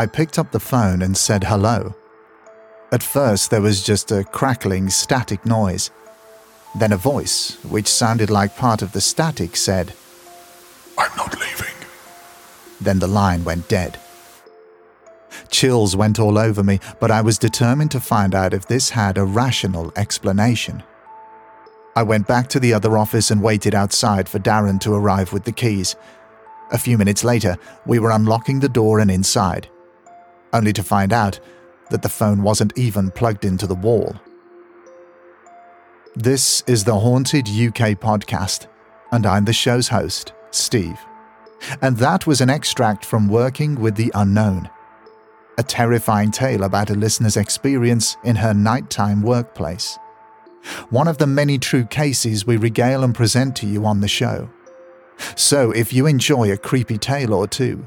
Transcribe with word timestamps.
I 0.00 0.06
picked 0.06 0.38
up 0.38 0.50
the 0.50 0.58
phone 0.58 1.02
and 1.02 1.14
said 1.14 1.44
hello. 1.44 1.94
At 2.90 3.02
first, 3.02 3.50
there 3.50 3.60
was 3.60 3.84
just 3.84 4.10
a 4.10 4.24
crackling, 4.24 4.88
static 4.88 5.44
noise. 5.44 5.90
Then 6.74 6.92
a 6.92 6.96
voice, 6.96 7.62
which 7.64 7.86
sounded 7.86 8.30
like 8.30 8.56
part 8.56 8.80
of 8.80 8.92
the 8.92 9.02
static, 9.02 9.56
said, 9.56 9.92
I'm 10.96 11.14
not 11.18 11.38
leaving. 11.38 11.74
Then 12.80 12.98
the 12.98 13.06
line 13.06 13.44
went 13.44 13.68
dead. 13.68 14.00
Chills 15.50 15.94
went 15.94 16.18
all 16.18 16.38
over 16.38 16.62
me, 16.64 16.80
but 16.98 17.10
I 17.10 17.20
was 17.20 17.36
determined 17.36 17.90
to 17.90 18.00
find 18.00 18.34
out 18.34 18.54
if 18.54 18.66
this 18.66 18.88
had 18.88 19.18
a 19.18 19.24
rational 19.26 19.92
explanation. 19.96 20.82
I 21.94 22.04
went 22.04 22.26
back 22.26 22.48
to 22.48 22.58
the 22.58 22.72
other 22.72 22.96
office 22.96 23.30
and 23.30 23.42
waited 23.42 23.74
outside 23.74 24.30
for 24.30 24.38
Darren 24.38 24.80
to 24.80 24.94
arrive 24.94 25.34
with 25.34 25.44
the 25.44 25.52
keys. 25.52 25.94
A 26.72 26.78
few 26.78 26.96
minutes 26.96 27.22
later, 27.22 27.58
we 27.84 27.98
were 27.98 28.12
unlocking 28.12 28.60
the 28.60 28.68
door 28.70 29.00
and 29.00 29.10
inside, 29.10 29.68
only 30.52 30.72
to 30.72 30.82
find 30.82 31.12
out 31.12 31.40
that 31.90 32.02
the 32.02 32.08
phone 32.08 32.42
wasn't 32.42 32.76
even 32.78 33.10
plugged 33.10 33.44
into 33.44 33.66
the 33.66 33.74
wall. 33.74 34.14
This 36.16 36.62
is 36.66 36.84
the 36.84 36.98
Haunted 36.98 37.48
UK 37.48 37.98
podcast, 37.98 38.66
and 39.12 39.26
I'm 39.26 39.44
the 39.44 39.52
show's 39.52 39.88
host, 39.88 40.32
Steve. 40.50 40.98
And 41.82 41.96
that 41.98 42.26
was 42.26 42.40
an 42.40 42.50
extract 42.50 43.04
from 43.04 43.28
Working 43.28 43.76
with 43.76 43.94
the 43.94 44.10
Unknown, 44.14 44.68
a 45.58 45.62
terrifying 45.62 46.30
tale 46.30 46.64
about 46.64 46.90
a 46.90 46.94
listener's 46.94 47.36
experience 47.36 48.16
in 48.24 48.36
her 48.36 48.54
nighttime 48.54 49.22
workplace. 49.22 49.98
One 50.90 51.08
of 51.08 51.18
the 51.18 51.26
many 51.26 51.58
true 51.58 51.84
cases 51.84 52.46
we 52.46 52.56
regale 52.56 53.04
and 53.04 53.14
present 53.14 53.56
to 53.56 53.66
you 53.66 53.86
on 53.86 54.00
the 54.00 54.08
show. 54.08 54.48
So 55.36 55.70
if 55.70 55.92
you 55.92 56.06
enjoy 56.06 56.50
a 56.50 56.56
creepy 56.56 56.98
tale 56.98 57.34
or 57.34 57.46
two, 57.46 57.86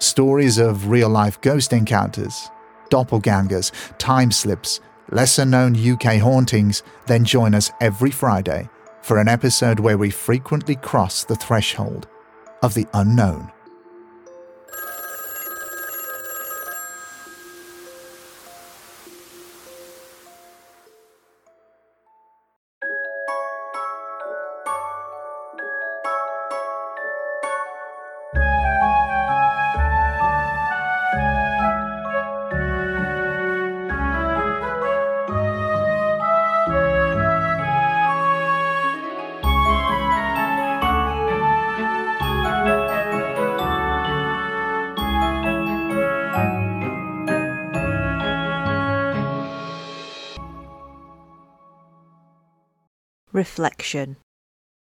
stories 0.00 0.58
of 0.58 0.88
real 0.88 1.08
life 1.08 1.40
ghost 1.40 1.72
encounters, 1.72 2.50
doppelgangers, 2.90 3.70
time 3.98 4.32
slips, 4.32 4.80
lesser 5.10 5.44
known 5.44 5.76
UK 5.76 6.18
hauntings, 6.18 6.82
then 7.06 7.24
join 7.24 7.54
us 7.54 7.70
every 7.80 8.10
Friday 8.10 8.68
for 9.02 9.18
an 9.18 9.28
episode 9.28 9.80
where 9.80 9.98
we 9.98 10.10
frequently 10.10 10.76
cross 10.76 11.24
the 11.24 11.36
threshold 11.36 12.08
of 12.62 12.74
the 12.74 12.86
unknown. 12.94 13.50
Reflection. 53.40 54.18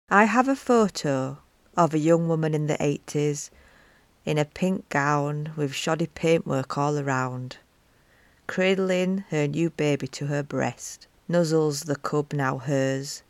I 0.08 0.24
have 0.24 0.48
a 0.48 0.56
photo 0.56 1.40
of 1.76 1.92
a 1.92 1.98
young 1.98 2.26
woman 2.26 2.54
in 2.54 2.68
the 2.68 2.78
80s 2.78 3.50
in 4.24 4.38
a 4.38 4.46
pink 4.46 4.88
gown 4.88 5.52
with 5.56 5.74
shoddy 5.74 6.06
paintwork 6.06 6.78
all 6.78 6.98
around, 6.98 7.58
cradling 8.46 9.26
her 9.28 9.46
new 9.46 9.68
baby 9.68 10.08
to 10.08 10.28
her 10.28 10.42
breast, 10.42 11.06
nuzzles 11.28 11.84
the 11.84 11.96
cub 11.96 12.32
now 12.32 12.56
hers. 12.56 13.22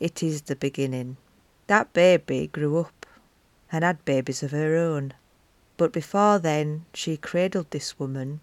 It 0.00 0.22
is 0.22 0.40
the 0.40 0.56
beginning. 0.56 1.18
That 1.66 1.92
baby 1.92 2.46
grew 2.46 2.78
up 2.78 3.04
and 3.70 3.84
had 3.84 4.02
babies 4.06 4.42
of 4.42 4.52
her 4.52 4.76
own. 4.76 5.12
But 5.76 5.92
before 5.92 6.38
then, 6.38 6.86
she 6.94 7.18
cradled 7.18 7.70
this 7.70 7.98
woman, 7.98 8.40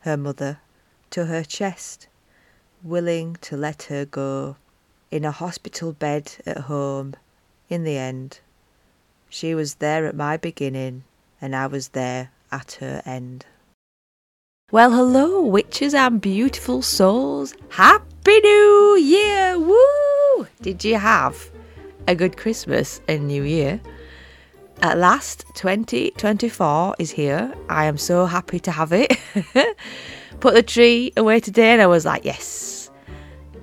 her 0.00 0.16
mother, 0.16 0.60
to 1.10 1.26
her 1.26 1.44
chest, 1.44 2.08
willing 2.82 3.36
to 3.42 3.54
let 3.54 3.82
her 3.92 4.06
go 4.06 4.56
in 5.10 5.24
a 5.24 5.30
hospital 5.30 5.92
bed 5.92 6.32
at 6.46 6.58
home 6.58 7.14
in 7.68 7.84
the 7.84 7.96
end. 7.96 8.40
She 9.28 9.54
was 9.54 9.76
there 9.76 10.06
at 10.06 10.16
my 10.16 10.36
beginning, 10.36 11.04
and 11.40 11.54
I 11.54 11.66
was 11.66 11.88
there 11.88 12.30
at 12.50 12.72
her 12.80 13.02
end. 13.04 13.46
Well, 14.70 14.90
hello, 14.92 15.42
witches 15.42 15.94
and 15.94 16.20
beautiful 16.20 16.82
souls. 16.82 17.54
Happy 17.70 18.40
New 18.40 18.96
Year! 19.00 19.58
Woo! 19.58 20.46
Did 20.60 20.84
you 20.84 20.96
have 20.96 21.50
a 22.06 22.14
good 22.14 22.36
Christmas 22.36 23.00
and 23.08 23.26
New 23.26 23.44
Year? 23.44 23.80
At 24.80 24.98
last, 24.98 25.44
2024 25.54 26.96
is 26.98 27.10
here. 27.10 27.52
I 27.68 27.86
am 27.86 27.98
so 27.98 28.26
happy 28.26 28.60
to 28.60 28.70
have 28.70 28.92
it. 28.92 29.18
Put 30.40 30.54
the 30.54 30.62
tree 30.62 31.12
away 31.16 31.40
today, 31.40 31.70
and 31.72 31.82
I 31.82 31.86
was 31.86 32.04
like, 32.04 32.24
yes, 32.24 32.77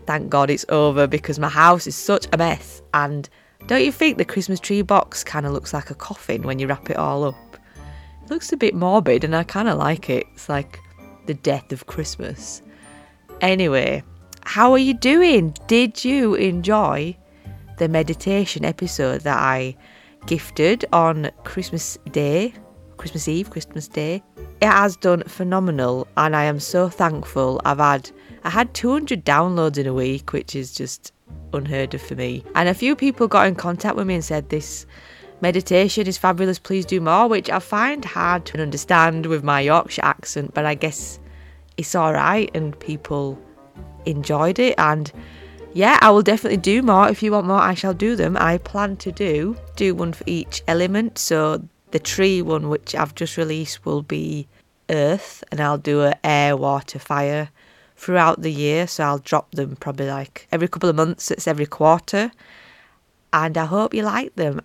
thank 0.05 0.29
God 0.29 0.49
it's 0.49 0.65
over 0.69 1.07
because 1.07 1.39
my 1.39 1.49
house 1.49 1.87
is 1.87 1.95
such 1.95 2.27
a 2.31 2.37
mess. 2.37 2.81
And 2.93 3.29
don't 3.67 3.83
you 3.83 3.91
think 3.91 4.17
the 4.17 4.25
Christmas 4.25 4.59
tree 4.59 4.81
box 4.81 5.23
kind 5.23 5.45
of 5.45 5.51
looks 5.51 5.73
like 5.73 5.89
a 5.89 5.95
coffin 5.95 6.43
when 6.43 6.59
you 6.59 6.67
wrap 6.67 6.89
it 6.89 6.97
all 6.97 7.23
up? 7.23 7.57
It 8.23 8.29
looks 8.29 8.51
a 8.51 8.57
bit 8.57 8.73
morbid 8.73 9.23
and 9.23 9.35
I 9.35 9.43
kind 9.43 9.67
of 9.67 9.77
like 9.77 10.09
it. 10.09 10.25
It's 10.33 10.49
like 10.49 10.79
the 11.25 11.33
death 11.33 11.71
of 11.71 11.87
Christmas. 11.87 12.61
Anyway, 13.41 14.03
how 14.43 14.71
are 14.71 14.77
you 14.77 14.93
doing? 14.93 15.55
Did 15.67 16.05
you 16.05 16.35
enjoy 16.35 17.17
the 17.77 17.89
meditation 17.89 18.63
episode 18.63 19.21
that 19.21 19.37
I 19.37 19.75
gifted 20.25 20.85
on 20.93 21.31
Christmas 21.43 21.97
Day, 22.11 22.53
Christmas 22.97 23.27
Eve, 23.27 23.49
Christmas 23.49 23.87
Day? 23.87 24.23
It 24.61 24.67
has 24.67 24.95
done 24.95 25.23
phenomenal 25.23 26.07
and 26.17 26.35
I 26.35 26.45
am 26.45 26.59
so 26.59 26.89
thankful. 26.89 27.61
I've 27.65 27.79
had 27.79 28.09
I 28.43 28.49
had 28.49 28.73
200 28.73 29.25
downloads 29.25 29.77
in 29.77 29.87
a 29.87 29.93
week, 29.93 30.31
which 30.31 30.55
is 30.55 30.73
just 30.73 31.11
unheard 31.53 31.93
of 31.93 32.01
for 32.01 32.15
me. 32.15 32.43
And 32.55 32.69
a 32.69 32.73
few 32.73 32.95
people 32.95 33.27
got 33.27 33.47
in 33.47 33.55
contact 33.55 33.95
with 33.95 34.07
me 34.07 34.15
and 34.15 34.23
said 34.23 34.49
this 34.49 34.85
meditation 35.41 36.07
is 36.07 36.17
fabulous, 36.17 36.59
please 36.59 36.85
do 36.85 37.01
more, 37.01 37.27
which 37.27 37.49
I 37.49 37.59
find 37.59 38.05
hard 38.05 38.45
to 38.47 38.61
understand 38.61 39.25
with 39.25 39.43
my 39.43 39.61
Yorkshire 39.61 40.05
accent, 40.05 40.53
but 40.53 40.65
I 40.65 40.75
guess 40.75 41.19
it's 41.77 41.95
alright 41.95 42.49
and 42.53 42.79
people 42.79 43.39
enjoyed 44.05 44.59
it 44.59 44.75
and 44.77 45.11
yeah, 45.73 45.99
I 46.01 46.09
will 46.09 46.21
definitely 46.21 46.57
do 46.57 46.81
more. 46.81 47.09
If 47.09 47.21
you 47.21 47.33
want 47.33 47.47
more, 47.47 47.59
I 47.59 47.73
shall 47.73 47.93
do 47.93 48.15
them. 48.15 48.37
I 48.37 48.59
plan 48.59 48.95
to 48.97 49.11
do 49.11 49.57
do 49.75 49.93
one 49.93 50.13
for 50.13 50.23
each 50.25 50.63
element. 50.69 51.17
So 51.17 51.67
the 51.95 51.99
tree 51.99 52.41
one, 52.41 52.67
which 52.67 52.93
I've 52.93 53.15
just 53.15 53.37
released, 53.37 53.85
will 53.85 54.01
be 54.01 54.49
earth, 54.89 55.45
and 55.49 55.61
I'll 55.61 55.77
do 55.77 56.01
a 56.01 56.13
air, 56.25 56.57
water, 56.57 56.99
fire 56.99 57.49
throughout 57.95 58.41
the 58.41 58.51
year. 58.51 58.85
So 58.85 59.05
I'll 59.05 59.19
drop 59.19 59.51
them 59.51 59.77
probably 59.77 60.07
like 60.07 60.45
every 60.51 60.67
couple 60.67 60.89
of 60.89 60.97
months, 60.97 61.31
it's 61.31 61.47
every 61.47 61.65
quarter. 61.65 62.33
And 63.31 63.57
I 63.57 63.63
hope 63.63 63.93
you 63.93 64.03
like 64.03 64.35
them. 64.35 64.59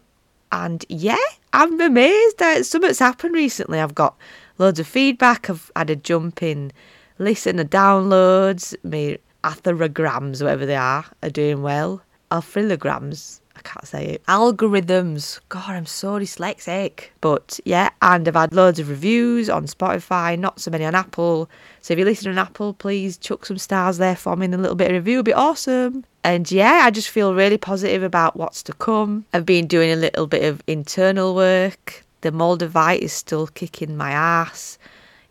And 0.50 0.84
yeah, 0.88 1.24
I'm 1.52 1.80
amazed 1.80 2.38
that 2.38 2.66
something's 2.66 2.98
happened 2.98 3.34
recently. 3.36 3.78
I've 3.78 3.94
got 3.94 4.16
loads 4.58 4.80
of 4.80 4.88
feedback. 4.88 5.48
I've 5.48 5.70
had 5.76 5.88
a 5.88 5.94
jump 5.94 6.42
in 6.42 6.72
listener 7.20 7.62
downloads. 7.62 8.74
My 8.82 9.20
atherograms, 9.44 10.42
whatever 10.42 10.66
they 10.66 10.74
are, 10.74 11.04
are 11.22 11.30
doing 11.30 11.62
well. 11.62 12.02
Alphrilograms, 12.32 13.40
I 13.60 13.68
can't 13.68 13.86
say 13.86 14.06
it. 14.06 14.24
Algorithms. 14.24 15.38
God, 15.50 15.70
I'm 15.70 15.84
so 15.84 16.18
dyslexic. 16.18 17.08
But 17.20 17.60
yeah, 17.66 17.90
and 18.00 18.26
I've 18.26 18.34
had 18.34 18.54
loads 18.54 18.78
of 18.78 18.88
reviews 18.88 19.50
on 19.50 19.66
Spotify, 19.66 20.38
not 20.38 20.60
so 20.60 20.70
many 20.70 20.86
on 20.86 20.94
Apple. 20.94 21.50
So 21.82 21.92
if 21.92 21.98
you 21.98 22.06
listen 22.06 22.30
on 22.30 22.38
Apple, 22.38 22.72
please 22.72 23.18
chuck 23.18 23.44
some 23.44 23.58
stars 23.58 23.98
there 23.98 24.16
for 24.16 24.34
me 24.34 24.46
and 24.46 24.54
a 24.54 24.58
little 24.58 24.76
bit 24.76 24.88
of 24.88 24.94
review 24.94 25.18
would 25.18 25.26
be 25.26 25.34
awesome. 25.34 26.04
And 26.24 26.50
yeah, 26.50 26.82
I 26.84 26.90
just 26.90 27.10
feel 27.10 27.34
really 27.34 27.58
positive 27.58 28.02
about 28.02 28.34
what's 28.34 28.62
to 28.64 28.72
come. 28.72 29.26
I've 29.34 29.46
been 29.46 29.66
doing 29.66 29.90
a 29.90 29.96
little 29.96 30.26
bit 30.26 30.44
of 30.44 30.62
internal 30.66 31.34
work. 31.34 32.04
The 32.22 32.30
Moldavite 32.30 33.00
is 33.00 33.12
still 33.12 33.46
kicking 33.46 33.94
my 33.96 34.10
ass 34.10 34.78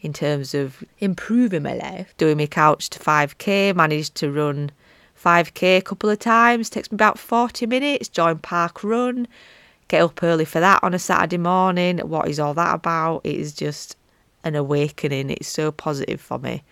in 0.02 0.14
terms 0.14 0.54
of 0.54 0.84
improving 1.00 1.64
my 1.64 1.74
life. 1.74 2.14
Doing 2.18 2.38
my 2.38 2.46
couch 2.46 2.92
to 2.92 3.00
5k, 3.00 3.76
managed 3.76 4.14
to 4.16 4.32
run 4.32 4.72
5k 5.24 5.78
a 5.78 5.82
couple 5.82 6.10
of 6.10 6.20
times, 6.20 6.70
takes 6.70 6.92
me 6.92 6.96
about 6.96 7.20
40 7.20 7.66
minutes, 7.66 8.08
join 8.08 8.38
Park 8.38 8.84
Run, 8.84 9.28
get 9.88 10.02
up 10.02 10.24
early 10.24 10.46
for 10.46 10.60
that 10.60 10.84
on 10.84 10.94
a 10.94 11.00
Saturday 11.00 11.38
morning. 11.38 12.00
What 12.00 12.30
is 12.30 12.40
all 12.40 12.54
that 12.54 12.76
about? 12.76 13.22
It 13.26 13.36
is 13.36 13.54
just 13.54 13.98
an 14.44 14.56
awakening. 14.56 15.32
It's 15.32 15.48
so 15.48 15.72
positive 15.72 16.22
for 16.22 16.40
me. 16.40 16.64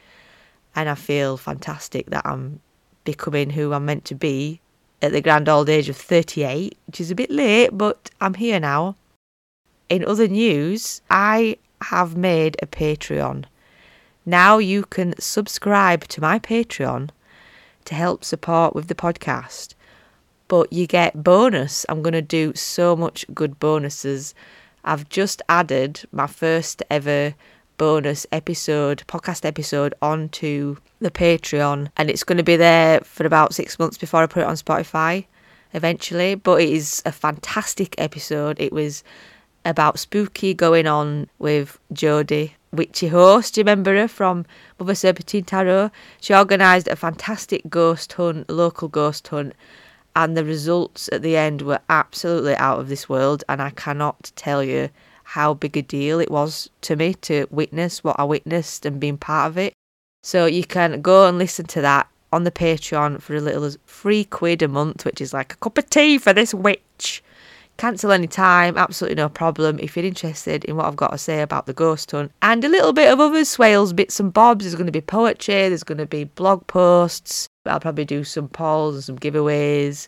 And 0.76 0.88
I 0.88 0.96
feel 0.96 1.38
fantastic 1.38 2.08
that 2.08 2.26
I'm 2.26 2.62
becoming 3.04 3.50
who 3.50 3.74
I'm 3.74 3.86
meant 3.86 4.06
to 4.06 4.16
be 4.16 4.62
at 5.02 5.12
the 5.12 5.22
grand 5.22 5.50
old 5.50 5.70
age 5.70 5.90
of 5.90 5.98
38, 5.98 6.78
which 6.88 7.02
is 7.02 7.12
a 7.12 7.16
bit 7.16 7.30
late, 7.30 7.70
but 7.72 8.10
I'm 8.22 8.36
here 8.36 8.60
now. 8.60 8.96
In 9.90 10.06
other 10.06 10.28
news, 10.28 11.02
I 11.10 11.58
have 11.82 12.18
made 12.18 12.58
a 12.62 12.68
Patreon. 12.68 13.46
Now 14.26 14.58
you 14.58 14.84
can 14.84 15.14
subscribe 15.20 16.08
to 16.10 16.22
my 16.22 16.40
Patreon 16.40 17.10
to 17.88 17.96
help 17.96 18.24
support 18.24 18.76
with 18.76 18.88
the 18.88 18.96
podcast. 18.96 19.74
But 20.48 20.72
you 20.72 20.88
get 20.88 21.24
bonus. 21.24 21.86
I'm 21.90 22.02
going 22.02 22.14
to 22.14 22.22
do 22.22 22.54
so 22.56 22.96
much 22.96 23.26
good 23.34 23.60
bonuses. 23.60 24.34
I've 24.86 25.10
just 25.10 25.42
added 25.50 26.02
my 26.12 26.28
first 26.28 26.84
ever 26.90 27.34
bonus 27.78 28.26
episode, 28.32 29.04
podcast 29.08 29.46
episode, 29.46 29.94
onto 30.02 30.78
the 31.00 31.12
Patreon, 31.12 31.90
and 31.98 32.10
it's 32.10 32.24
going 32.24 32.38
to 32.38 32.44
be 32.44 32.56
there 32.56 33.02
for 33.02 33.26
about 33.26 33.54
six 33.54 33.78
months 33.78 33.98
before 33.98 34.24
I 34.24 34.28
put 34.28 34.44
it 34.44 34.48
on 34.48 34.56
Spotify 34.56 35.26
eventually. 35.74 36.36
But 36.36 36.62
it 36.62 36.70
is 36.70 37.02
a 37.06 37.12
fantastic 37.12 37.96
episode. 37.98 38.60
It 38.60 38.74
was 38.74 39.04
about 39.66 40.00
spooky 40.00 40.54
going 40.54 40.88
on 40.88 41.30
with 41.40 41.78
Jodie, 41.94 42.54
witchy 42.72 43.08
host. 43.08 43.54
Do 43.54 43.62
you 43.62 43.64
remember 43.64 43.96
her 43.96 44.08
from 44.08 44.46
Mother 44.80 44.96
Serpentine 44.96 45.44
Tarot? 45.44 45.92
She 46.22 46.34
organised 46.34 46.88
a 46.88 46.96
fantastic 46.96 47.70
ghost 47.70 48.14
hunt, 48.14 48.50
local 48.50 48.88
ghost 48.88 49.28
hunt, 49.28 49.54
and 50.16 50.36
the 50.36 50.44
results 50.44 51.10
at 51.12 51.22
the 51.22 51.38
end 51.38 51.62
were 51.62 51.80
absolutely 51.90 52.56
out 52.56 52.80
of 52.80 52.90
this 52.90 53.08
world. 53.08 53.44
And 53.48 53.62
I 53.62 53.70
cannot 53.72 54.32
tell 54.36 54.64
you 54.64 54.90
how 55.24 55.54
big 55.54 55.76
a 55.76 55.82
deal 55.82 56.20
it 56.20 56.32
was 56.32 56.70
to 56.82 56.96
me 56.96 57.14
to 57.16 57.48
witness 57.52 58.04
what 58.04 58.20
I 58.20 58.24
witnessed 58.24 58.86
and 58.86 59.00
being 59.00 59.18
part 59.18 59.50
of 59.50 59.58
it. 59.58 59.74
So 60.24 60.46
you 60.46 60.64
can 60.64 61.02
go 61.02 61.28
and 61.28 61.38
listen 61.38 61.66
to 61.68 61.82
that 61.82 62.08
on 62.32 62.44
the 62.44 62.52
Patreon 62.52 63.22
for 63.22 63.36
a 63.36 63.42
little 63.42 63.64
as 63.64 63.78
three 63.88 64.24
quid 64.24 64.62
a 64.62 64.68
month, 64.68 65.06
which 65.06 65.22
is 65.22 65.34
like 65.34 65.54
a 65.54 65.58
cup 65.58 65.78
of 65.78 65.90
tea 65.90 66.18
for 66.18 66.34
this 66.34 66.54
witch. 66.54 67.24
Cancel 67.78 68.12
any 68.12 68.28
time, 68.28 68.76
absolutely 68.76 69.16
no 69.16 69.30
problem. 69.30 69.78
If 69.80 69.96
you're 69.96 70.06
interested 70.06 70.66
in 70.66 70.76
what 70.76 70.88
I've 70.88 70.96
got 70.96 71.12
to 71.12 71.18
say 71.18 71.42
about 71.42 71.68
the 71.68 71.74
ghost 71.74 72.10
hunt 72.10 72.32
and 72.42 72.64
a 72.64 72.70
little 72.70 72.92
bit 72.92 73.14
of 73.14 73.20
other 73.20 73.46
Swailes, 73.46 73.96
bits 73.96 74.20
and 74.20 74.34
bobs, 74.34 74.66
there's 74.66 74.74
going 74.74 74.88
to 74.88 74.92
be 74.92 75.02
poetry, 75.02 75.70
there's 75.70 75.84
going 75.84 76.00
to 76.00 76.08
be 76.08 76.24
blog 76.24 76.66
posts. 76.66 77.48
I'll 77.68 77.80
probably 77.80 78.06
do 78.06 78.24
some 78.24 78.48
polls 78.48 78.96
and 78.96 79.04
some 79.04 79.20
giveaways. 79.20 80.08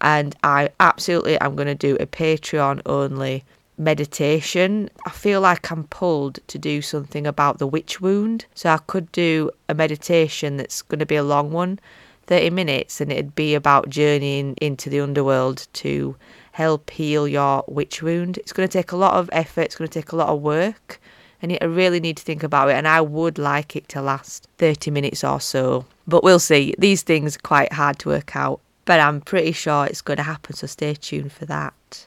And 0.00 0.34
I 0.42 0.70
absolutely 0.80 1.38
am 1.40 1.56
going 1.56 1.68
to 1.68 1.74
do 1.74 1.96
a 2.00 2.06
Patreon 2.06 2.80
only 2.86 3.44
meditation. 3.76 4.88
I 5.06 5.10
feel 5.10 5.42
like 5.42 5.70
I'm 5.70 5.84
pulled 5.84 6.38
to 6.46 6.58
do 6.58 6.80
something 6.80 7.26
about 7.26 7.58
the 7.58 7.66
witch 7.66 8.00
wound. 8.00 8.46
So 8.54 8.70
I 8.70 8.78
could 8.78 9.12
do 9.12 9.50
a 9.68 9.74
meditation 9.74 10.56
that's 10.56 10.80
going 10.80 11.00
to 11.00 11.06
be 11.06 11.16
a 11.16 11.22
long 11.22 11.50
one, 11.50 11.80
30 12.28 12.48
minutes, 12.50 13.00
and 13.00 13.12
it'd 13.12 13.34
be 13.34 13.54
about 13.54 13.90
journeying 13.90 14.54
into 14.54 14.88
the 14.88 15.00
underworld 15.00 15.66
to 15.74 16.16
help 16.52 16.90
heal 16.90 17.26
your 17.28 17.64
witch 17.66 18.02
wound. 18.02 18.38
It's 18.38 18.52
going 18.52 18.68
to 18.68 18.72
take 18.72 18.92
a 18.92 18.96
lot 18.96 19.14
of 19.14 19.28
effort, 19.32 19.62
it's 19.62 19.76
going 19.76 19.88
to 19.88 20.00
take 20.00 20.12
a 20.12 20.16
lot 20.16 20.28
of 20.28 20.40
work, 20.40 21.00
and 21.42 21.56
I 21.60 21.64
really 21.64 22.00
need 22.00 22.16
to 22.18 22.22
think 22.22 22.42
about 22.42 22.68
it. 22.68 22.74
And 22.74 22.86
I 22.86 23.00
would 23.00 23.38
like 23.38 23.76
it 23.76 23.88
to 23.90 24.02
last 24.02 24.48
30 24.58 24.90
minutes 24.90 25.24
or 25.24 25.40
so. 25.40 25.86
But 26.06 26.22
we'll 26.22 26.38
see. 26.38 26.74
These 26.78 27.02
things 27.02 27.36
are 27.36 27.40
quite 27.40 27.72
hard 27.72 27.98
to 28.00 28.08
work 28.08 28.36
out. 28.36 28.60
But 28.84 29.00
I'm 29.00 29.20
pretty 29.20 29.52
sure 29.52 29.86
it's 29.86 30.02
going 30.02 30.16
to 30.16 30.22
happen, 30.22 30.54
so 30.54 30.66
stay 30.66 30.94
tuned 30.94 31.32
for 31.32 31.46
that 31.46 32.06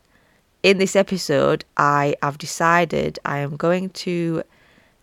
in 0.63 0.78
this 0.78 0.95
episode, 0.95 1.66
I 1.75 2.16
have 2.24 2.38
decided 2.38 3.19
I 3.25 3.40
am 3.40 3.57
going 3.57 3.90
to 3.90 4.44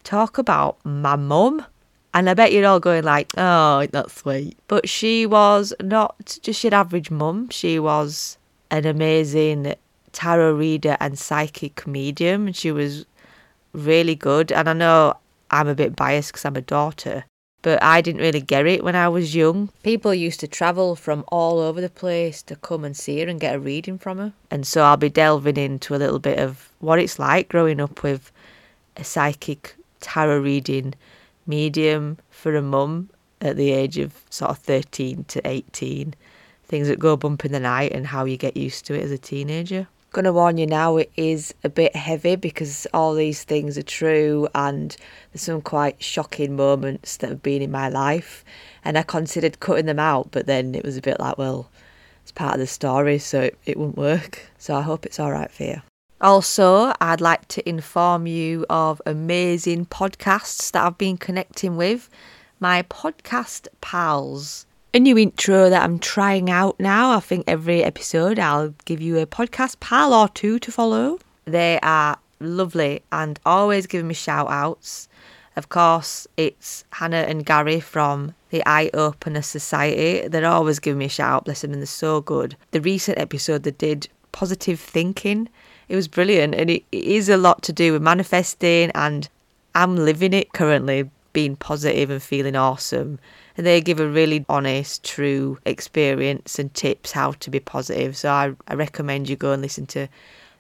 talk 0.02 0.38
about 0.38 0.78
my 0.84 1.16
mum. 1.16 1.64
And 2.12 2.28
I 2.28 2.34
bet 2.34 2.52
you're 2.52 2.66
all 2.66 2.81
going 2.81 3.04
like, 3.04 3.31
oh, 3.37 3.87
that's 3.92 4.14
sweet. 4.14 4.58
But 4.66 4.88
she 4.88 5.26
was 5.26 5.72
not 5.81 6.38
just 6.42 6.64
your 6.64 6.75
average 6.75 7.10
mum. 7.10 7.50
She 7.50 7.78
was 7.78 8.37
an 8.70 8.87
amazing 8.87 9.75
tarot 10.12 10.55
reader 10.55 10.96
and 11.00 11.19
psychic 11.19 11.87
medium. 11.87 12.52
She 12.52 12.72
was 12.72 13.06
really 13.72 14.14
good. 14.14 14.52
And 14.52 14.69
I 14.69 14.72
know 14.72 15.14
I'm 15.50 15.69
a 15.69 15.75
bit 15.75 15.96
biased 15.96 16.32
because 16.32 16.44
I'm 16.44 16.56
a 16.56 16.62
daughter 16.62 17.25
but 17.62 17.82
I 17.82 18.00
didn't 18.00 18.22
really 18.22 18.40
get 18.40 18.67
it 18.67 18.82
when 18.82 18.96
I 18.96 19.08
was 19.08 19.34
young. 19.34 19.70
People 19.82 20.14
used 20.14 20.40
to 20.40 20.49
travel 20.49 20.96
from 20.96 21.25
all 21.28 21.58
over 21.58 21.81
the 21.81 21.90
place 21.90 22.43
to 22.44 22.56
come 22.56 22.84
and 22.84 22.96
see 22.96 23.20
her 23.20 23.28
and 23.28 23.40
get 23.40 23.56
a 23.56 23.61
reading 23.61 23.99
from 23.99 24.19
her. 24.19 24.32
And 24.50 24.67
so 24.67 24.82
I'll 24.82 24.96
be 24.96 25.11
delving 25.11 25.56
into 25.56 25.94
a 25.94 25.99
little 25.99 26.19
bit 26.19 26.38
of 26.38 26.70
what 26.78 26.99
it's 26.99 27.19
like 27.19 27.49
growing 27.49 27.81
up 27.81 28.02
with 28.02 28.32
a 28.96 29.05
psychic 29.05 29.76
tarot 30.00 30.40
reading 30.40 30.94
medium 31.46 32.19
for 32.31 32.56
a 32.56 32.62
mum 32.62 33.11
at 33.40 33.56
the 33.56 33.73
age 33.73 33.99
of 33.99 34.14
sort 34.31 34.52
of 34.52 34.58
13 34.58 35.25
to 35.25 35.46
18. 35.46 36.14
Things 36.70 36.87
that 36.87 37.00
go 37.00 37.17
bump 37.17 37.44
in 37.44 37.50
the 37.50 37.58
night 37.58 37.90
and 37.90 38.06
how 38.06 38.25
you 38.25 38.37
get 38.37 38.56
used 38.56 38.87
to 38.87 38.94
it 38.94 39.02
as 39.02 39.11
a 39.11 39.19
teenager. 39.19 39.88
Gonna 40.12 40.32
warn 40.32 40.56
you 40.56 40.69
now, 40.69 40.99
it 40.99 41.11
is 41.17 41.52
a 41.64 41.69
bit 41.69 41.96
heavy 41.96 42.37
because 42.37 42.87
all 42.94 43.12
these 43.12 43.43
things 43.43 43.76
are 43.76 43.82
true 43.82 44.46
and 44.55 44.96
there's 45.32 45.43
some 45.43 45.62
quite 45.62 46.00
shocking 46.00 46.55
moments 46.55 47.17
that 47.17 47.31
have 47.31 47.43
been 47.43 47.61
in 47.61 47.72
my 47.72 47.88
life. 47.88 48.44
And 48.84 48.96
I 48.96 49.02
considered 49.02 49.58
cutting 49.58 49.87
them 49.87 49.99
out, 49.99 50.31
but 50.31 50.46
then 50.46 50.76
it 50.76 50.84
was 50.84 50.96
a 50.96 51.02
bit 51.02 51.19
like, 51.19 51.38
well, 51.38 51.69
it's 52.22 52.31
part 52.31 52.55
of 52.55 52.61
the 52.61 52.69
story, 52.69 53.19
so 53.19 53.40
it, 53.40 53.58
it 53.66 53.76
wouldn't 53.76 53.99
work. 53.99 54.49
So 54.56 54.76
I 54.76 54.82
hope 54.82 55.05
it's 55.05 55.19
all 55.19 55.32
right 55.32 55.50
for 55.50 55.64
you. 55.64 55.82
Also, 56.20 56.93
I'd 57.00 57.20
like 57.20 57.49
to 57.49 57.69
inform 57.69 58.28
you 58.28 58.64
of 58.70 59.02
amazing 59.06 59.87
podcasts 59.87 60.70
that 60.70 60.84
I've 60.84 60.99
been 60.99 61.16
connecting 61.16 61.76
with. 61.76 62.08
My 62.61 62.82
podcast 62.82 63.66
pals 63.81 64.66
a 64.92 64.98
new 64.98 65.16
intro 65.16 65.70
that 65.70 65.82
I'm 65.82 65.98
trying 66.00 66.50
out 66.50 66.78
now. 66.81 67.12
I 67.12 67.20
think 67.20 67.44
every 67.46 67.84
episode 67.84 68.38
I'll 68.38 68.75
give 68.84 69.00
you 69.00 69.19
a 69.19 69.26
podcast 69.26 69.78
pal 69.78 70.12
or 70.12 70.28
two 70.28 70.58
to 70.58 70.72
follow. 70.72 71.20
They 71.44 71.78
are 71.82 72.19
lovely 72.40 73.02
and 73.12 73.38
always 73.46 73.87
giving 73.87 74.08
me 74.08 74.14
shout 74.14 74.50
outs. 74.50 75.08
Of 75.54 75.69
course, 75.69 76.26
it's 76.37 76.84
Hannah 76.92 77.25
and 77.28 77.46
Gary 77.46 77.78
from 77.78 78.34
the 78.50 78.62
Eye 78.66 78.90
Opener 78.92 79.42
Society. 79.42 80.26
They're 80.26 80.46
always 80.46 80.81
giving 80.81 80.98
me 80.98 81.04
a 81.04 81.08
shout 81.08 81.31
out, 81.31 81.44
bless 81.44 81.60
them, 81.60 81.72
and 81.72 81.82
they're 81.82 81.87
so 81.87 82.20
good. 82.20 82.56
The 82.72 82.81
recent 82.81 83.19
episode 83.19 83.62
they 83.62 83.72
did, 83.72 84.08
Positive 84.32 84.81
Thinking, 84.81 85.48
it 85.88 85.94
was 85.94 86.08
brilliant 86.08 86.54
and 86.54 86.70
it, 86.70 86.84
it 86.90 87.04
is 87.04 87.28
a 87.28 87.37
lot 87.37 87.62
to 87.62 87.72
do 87.72 87.92
with 87.92 88.02
manifesting 88.02 88.90
and 88.94 89.28
I'm 89.75 89.96
living 89.96 90.32
it 90.32 90.52
currently, 90.52 91.10
being 91.32 91.54
positive 91.54 92.10
and 92.10 92.22
feeling 92.22 92.56
awesome 92.56 93.20
and 93.56 93.67
they 93.67 93.81
give 93.81 94.00
a 94.00 94.08
really 94.08 94.44
honest, 94.49 95.05
true 95.05 95.58
experience 95.64 96.58
and 96.58 96.73
tips 96.75 97.12
how 97.12 97.32
to 97.32 97.50
be 97.50 97.61
positive. 97.61 98.17
So 98.17 98.31
I, 98.31 98.55
I 98.69 98.75
recommend 98.75 99.29
you 99.29 99.37
go 99.37 99.52
and 99.52 99.62
listen 99.62 99.87
to 99.88 100.08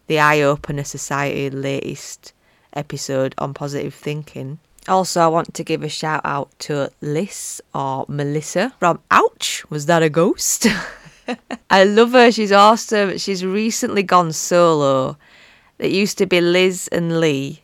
the 0.06 0.18
Eye 0.18 0.42
Opener 0.42 0.84
Society 0.84 1.50
latest 1.50 2.32
episode 2.72 3.34
on 3.38 3.54
positive 3.54 3.94
thinking. 3.94 4.58
Also, 4.88 5.20
I 5.20 5.28
want 5.28 5.54
to 5.54 5.64
give 5.64 5.82
a 5.82 5.88
shout 5.88 6.22
out 6.24 6.50
to 6.60 6.90
Liz 7.00 7.62
or 7.74 8.06
Melissa 8.08 8.72
from 8.78 9.00
Ouch, 9.10 9.64
was 9.70 9.86
that 9.86 10.02
a 10.02 10.08
ghost? 10.08 10.66
I 11.70 11.84
love 11.84 12.12
her, 12.12 12.32
she's 12.32 12.50
awesome. 12.50 13.18
She's 13.18 13.44
recently 13.44 14.02
gone 14.02 14.32
solo. 14.32 15.16
It 15.78 15.92
used 15.92 16.18
to 16.18 16.26
be 16.26 16.40
Liz 16.40 16.88
and 16.88 17.20
Lee, 17.20 17.62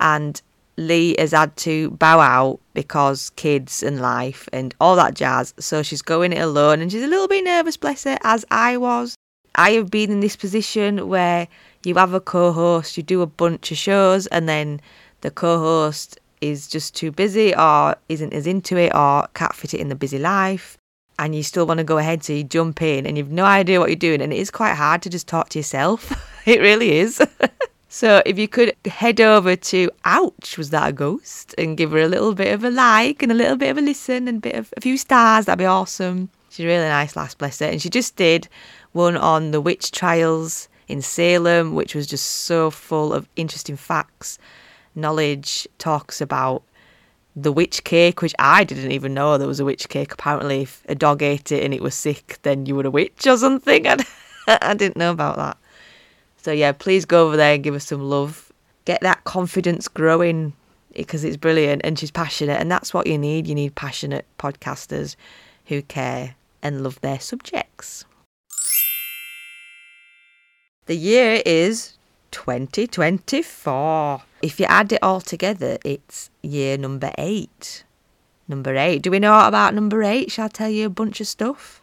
and 0.00 0.40
Lee 0.78 1.16
has 1.18 1.32
had 1.32 1.56
to 1.56 1.90
bow 1.90 2.20
out 2.20 2.60
because 2.72 3.30
kids 3.30 3.82
and 3.82 4.00
life 4.00 4.48
and 4.52 4.74
all 4.80 4.94
that 4.94 5.14
jazz. 5.14 5.52
So 5.58 5.82
she's 5.82 6.02
going 6.02 6.32
it 6.32 6.38
alone 6.38 6.80
and 6.80 6.90
she's 6.90 7.02
a 7.02 7.08
little 7.08 7.26
bit 7.26 7.44
nervous, 7.44 7.76
bless 7.76 8.04
her, 8.04 8.16
as 8.22 8.44
I 8.50 8.76
was. 8.76 9.16
I 9.56 9.72
have 9.72 9.90
been 9.90 10.12
in 10.12 10.20
this 10.20 10.36
position 10.36 11.08
where 11.08 11.48
you 11.84 11.96
have 11.96 12.14
a 12.14 12.20
co 12.20 12.52
host, 12.52 12.96
you 12.96 13.02
do 13.02 13.22
a 13.22 13.26
bunch 13.26 13.72
of 13.72 13.76
shows, 13.76 14.28
and 14.28 14.48
then 14.48 14.80
the 15.22 15.32
co 15.32 15.58
host 15.58 16.20
is 16.40 16.68
just 16.68 16.94
too 16.94 17.10
busy 17.10 17.52
or 17.56 17.96
isn't 18.08 18.32
as 18.32 18.46
into 18.46 18.76
it 18.76 18.94
or 18.94 19.26
can't 19.34 19.54
fit 19.54 19.74
it 19.74 19.80
in 19.80 19.88
the 19.88 19.96
busy 19.96 20.18
life. 20.18 20.78
And 21.18 21.34
you 21.34 21.42
still 21.42 21.66
want 21.66 21.78
to 21.78 21.84
go 21.84 21.98
ahead, 21.98 22.22
so 22.22 22.32
you 22.32 22.44
jump 22.44 22.80
in 22.80 23.04
and 23.04 23.18
you've 23.18 23.32
no 23.32 23.44
idea 23.44 23.80
what 23.80 23.88
you're 23.88 23.96
doing. 23.96 24.22
And 24.22 24.32
it 24.32 24.38
is 24.38 24.52
quite 24.52 24.74
hard 24.74 25.02
to 25.02 25.10
just 25.10 25.26
talk 25.26 25.48
to 25.48 25.58
yourself. 25.58 26.12
it 26.46 26.60
really 26.60 26.98
is. 26.98 27.20
So 27.88 28.22
if 28.26 28.38
you 28.38 28.48
could 28.48 28.76
head 28.84 29.18
over 29.20 29.56
to 29.56 29.90
Ouch, 30.04 30.58
was 30.58 30.70
that 30.70 30.90
a 30.90 30.92
ghost? 30.92 31.54
And 31.56 31.76
give 31.76 31.92
her 31.92 32.00
a 32.00 32.08
little 32.08 32.34
bit 32.34 32.52
of 32.52 32.62
a 32.62 32.70
like 32.70 33.22
and 33.22 33.32
a 33.32 33.34
little 33.34 33.56
bit 33.56 33.70
of 33.70 33.78
a 33.78 33.80
listen 33.80 34.28
and 34.28 34.38
a 34.38 34.40
bit 34.40 34.54
of 34.56 34.74
a 34.76 34.80
few 34.80 34.98
stars, 34.98 35.46
that'd 35.46 35.58
be 35.58 35.64
awesome. 35.64 36.28
She's 36.50 36.66
really 36.66 36.86
nice, 36.88 37.16
last 37.16 37.38
bless 37.38 37.60
her. 37.60 37.66
And 37.66 37.80
she 37.80 37.88
just 37.88 38.16
did 38.16 38.48
one 38.92 39.16
on 39.16 39.52
the 39.52 39.60
witch 39.60 39.90
trials 39.90 40.68
in 40.86 41.00
Salem, 41.00 41.74
which 41.74 41.94
was 41.94 42.06
just 42.06 42.26
so 42.26 42.70
full 42.70 43.14
of 43.14 43.26
interesting 43.36 43.76
facts, 43.76 44.38
knowledge, 44.94 45.66
talks 45.78 46.20
about 46.20 46.62
the 47.34 47.52
witch 47.52 47.84
cake, 47.84 48.20
which 48.20 48.34
I 48.38 48.64
didn't 48.64 48.92
even 48.92 49.14
know 49.14 49.38
there 49.38 49.48
was 49.48 49.60
a 49.60 49.64
witch 49.64 49.88
cake. 49.88 50.12
Apparently, 50.12 50.62
if 50.62 50.82
a 50.88 50.94
dog 50.94 51.22
ate 51.22 51.52
it 51.52 51.62
and 51.62 51.72
it 51.72 51.82
was 51.82 51.94
sick, 51.94 52.38
then 52.42 52.66
you 52.66 52.74
were 52.74 52.86
a 52.86 52.90
witch 52.90 53.26
or 53.26 53.38
something. 53.38 53.86
I, 53.86 53.96
I 54.60 54.74
didn't 54.74 54.96
know 54.96 55.10
about 55.10 55.36
that. 55.36 55.56
So 56.38 56.52
yeah, 56.52 56.72
please 56.72 57.04
go 57.04 57.26
over 57.26 57.36
there 57.36 57.54
and 57.54 57.62
give 57.62 57.74
us 57.74 57.86
some 57.86 58.02
love. 58.02 58.52
Get 58.84 59.00
that 59.02 59.24
confidence 59.24 59.88
growing 59.88 60.54
because 60.94 61.24
it's 61.24 61.36
brilliant 61.36 61.82
and 61.84 61.98
she's 61.98 62.10
passionate 62.10 62.60
and 62.60 62.70
that's 62.70 62.94
what 62.94 63.06
you 63.06 63.18
need. 63.18 63.46
You 63.46 63.54
need 63.54 63.74
passionate 63.74 64.24
podcasters 64.38 65.16
who 65.66 65.82
care 65.82 66.36
and 66.62 66.82
love 66.82 67.00
their 67.00 67.20
subjects. 67.20 68.04
The 70.86 70.96
year 70.96 71.42
is 71.44 71.98
2024. 72.30 74.22
If 74.40 74.58
you 74.58 74.66
add 74.66 74.92
it 74.92 75.02
all 75.02 75.20
together, 75.20 75.76
it's 75.84 76.30
year 76.42 76.78
number 76.78 77.12
eight. 77.18 77.84
Number 78.48 78.74
eight. 78.76 79.02
Do 79.02 79.10
we 79.10 79.18
know 79.18 79.46
about 79.46 79.74
number 79.74 80.02
eight? 80.02 80.32
Shall 80.32 80.46
I 80.46 80.48
tell 80.48 80.70
you 80.70 80.86
a 80.86 80.90
bunch 80.90 81.20
of 81.20 81.26
stuff? 81.26 81.82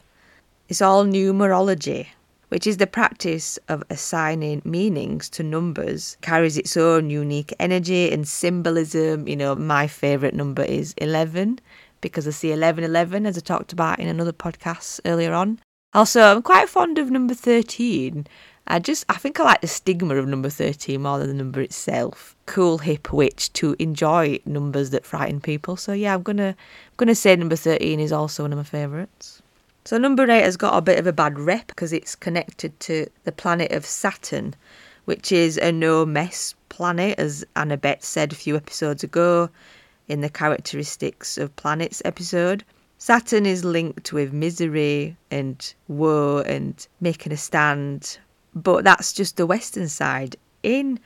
It's 0.67 0.81
all 0.81 1.05
numerology, 1.05 2.07
which 2.49 2.67
is 2.67 2.77
the 2.77 2.87
practice 2.87 3.57
of 3.67 3.83
assigning 3.89 4.61
meanings 4.63 5.29
to 5.29 5.43
numbers, 5.43 6.17
carries 6.21 6.57
its 6.57 6.77
own 6.77 7.09
unique 7.09 7.53
energy 7.59 8.11
and 8.11 8.27
symbolism. 8.27 9.27
You 9.27 9.35
know, 9.35 9.55
my 9.55 9.87
favourite 9.87 10.35
number 10.35 10.63
is 10.63 10.93
11 10.97 11.59
because 12.01 12.27
I 12.27 12.31
see 12.31 12.49
1111 12.49 13.25
as 13.25 13.37
I 13.37 13.41
talked 13.41 13.73
about 13.73 13.99
in 13.99 14.07
another 14.07 14.33
podcast 14.33 14.99
earlier 15.05 15.33
on. 15.33 15.59
Also, 15.93 16.21
I'm 16.21 16.41
quite 16.41 16.69
fond 16.69 16.97
of 16.97 17.09
number 17.09 17.33
13. 17.33 18.27
I 18.67 18.79
just, 18.79 19.05
I 19.09 19.15
think 19.15 19.39
I 19.39 19.43
like 19.43 19.61
the 19.61 19.67
stigma 19.67 20.15
of 20.15 20.27
number 20.27 20.49
13 20.49 21.01
more 21.01 21.19
than 21.19 21.27
the 21.27 21.33
number 21.33 21.61
itself. 21.61 22.35
Cool, 22.47 22.79
hip 22.79 23.13
witch 23.13 23.53
to 23.53 23.75
enjoy 23.79 24.39
numbers 24.45 24.89
that 24.89 25.05
frighten 25.05 25.39
people. 25.39 25.77
So 25.77 25.93
yeah, 25.93 26.15
I'm 26.15 26.23
gonna, 26.23 26.49
I'm 26.49 26.95
gonna 26.97 27.15
say 27.15 27.35
number 27.35 27.55
13 27.55 27.99
is 27.99 28.11
also 28.11 28.43
one 28.43 28.53
of 28.53 28.57
my 28.57 28.63
favourites. 28.63 29.41
So 29.87 29.99
number 29.99 30.23
eight 30.31 30.41
has 30.41 30.57
got 30.57 30.75
a 30.75 30.81
bit 30.81 30.97
of 30.97 31.05
a 31.05 31.13
bad 31.13 31.37
rep 31.37 31.67
because 31.67 31.93
it's 31.93 32.15
connected 32.15 32.79
to 32.79 33.05
the 33.23 33.31
planet 33.31 33.71
of 33.71 33.85
Saturn, 33.85 34.55
which 35.05 35.31
is 35.31 35.57
a 35.57 35.71
no 35.71 36.07
mess 36.07 36.55
planet, 36.69 37.19
as 37.19 37.45
Annabeth 37.55 38.01
said 38.01 38.31
a 38.31 38.35
few 38.35 38.55
episodes 38.55 39.03
ago 39.03 39.47
in 40.07 40.21
the 40.21 40.29
characteristics 40.29 41.37
of 41.37 41.55
planets 41.55 42.01
episode. 42.03 42.63
Saturn 42.97 43.45
is 43.45 43.63
linked 43.63 44.11
with 44.11 44.33
misery 44.33 45.15
and 45.29 45.75
woe 45.87 46.39
and 46.39 46.87
making 46.99 47.31
a 47.31 47.37
stand, 47.37 48.17
but 48.55 48.83
that's 48.83 49.13
just 49.13 49.37
the 49.37 49.45
Western 49.45 49.87
side. 49.87 50.35
In 50.63 50.99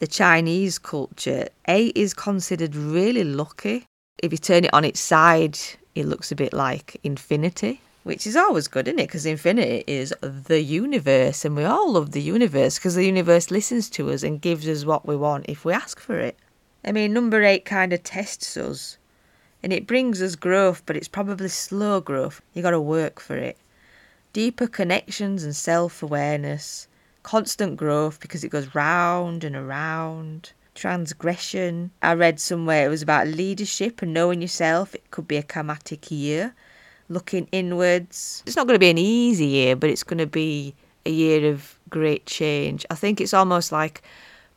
the 0.00 0.08
Chinese 0.08 0.80
culture, 0.80 1.46
eight 1.68 1.96
is 1.96 2.14
considered 2.14 2.74
really 2.74 3.22
lucky. 3.22 3.86
If 4.20 4.32
you 4.32 4.38
turn 4.38 4.64
it 4.64 4.74
on 4.74 4.84
its 4.84 4.98
side, 4.98 5.56
it 5.94 6.06
looks 6.06 6.32
a 6.32 6.36
bit 6.36 6.52
like 6.52 7.00
infinity 7.04 7.80
which 8.08 8.26
is 8.26 8.36
always 8.36 8.68
good, 8.68 8.88
isn't 8.88 9.00
it? 9.00 9.06
Because 9.06 9.26
infinity 9.26 9.84
is 9.86 10.14
the 10.22 10.62
universe, 10.62 11.44
and 11.44 11.54
we 11.54 11.62
all 11.62 11.92
love 11.92 12.12
the 12.12 12.22
universe 12.22 12.78
because 12.78 12.94
the 12.94 13.04
universe 13.04 13.50
listens 13.50 13.90
to 13.90 14.10
us 14.10 14.22
and 14.22 14.40
gives 14.40 14.66
us 14.66 14.86
what 14.86 15.04
we 15.06 15.14
want 15.14 15.44
if 15.46 15.62
we 15.62 15.74
ask 15.74 16.00
for 16.00 16.18
it. 16.18 16.38
I 16.82 16.92
mean, 16.92 17.12
number 17.12 17.42
eight 17.42 17.66
kind 17.66 17.92
of 17.92 18.02
tests 18.02 18.56
us, 18.56 18.96
and 19.62 19.74
it 19.74 19.86
brings 19.86 20.22
us 20.22 20.36
growth, 20.36 20.84
but 20.86 20.96
it's 20.96 21.06
probably 21.06 21.48
slow 21.48 22.00
growth. 22.00 22.40
You 22.54 22.62
got 22.62 22.70
to 22.70 22.80
work 22.80 23.20
for 23.20 23.36
it. 23.36 23.58
Deeper 24.32 24.68
connections 24.68 25.44
and 25.44 25.54
self 25.54 26.02
awareness, 26.02 26.88
constant 27.22 27.76
growth 27.76 28.20
because 28.20 28.42
it 28.42 28.48
goes 28.48 28.74
round 28.74 29.44
and 29.44 29.54
around. 29.54 30.52
Transgression. 30.74 31.90
I 32.00 32.14
read 32.14 32.40
somewhere 32.40 32.86
it 32.86 32.88
was 32.88 33.02
about 33.02 33.26
leadership 33.26 34.00
and 34.00 34.14
knowing 34.14 34.40
yourself. 34.40 34.94
It 34.94 35.10
could 35.10 35.28
be 35.28 35.36
a 35.36 35.42
karmatic 35.42 36.10
year 36.10 36.54
looking 37.08 37.48
inwards. 37.52 38.42
It's 38.46 38.56
not 38.56 38.66
going 38.66 38.74
to 38.74 38.80
be 38.80 38.90
an 38.90 38.98
easy 38.98 39.46
year, 39.46 39.76
but 39.76 39.90
it's 39.90 40.02
going 40.02 40.18
to 40.18 40.26
be 40.26 40.74
a 41.06 41.10
year 41.10 41.50
of 41.50 41.78
great 41.88 42.26
change. 42.26 42.84
I 42.90 42.94
think 42.94 43.20
it's 43.20 43.34
almost 43.34 43.72
like 43.72 44.02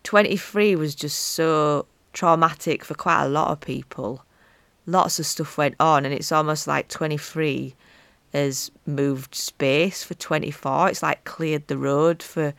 23 0.03 0.75
was 0.75 0.95
just 0.95 1.17
so 1.19 1.85
traumatic 2.13 2.83
for 2.83 2.93
quite 2.93 3.23
a 3.23 3.29
lot 3.29 3.51
of 3.51 3.61
people. 3.61 4.25
Lots 4.85 5.19
of 5.19 5.25
stuff 5.25 5.57
went 5.57 5.75
on, 5.79 6.05
and 6.05 6.13
it's 6.13 6.31
almost 6.31 6.67
like 6.67 6.87
23 6.89 7.75
has 8.33 8.71
moved 8.85 9.35
space 9.35 10.03
for 10.03 10.13
24. 10.13 10.89
It's 10.89 11.03
like 11.03 11.23
cleared 11.23 11.67
the 11.67 11.77
road 11.77 12.23
for 12.23 12.53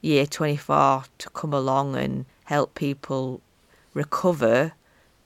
year 0.00 0.26
24 0.26 1.04
to 1.18 1.30
come 1.30 1.52
along 1.52 1.96
and 1.96 2.24
help 2.44 2.74
people 2.74 3.40
recover 3.94 4.72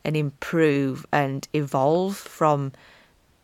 and 0.05 0.17
improve 0.17 1.05
and 1.13 1.47
evolve 1.53 2.17
from 2.17 2.73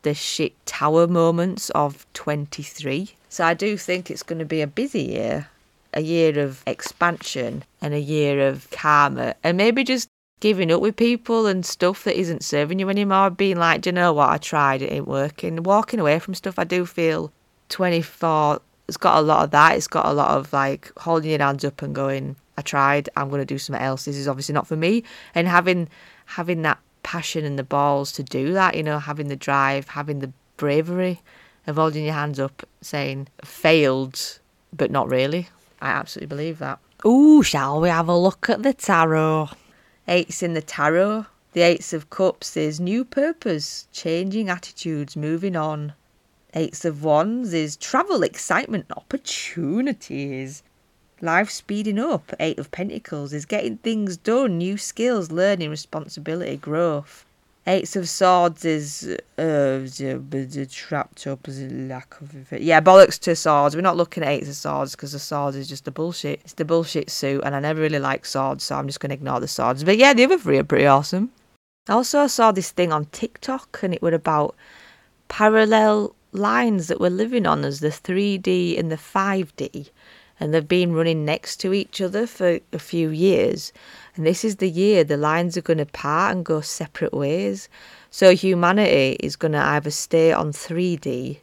the 0.09 0.15
shit 0.15 0.55
tower 0.65 1.07
moments 1.07 1.69
of 1.71 2.07
23. 2.15 3.11
So 3.29 3.45
I 3.45 3.53
do 3.53 3.77
think 3.77 4.11
it's 4.11 4.23
going 4.23 4.39
to 4.39 4.47
be 4.47 4.63
a 4.63 4.67
busy 4.67 5.03
year, 5.03 5.49
a 5.93 6.01
year 6.01 6.39
of 6.39 6.63
expansion 6.67 7.63
and 7.83 7.93
a 7.93 8.01
year 8.01 8.49
of 8.49 8.71
karma, 8.71 9.35
and 9.45 9.59
maybe 9.59 9.85
just 9.85 10.09
giving 10.41 10.73
up 10.73 10.81
with 10.81 10.97
people 10.97 11.47
and 11.47 11.67
stuff 11.67 12.05
that 12.05 12.19
isn't 12.19 12.43
serving 12.43 12.79
you 12.79 12.89
anymore. 12.89 13.29
Being 13.29 13.59
like, 13.59 13.83
do 13.83 13.91
you 13.91 13.93
know 13.93 14.15
what? 14.15 14.31
I 14.31 14.39
tried, 14.39 14.81
it 14.81 14.91
ain't 14.91 15.07
working. 15.07 15.63
Walking 15.63 16.01
away 16.01 16.19
from 16.21 16.33
stuff. 16.33 16.59
I 16.59 16.65
do 16.65 16.87
feel 16.87 17.31
24. 17.69 18.63
It's 18.87 18.97
got 18.97 19.19
a 19.19 19.21
lot 19.21 19.45
of 19.45 19.51
that. 19.51 19.77
It's 19.77 19.89
got 19.89 20.07
a 20.07 20.13
lot 20.15 20.39
of 20.39 20.51
like 20.55 20.91
holding 20.97 21.31
your 21.33 21.41
hands 21.41 21.67
up 21.67 21.83
and 21.83 21.95
going, 21.95 22.37
I 22.57 22.63
tried. 22.63 23.11
I'm 23.15 23.29
going 23.29 23.43
to 23.43 23.45
do 23.45 23.59
something 23.59 23.85
else. 23.85 24.07
This 24.07 24.17
is 24.17 24.27
obviously 24.27 24.55
not 24.55 24.67
for 24.67 24.77
me. 24.77 25.05
And 25.35 25.47
having 25.47 25.91
having 26.25 26.63
that 26.63 26.79
passion 27.09 27.43
and 27.47 27.59
the 27.59 27.65
balls 27.65 28.13
to 28.13 28.23
do 28.23 28.53
that, 28.53 28.75
you 28.75 28.83
know, 28.83 28.99
having 28.99 29.29
the 29.29 29.35
drive, 29.35 29.89
having 29.89 30.19
the 30.19 30.31
bravery 30.59 31.23
of 31.67 31.77
holding 31.77 32.05
your 32.05 32.13
hands 32.13 32.39
up 32.39 32.69
saying, 32.83 33.29
failed, 33.43 34.39
but 34.77 34.91
not 34.91 35.09
really. 35.09 35.49
I 35.81 35.89
absolutely 35.89 36.27
believe 36.27 36.59
that. 36.59 36.79
Ooh, 37.07 37.43
shall 37.43 37.81
we 37.81 37.89
have 37.89 38.09
a 38.09 38.15
look 38.15 38.51
at 38.51 38.63
the 38.63 38.75
tarot? 38.75 39.49
Eights 40.07 40.43
in 40.43 40.53
the 40.53 40.61
tarot. 40.61 41.25
The 41.55 41.63
Eights 41.63 41.95
of 41.95 42.11
Cups 42.11 42.59
is 42.59 42.79
new 42.79 43.07
purpose, 43.07 43.89
changing 43.91 44.51
attitudes, 44.51 45.17
moving 45.17 45.57
on. 45.57 45.95
Eights 46.53 46.85
of 46.85 47.03
Wands 47.03 47.55
is 47.55 47.79
travel, 47.79 48.23
excitement, 48.23 48.85
opportunities. 48.95 50.63
Life 51.21 51.51
speeding 51.51 51.99
up. 51.99 52.33
Eight 52.39 52.59
of 52.59 52.71
Pentacles 52.71 53.33
is 53.33 53.45
getting 53.45 53.79
things 53.79 54.17
done, 54.17 54.57
new 54.59 54.77
skills, 54.77 55.33
learning, 55.33 55.71
responsibility, 55.71 56.57
growth. 56.57 57.25
Eights 57.67 57.97
of 57.97 58.09
Swords 58.09 58.65
is 58.65 59.19
uh, 59.37 59.87
trapped 60.71 61.27
up 61.27 61.49
as 61.49 61.61
a 61.61 61.69
lack 61.69 62.19
of. 62.21 62.53
Yeah, 62.53 62.81
bollocks 62.81 63.19
to 63.21 63.37
swords. 63.37 63.75
We're 63.75 63.83
not 63.83 63.97
looking 63.97 64.23
at 64.23 64.31
eights 64.31 64.49
of 64.49 64.55
swords 64.55 64.93
because 64.93 65.13
the 65.13 65.19
swords 65.19 65.57
is 65.57 65.69
just 65.69 65.85
the 65.85 65.91
bullshit. 65.91 66.41
It's 66.45 66.55
the 66.55 66.65
bullshit 66.65 67.11
suit, 67.11 67.43
and 67.45 67.55
I 67.55 67.61
never 67.61 67.81
really 67.81 67.99
like 67.99 68.25
swords, 68.25 68.65
so 68.65 68.77
I'm 68.77 68.87
just 68.87 69.01
going 69.01 69.11
to 69.11 69.17
ignore 69.17 69.41
the 69.41 69.49
swords. 69.49 69.85
But 69.85 69.99
yeah, 69.99 70.15
the 70.15 70.25
other 70.25 70.39
three 70.39 70.57
are 70.57 70.65
pretty 70.65 70.87
awesome. 70.87 71.31
I 71.89 71.95
also 71.95 72.27
saw 72.29 72.53
this 72.53 72.71
thing 72.71 72.93
on 72.93 73.07
TikTok, 73.07 73.81
and 73.83 73.93
it 73.93 74.01
was 74.01 74.15
about 74.15 74.55
parallel 75.29 76.15
lines 76.33 76.87
that 76.87 77.01
we're 77.01 77.11
living 77.11 77.47
on 77.47 77.65
as 77.65 77.81
the 77.81 77.89
3D 77.89 78.79
and 78.79 78.91
the 78.91 78.97
5D 78.97 79.91
and 80.41 80.53
they've 80.53 80.67
been 80.67 80.93
running 80.93 81.25
next 81.25 81.57
to 81.57 81.73
each 81.73 82.01
other 82.01 82.27
for 82.27 82.59
a 82.73 82.79
few 82.79 83.11
years. 83.11 83.73
And 84.15 84.27
this 84.27 84.45
is 84.45 84.57
the 84.57 84.71
year 84.71 85.05
the 85.05 85.17
lines 85.17 85.57
are 85.57 85.63
going 85.63 85.79
to 85.79 85.87
part 85.87 86.35
and 86.35 86.45
go 86.45 86.61
separate 86.61 87.13
ways. 87.13 87.69
So 88.11 88.35
humanity 88.35 89.17
is 89.21 89.37
going 89.37 89.53
to 89.53 89.59
either 89.59 89.91
stay 89.91 90.33
on 90.33 90.53
3D, 90.53 91.39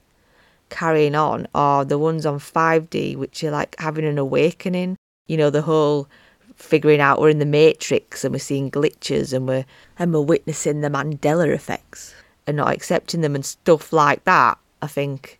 carrying 0.70 1.16
on, 1.16 1.48
or 1.54 1.86
the 1.86 2.00
ones 2.00 2.26
on 2.26 2.40
5D, 2.40 3.18
which 3.18 3.44
are 3.44 3.52
like 3.52 3.76
having 3.80 4.06
an 4.06 4.18
awakening. 4.18 4.98
You 5.28 5.38
know, 5.38 5.50
the 5.50 5.62
whole 5.62 6.08
figuring 6.56 7.02
out 7.02 7.20
we're 7.20 7.30
in 7.30 7.40
the 7.40 7.46
matrix 7.46 8.24
and 8.24 8.34
we're 8.34 8.40
seeing 8.40 8.72
glitches 8.72 9.34
and 9.34 9.48
we're 9.48 9.66
and 10.00 10.14
we're 10.14 10.22
witnessing 10.22 10.82
the 10.82 10.90
Mandela 10.90 11.54
effects 11.54 12.16
and 12.48 12.58
not 12.58 12.74
accepting 12.74 13.22
them 13.22 13.36
and 13.36 13.46
stuff 13.46 13.92
like 13.92 14.24
that. 14.24 14.58
I 14.82 14.88
think 14.88 15.40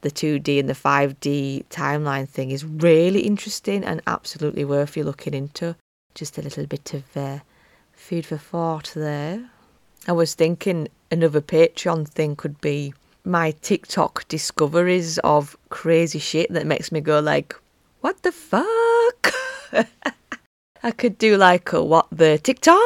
the 0.00 0.10
2D 0.10 0.60
and 0.60 0.68
the 0.68 0.74
5D 0.74 1.64
timeline 1.66 2.28
thing 2.28 2.50
is 2.50 2.64
really 2.64 3.20
interesting 3.20 3.84
and 3.84 4.00
absolutely 4.06 4.64
worth 4.64 4.96
you 4.96 5.04
looking 5.04 5.34
into. 5.34 5.76
Just 6.14 6.38
a 6.38 6.42
little 6.42 6.66
bit 6.66 6.94
of 6.94 7.16
uh, 7.16 7.38
food 7.92 8.26
for 8.26 8.36
thought 8.36 8.92
there. 8.94 9.50
I 10.06 10.12
was 10.12 10.34
thinking 10.34 10.88
another 11.10 11.40
Patreon 11.40 12.08
thing 12.08 12.36
could 12.36 12.60
be 12.60 12.94
my 13.24 13.50
TikTok 13.62 14.26
discoveries 14.28 15.18
of 15.18 15.56
crazy 15.68 16.18
shit 16.18 16.50
that 16.52 16.66
makes 16.66 16.90
me 16.92 17.00
go 17.00 17.20
like, 17.20 17.54
what 18.00 18.22
the 18.22 18.32
fuck? 18.32 19.32
I 20.82 20.92
could 20.92 21.18
do 21.18 21.36
like 21.36 21.72
a 21.72 21.82
what 21.82 22.06
the 22.10 22.38
TikTok 22.38 22.78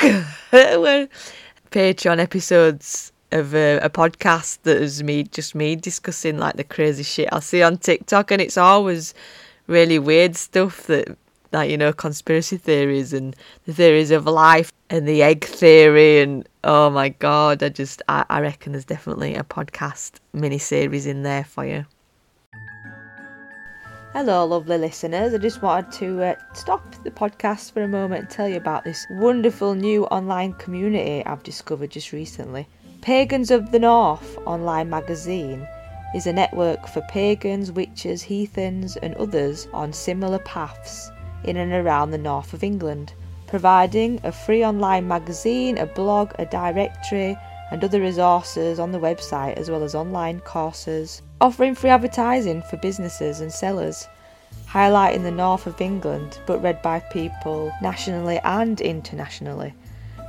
where 0.50 1.08
Patreon 1.70 2.18
episodes 2.18 3.09
of 3.32 3.54
a, 3.54 3.78
a, 3.78 3.90
podcast 3.90 4.58
that 4.62 4.76
is 4.76 5.02
me 5.02 5.24
just 5.24 5.54
me 5.54 5.76
discussing 5.76 6.38
like 6.38 6.56
the 6.56 6.64
crazy 6.64 7.02
shit 7.02 7.28
I 7.32 7.40
see 7.40 7.62
on 7.62 7.78
TikTok, 7.78 8.30
and 8.30 8.40
it's 8.40 8.56
always 8.56 9.14
really 9.66 9.98
weird 9.98 10.36
stuff 10.36 10.86
that 10.86 11.16
like 11.52 11.70
you 11.70 11.76
know 11.76 11.92
conspiracy 11.92 12.56
theories 12.56 13.12
and 13.12 13.34
the 13.66 13.74
theories 13.74 14.10
of 14.10 14.26
life 14.26 14.72
and 14.88 15.06
the 15.06 15.22
egg 15.22 15.44
theory 15.44 16.20
and 16.20 16.48
oh 16.64 16.90
my 16.90 17.08
god, 17.08 17.62
I 17.62 17.68
just 17.68 18.02
I, 18.08 18.24
I 18.28 18.40
reckon 18.40 18.72
there's 18.72 18.84
definitely 18.84 19.34
a 19.34 19.44
podcast 19.44 20.12
mini 20.32 20.58
series 20.58 21.06
in 21.06 21.22
there 21.22 21.44
for 21.44 21.64
you. 21.64 21.86
Hello, 24.12 24.44
lovely 24.44 24.76
listeners. 24.76 25.32
I 25.34 25.38
just 25.38 25.62
wanted 25.62 25.92
to 25.92 26.24
uh, 26.24 26.34
stop 26.52 26.82
the 27.04 27.12
podcast 27.12 27.70
for 27.70 27.82
a 27.82 27.86
moment 27.86 28.22
and 28.22 28.28
tell 28.28 28.48
you 28.48 28.56
about 28.56 28.82
this 28.82 29.06
wonderful 29.08 29.76
new 29.76 30.04
online 30.06 30.52
community 30.54 31.24
I've 31.24 31.44
discovered 31.44 31.90
just 31.90 32.10
recently. 32.10 32.66
Pagans 33.02 33.50
of 33.50 33.72
the 33.72 33.78
North 33.78 34.36
online 34.44 34.90
magazine 34.90 35.66
is 36.14 36.26
a 36.26 36.32
network 36.34 36.86
for 36.86 37.00
pagans, 37.02 37.72
witches, 37.72 38.20
heathens, 38.20 38.96
and 38.98 39.14
others 39.14 39.68
on 39.72 39.92
similar 39.92 40.38
paths 40.40 41.10
in 41.44 41.56
and 41.56 41.72
around 41.72 42.10
the 42.10 42.18
north 42.18 42.52
of 42.52 42.62
England. 42.62 43.14
providing 43.50 44.20
a 44.22 44.30
free 44.30 44.64
online 44.64 45.08
magazine, 45.08 45.76
a 45.76 45.84
blog, 45.84 46.30
a 46.38 46.46
directory, 46.46 47.36
and 47.72 47.82
other 47.82 48.00
resources 48.00 48.78
on 48.78 48.92
the 48.92 48.98
website, 48.98 49.54
as 49.54 49.68
well 49.68 49.82
as 49.82 49.94
online 49.94 50.38
courses, 50.40 51.20
offering 51.40 51.74
free 51.74 51.90
advertising 51.90 52.62
for 52.62 52.76
businesses 52.76 53.40
and 53.40 53.52
sellers, 53.52 54.06
highlighting 54.68 55.24
the 55.24 55.30
north 55.32 55.66
of 55.66 55.80
England 55.80 56.38
but 56.46 56.62
read 56.62 56.80
by 56.80 57.00
people 57.00 57.72
nationally 57.82 58.38
and 58.44 58.80
internationally. 58.80 59.74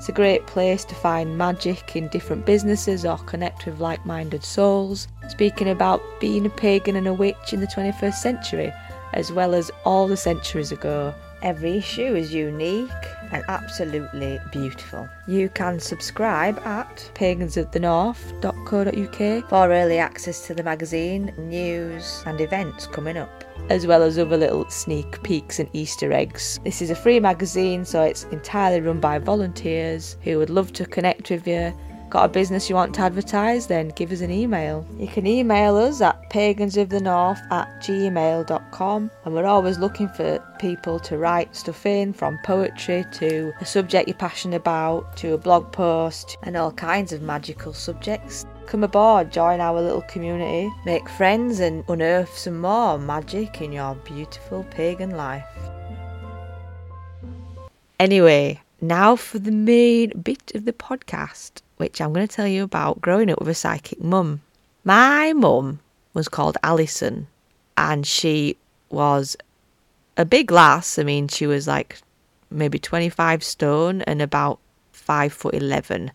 It's 0.02 0.10
a 0.10 0.14
great 0.14 0.48
place 0.48 0.84
to 0.86 0.96
find 0.96 1.38
magic 1.38 1.96
in 1.96 2.08
different 2.08 2.44
businesses 2.44 3.06
or 3.06 3.20
connect 3.20 3.68
with 3.68 3.80
like 3.80 4.04
minded 4.04 4.44
souls, 4.44 5.08
speaking 5.28 5.70
about 5.70 6.02
being 6.20 6.44
a 6.48 6.50
pagan 6.50 6.96
and 6.96 7.08
a 7.08 7.14
witch 7.14 7.54
in 7.54 7.60
the 7.60 7.68
21st 7.68 8.16
century, 8.16 8.74
as 9.14 9.32
well 9.32 9.54
as 9.54 9.70
all 9.86 10.08
the 10.08 10.18
centuries 10.18 10.72
ago. 10.72 11.14
Every 11.42 11.78
issue 11.78 12.16
is 12.16 12.32
unique 12.32 12.92
and 13.32 13.44
absolutely 13.48 14.40
beautiful. 14.52 15.10
You 15.28 15.50
can 15.50 15.80
subscribe 15.80 16.60
at 16.60 17.10
pagansofthenorth.co.uk 17.16 19.50
for 19.50 19.72
early 19.72 19.98
access 19.98 20.46
to 20.46 20.54
the 20.54 20.62
magazine, 20.62 21.34
news, 21.38 22.22
and 22.28 22.40
events 22.42 22.86
coming 22.86 23.18
up, 23.18 23.44
as 23.70 23.88
well 23.88 24.04
as 24.04 24.20
other 24.20 24.38
little 24.38 24.70
sneak 24.70 25.24
peeks 25.24 25.58
and 25.60 25.68
Easter 25.74 26.14
eggs. 26.14 26.60
This 26.64 26.80
is 26.82 26.92
a 26.92 26.96
free 26.96 27.20
magazine, 27.20 27.84
so 27.86 28.04
it's 28.04 28.26
entirely 28.26 28.82
run 28.82 29.00
by 29.00 29.18
volunteers 29.18 30.18
who 30.22 30.38
would 30.38 30.52
love 30.52 30.74
to 30.74 30.86
connect 30.86 31.32
with 31.32 31.48
you 31.48 31.74
Got 32.12 32.26
a 32.26 32.28
business 32.28 32.70
you 32.70 32.76
want 32.76 32.94
to 32.96 33.02
advertise? 33.04 33.68
Then 33.68 33.88
give 33.96 34.12
us 34.12 34.20
an 34.20 34.32
email. 34.32 34.86
You 35.00 35.08
can 35.08 35.26
email 35.26 35.78
us 35.78 36.02
at 36.02 36.30
pagansofthenorth 36.30 37.40
at 37.50 37.70
gmail.com 37.82 39.12
and 39.24 39.34
we're 39.34 39.46
always 39.46 39.80
looking 39.80 40.10
for 40.10 40.44
people 40.60 41.00
to 41.00 41.18
write 41.18 41.56
stuff 41.56 41.86
in 41.86 42.12
from 42.12 42.38
poetry 42.44 43.06
to 43.14 43.54
a 43.62 43.66
subject 43.66 44.10
you're 44.10 44.18
passionate 44.18 44.58
about 44.58 45.16
to 45.18 45.36
a 45.36 45.38
blog 45.38 45.72
post 45.72 46.38
and 46.44 46.58
all 46.58 46.74
kinds 46.74 47.14
of 47.14 47.22
magical 47.22 47.72
subjects. 47.72 48.46
Come 48.66 48.84
aboard, 48.84 49.32
join 49.32 49.62
our 49.62 49.82
little 49.82 50.02
community, 50.02 50.70
make 50.86 51.08
friends 51.08 51.62
and 51.62 51.86
unearth 51.88 52.38
some 52.38 52.60
more 52.60 53.00
magic 53.00 53.62
in 53.62 53.72
your 53.72 53.96
beautiful 53.96 54.66
pagan 54.66 55.12
life. 55.12 55.48
Anyway, 58.02 58.60
now 58.82 59.16
for 59.16 59.40
the 59.40 59.52
main 59.52 60.10
bit 60.22 60.52
of 60.56 60.66
the 60.66 60.74
podcast 60.74 61.62
which 61.82 62.00
I'm 62.00 62.14
going 62.14 62.28
to 62.28 62.36
tell 62.36 62.48
you 62.48 62.62
about 62.62 63.02
growing 63.02 63.32
up 63.32 63.40
with 63.40 63.48
a 63.48 63.56
psychic 63.56 64.00
mum. 64.04 64.42
My 64.84 65.34
mum 65.34 65.80
was 66.14 66.30
called 66.30 66.60
Alison, 66.62 67.26
and 67.76 68.06
she 68.06 68.56
was 68.92 69.36
a 70.16 70.24
big 70.24 70.52
lass. 70.52 71.00
I 71.00 71.04
mean, 71.04 71.28
she 71.28 71.48
was 71.48 71.68
like 71.68 71.98
maybe 72.52 72.78
25 72.78 73.44
stone 73.44 74.04
and 74.04 74.22
about 74.22 74.60
5 74.92 75.34
foot 75.34 75.56
11. 75.56 76.12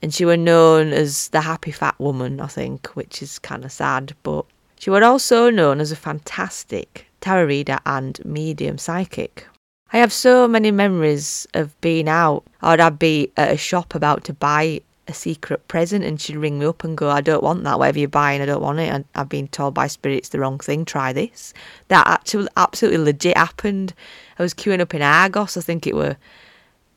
And 0.00 0.14
she 0.14 0.24
was 0.24 0.38
known 0.38 0.92
as 0.92 1.26
the 1.30 1.40
happy 1.40 1.72
fat 1.72 1.98
woman, 1.98 2.40
I 2.40 2.46
think, 2.46 2.86
which 2.94 3.20
is 3.20 3.40
kind 3.40 3.64
of 3.64 3.72
sad. 3.72 4.14
But 4.22 4.44
she 4.78 4.90
was 4.90 5.02
also 5.02 5.50
known 5.50 5.80
as 5.80 5.90
a 5.90 5.96
fantastic 5.96 7.06
tarot 7.20 7.46
reader 7.46 7.80
and 7.84 8.24
medium 8.24 8.78
psychic. 8.78 9.48
I 9.92 9.98
have 9.98 10.12
so 10.12 10.48
many 10.48 10.70
memories 10.70 11.46
of 11.52 11.78
being 11.82 12.08
out, 12.08 12.44
or 12.62 12.80
I'd 12.80 12.98
be 12.98 13.30
at 13.36 13.52
a 13.52 13.58
shop 13.58 13.94
about 13.94 14.24
to 14.24 14.32
buy 14.32 14.80
a 15.06 15.12
secret 15.12 15.68
present 15.68 16.02
and 16.02 16.18
she'd 16.18 16.36
ring 16.36 16.58
me 16.58 16.64
up 16.64 16.82
and 16.82 16.96
go, 16.96 17.10
I 17.10 17.20
don't 17.20 17.42
want 17.42 17.64
that, 17.64 17.78
whatever 17.78 17.98
you're 17.98 18.08
buying, 18.08 18.40
I 18.40 18.46
don't 18.46 18.62
want 18.62 18.78
it. 18.78 18.88
And 18.88 19.04
I've 19.14 19.28
been 19.28 19.48
told 19.48 19.74
by 19.74 19.88
spirits 19.88 20.30
the 20.30 20.38
wrong 20.38 20.58
thing, 20.58 20.86
try 20.86 21.12
this. 21.12 21.52
That 21.88 22.06
actually 22.06 22.48
absolutely 22.56 23.04
legit 23.04 23.36
happened. 23.36 23.92
I 24.38 24.42
was 24.42 24.54
queuing 24.54 24.80
up 24.80 24.94
in 24.94 25.02
Argos, 25.02 25.58
I 25.58 25.60
think 25.60 25.86
it 25.86 25.94
were 25.94 26.16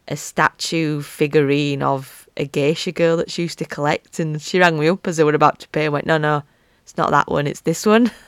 a 0.08 0.15
statue 0.15 1.01
figurine 1.01 1.81
of 1.81 2.29
a 2.38 2.45
geisha 2.45 2.93
girl 2.93 3.17
that 3.17 3.31
she 3.31 3.41
used 3.41 3.58
to 3.58 3.65
collect 3.65 4.19
and 4.19 4.41
she 4.41 4.60
rang 4.60 4.79
me 4.79 4.88
up 4.88 5.05
as 5.08 5.17
they 5.17 5.23
were 5.23 5.34
about 5.34 5.60
to 5.60 5.69
pay 5.69 5.86
and 5.86 5.93
went, 5.93 6.05
No, 6.05 6.17
no, 6.17 6.43
it's 6.84 6.95
not 6.95 7.12
that 7.12 7.27
one, 7.27 7.45
it's 7.45 7.62
this 7.62 7.86
one. 7.86 8.10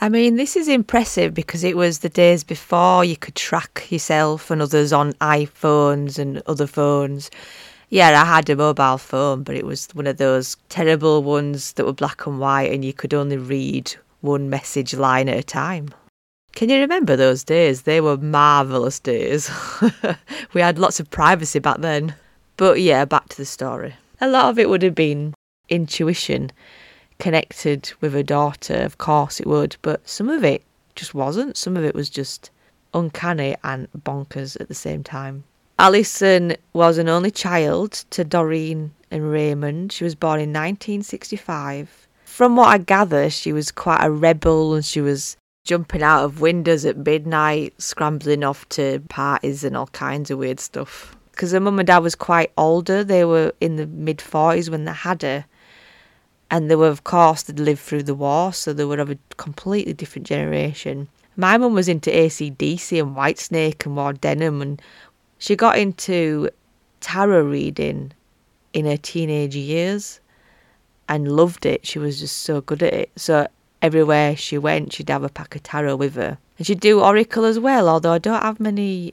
I 0.00 0.10
mean, 0.10 0.36
this 0.36 0.56
is 0.56 0.68
impressive 0.68 1.32
because 1.32 1.64
it 1.64 1.76
was 1.76 2.00
the 2.00 2.10
days 2.10 2.44
before 2.44 3.04
you 3.04 3.16
could 3.16 3.34
track 3.34 3.86
yourself 3.90 4.50
and 4.50 4.60
others 4.60 4.92
on 4.92 5.14
iPhones 5.14 6.18
and 6.18 6.42
other 6.46 6.66
phones. 6.66 7.30
Yeah, 7.88 8.20
I 8.20 8.26
had 8.26 8.50
a 8.50 8.56
mobile 8.56 8.98
phone, 8.98 9.42
but 9.42 9.56
it 9.56 9.64
was 9.64 9.88
one 9.94 10.06
of 10.06 10.18
those 10.18 10.56
terrible 10.68 11.22
ones 11.22 11.72
that 11.74 11.86
were 11.86 11.94
black 11.94 12.26
and 12.26 12.38
white 12.38 12.72
and 12.72 12.84
you 12.84 12.92
could 12.92 13.14
only 13.14 13.38
read 13.38 13.94
one 14.20 14.50
message 14.50 14.92
line 14.92 15.30
at 15.30 15.38
a 15.38 15.42
time. 15.42 15.88
Can 16.54 16.68
you 16.68 16.78
remember 16.80 17.16
those 17.16 17.42
days? 17.42 17.82
They 17.82 18.00
were 18.00 18.18
marvellous 18.18 19.00
days. 19.00 19.50
we 20.52 20.60
had 20.60 20.78
lots 20.78 21.00
of 21.00 21.10
privacy 21.10 21.58
back 21.58 21.78
then. 21.78 22.14
But 22.58 22.80
yeah, 22.80 23.04
back 23.06 23.28
to 23.30 23.36
the 23.36 23.44
story. 23.44 23.94
A 24.20 24.28
lot 24.28 24.50
of 24.50 24.58
it 24.58 24.68
would 24.68 24.82
have 24.82 24.94
been 24.94 25.34
intuition 25.68 26.50
connected 27.18 27.92
with 28.00 28.12
her 28.12 28.22
daughter, 28.22 28.82
of 28.82 28.98
course 28.98 29.40
it 29.40 29.46
would, 29.46 29.76
but 29.82 30.06
some 30.08 30.28
of 30.28 30.44
it 30.44 30.62
just 30.94 31.14
wasn't. 31.14 31.56
Some 31.56 31.76
of 31.76 31.84
it 31.84 31.94
was 31.94 32.10
just 32.10 32.50
uncanny 32.94 33.56
and 33.62 33.88
bonkers 33.96 34.60
at 34.60 34.68
the 34.68 34.74
same 34.74 35.02
time. 35.04 35.44
Alison 35.78 36.56
was 36.72 36.96
an 36.96 37.08
only 37.08 37.30
child 37.30 37.92
to 38.10 38.24
Doreen 38.24 38.92
and 39.10 39.30
Raymond. 39.30 39.92
She 39.92 40.04
was 40.04 40.14
born 40.14 40.40
in 40.40 40.50
1965. 40.50 42.08
From 42.24 42.56
what 42.56 42.68
I 42.68 42.78
gather, 42.78 43.28
she 43.30 43.52
was 43.52 43.70
quite 43.70 44.02
a 44.02 44.10
rebel 44.10 44.74
and 44.74 44.84
she 44.84 45.00
was 45.00 45.36
jumping 45.64 46.02
out 46.02 46.24
of 46.24 46.40
windows 46.40 46.84
at 46.86 46.96
midnight, 46.96 47.74
scrambling 47.80 48.44
off 48.44 48.68
to 48.70 49.00
parties 49.08 49.64
and 49.64 49.76
all 49.76 49.88
kinds 49.88 50.30
of 50.30 50.38
weird 50.38 50.60
stuff. 50.60 51.14
Because 51.32 51.52
her 51.52 51.60
mum 51.60 51.78
and 51.78 51.86
dad 51.86 51.98
was 51.98 52.14
quite 52.14 52.52
older, 52.56 53.04
they 53.04 53.24
were 53.24 53.52
in 53.60 53.76
the 53.76 53.86
mid 53.86 54.18
40s 54.18 54.70
when 54.70 54.86
they 54.86 54.92
had 54.92 55.22
her 55.22 55.44
and 56.50 56.70
they 56.70 56.76
were 56.76 56.88
of 56.88 57.04
course 57.04 57.42
they'd 57.42 57.58
lived 57.58 57.80
through 57.80 58.02
the 58.02 58.14
war 58.14 58.52
so 58.52 58.72
they 58.72 58.84
were 58.84 58.98
of 58.98 59.10
a 59.10 59.18
completely 59.36 59.92
different 59.92 60.26
generation. 60.26 61.08
My 61.36 61.58
mum 61.58 61.74
was 61.74 61.88
into 61.88 62.10
AC/DC 62.10 62.98
and 62.98 63.16
Whitesnake 63.16 63.84
and 63.84 63.96
wore 63.96 64.12
denim 64.12 64.62
and 64.62 64.82
she 65.38 65.54
got 65.56 65.78
into 65.78 66.48
tarot 67.00 67.42
reading 67.42 68.12
in 68.72 68.86
her 68.86 68.96
teenage 68.96 69.54
years 69.54 70.20
and 71.08 71.36
loved 71.36 71.66
it. 71.66 71.86
She 71.86 71.98
was 71.98 72.20
just 72.20 72.38
so 72.38 72.60
good 72.60 72.82
at 72.82 72.94
it. 72.94 73.10
So 73.16 73.46
everywhere 73.82 74.36
she 74.36 74.56
went 74.56 74.92
she'd 74.92 75.10
have 75.10 75.24
a 75.24 75.28
pack 75.28 75.54
of 75.54 75.62
tarot 75.62 75.96
with 75.96 76.14
her. 76.14 76.38
And 76.58 76.66
she'd 76.66 76.80
do 76.80 77.00
oracle 77.00 77.44
as 77.44 77.58
well 77.58 77.88
although 77.88 78.12
i 78.12 78.18
don't 78.18 78.42
have 78.42 78.58
many 78.58 79.12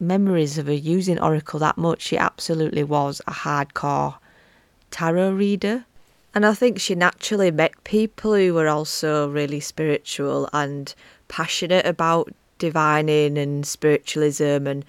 memories 0.00 0.58
of 0.58 0.66
her 0.66 0.72
using 0.72 1.18
oracle 1.18 1.58
that 1.60 1.78
much. 1.78 2.02
She 2.02 2.18
absolutely 2.18 2.84
was 2.84 3.20
a 3.26 3.32
hardcore 3.32 4.16
tarot 4.90 5.32
reader 5.32 5.84
and 6.36 6.44
I 6.44 6.52
think 6.52 6.78
she 6.78 6.94
naturally 6.94 7.50
met 7.50 7.82
people 7.84 8.34
who 8.34 8.52
were 8.52 8.68
also 8.68 9.26
really 9.26 9.58
spiritual 9.58 10.50
and 10.52 10.94
passionate 11.28 11.86
about 11.86 12.30
divining 12.58 13.38
and 13.38 13.64
spiritualism. 13.64 14.66
And 14.66 14.84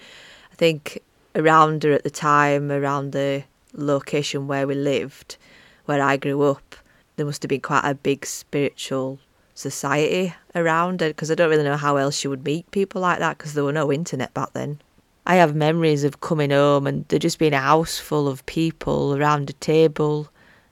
I 0.52 0.56
think 0.56 1.02
around 1.34 1.84
her 1.84 1.92
at 1.92 2.04
the 2.04 2.10
time, 2.10 2.70
around 2.70 3.12
the 3.12 3.44
location 3.72 4.46
where 4.46 4.66
we 4.66 4.74
lived, 4.74 5.38
where 5.86 6.02
I 6.02 6.18
grew 6.18 6.42
up, 6.42 6.76
there 7.16 7.24
must 7.24 7.42
have 7.42 7.48
been 7.48 7.62
quite 7.62 7.88
a 7.88 7.94
big 7.94 8.26
spiritual 8.26 9.18
society 9.54 10.34
around 10.54 11.00
her 11.00 11.08
because 11.08 11.30
I 11.30 11.34
don't 11.34 11.48
really 11.48 11.64
know 11.64 11.78
how 11.78 11.96
else 11.96 12.18
she 12.18 12.28
would 12.28 12.44
meet 12.44 12.70
people 12.72 13.00
like 13.00 13.20
that 13.20 13.38
because 13.38 13.54
there 13.54 13.64
were 13.64 13.72
no 13.72 13.90
internet 13.90 14.34
back 14.34 14.52
then. 14.52 14.82
I 15.26 15.36
have 15.36 15.54
memories 15.54 16.04
of 16.04 16.20
coming 16.20 16.50
home 16.50 16.86
and 16.86 17.06
there 17.08 17.18
just 17.18 17.38
being 17.38 17.54
a 17.54 17.60
house 17.60 17.98
full 17.98 18.28
of 18.28 18.44
people 18.44 19.16
around 19.16 19.48
a 19.48 19.54
table 19.54 20.28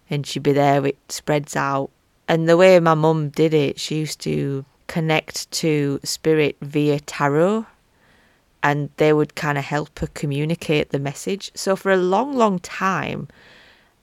and 0.08 0.26
she'd 0.26 0.42
be 0.42 0.52
there 0.52 0.82
with 0.82 0.96
spreads 1.08 1.56
out. 1.56 1.90
And 2.28 2.48
the 2.48 2.56
way 2.56 2.78
my 2.80 2.94
mum 2.94 3.28
did 3.30 3.54
it, 3.54 3.78
she 3.78 3.98
used 3.98 4.20
to 4.20 4.64
connect 4.86 5.50
to 5.50 6.00
spirit 6.04 6.56
via 6.60 7.00
tarot 7.00 7.66
and 8.62 8.90
they 8.96 9.12
would 9.12 9.34
kind 9.34 9.58
of 9.58 9.64
help 9.64 9.98
her 9.98 10.08
communicate 10.08 10.90
the 10.90 10.98
message. 10.98 11.52
So 11.54 11.76
for 11.76 11.92
a 11.92 11.96
long, 11.96 12.36
long 12.36 12.58
time, 12.58 13.28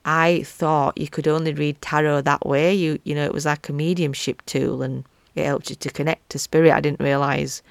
I 0.05 0.43
thought 0.43 0.97
you 0.97 1.07
could 1.07 1.27
only 1.27 1.53
read 1.53 1.81
tarot 1.81 2.21
that 2.21 2.45
way. 2.45 2.73
You 2.73 2.99
you 3.03 3.15
know, 3.15 3.25
it 3.25 3.33
was 3.33 3.45
like 3.45 3.67
a 3.69 3.73
mediumship 3.73 4.41
tool 4.45 4.81
and 4.81 5.05
it 5.35 5.45
helped 5.45 5.69
you 5.69 5.75
to 5.75 5.89
connect 5.89 6.29
to 6.29 6.39
spirit. 6.39 6.71
I 6.71 6.81
didn't 6.81 6.99
realise 6.99 7.61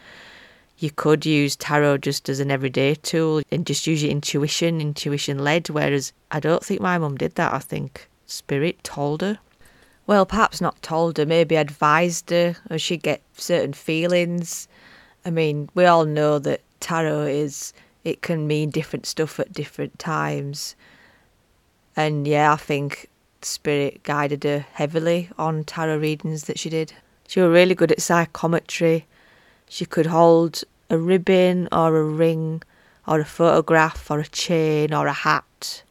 you 0.78 0.90
could 0.90 1.24
use 1.24 1.56
tarot 1.56 1.98
just 1.98 2.28
as 2.28 2.40
an 2.40 2.50
everyday 2.50 2.94
tool 2.96 3.42
and 3.50 3.66
just 3.66 3.86
use 3.86 4.02
your 4.02 4.10
intuition, 4.10 4.80
intuition 4.80 5.38
led, 5.38 5.70
whereas 5.70 6.12
I 6.30 6.40
don't 6.40 6.64
think 6.64 6.80
my 6.80 6.98
mum 6.98 7.16
did 7.16 7.36
that, 7.36 7.54
I 7.54 7.60
think 7.60 8.08
spirit 8.32 8.82
told 8.82 9.20
her. 9.20 9.38
Well, 10.06 10.26
perhaps 10.26 10.60
not 10.60 10.82
told 10.82 11.18
her, 11.18 11.26
maybe 11.26 11.56
advised 11.56 12.30
her, 12.30 12.56
or 12.70 12.78
she'd 12.78 13.02
get 13.02 13.22
certain 13.34 13.72
feelings. 13.72 14.66
I 15.24 15.30
mean, 15.30 15.68
we 15.74 15.84
all 15.84 16.04
know 16.04 16.38
that 16.40 16.60
tarot 16.80 17.26
is, 17.26 17.72
it 18.02 18.22
can 18.22 18.46
mean 18.46 18.70
different 18.70 19.06
stuff 19.06 19.38
at 19.38 19.52
different 19.52 19.98
times. 19.98 20.74
And 21.94 22.26
yeah, 22.26 22.52
I 22.52 22.56
think 22.56 23.08
spirit 23.42 24.02
guided 24.02 24.44
her 24.44 24.66
heavily 24.72 25.30
on 25.38 25.64
tarot 25.64 25.98
readings 25.98 26.44
that 26.44 26.58
she 26.58 26.70
did. 26.70 26.92
She 27.28 27.40
was 27.40 27.50
really 27.50 27.74
good 27.74 27.92
at 27.92 28.02
psychometry. 28.02 29.06
She 29.68 29.86
could 29.86 30.06
hold 30.06 30.64
a 30.90 30.98
ribbon 30.98 31.68
or 31.70 31.96
a 31.96 32.04
ring 32.04 32.62
or 33.06 33.20
a 33.20 33.24
photograph 33.24 34.10
or 34.10 34.20
a 34.20 34.26
chain 34.26 34.92
or 34.92 35.06
a 35.06 35.12
hat 35.12 35.82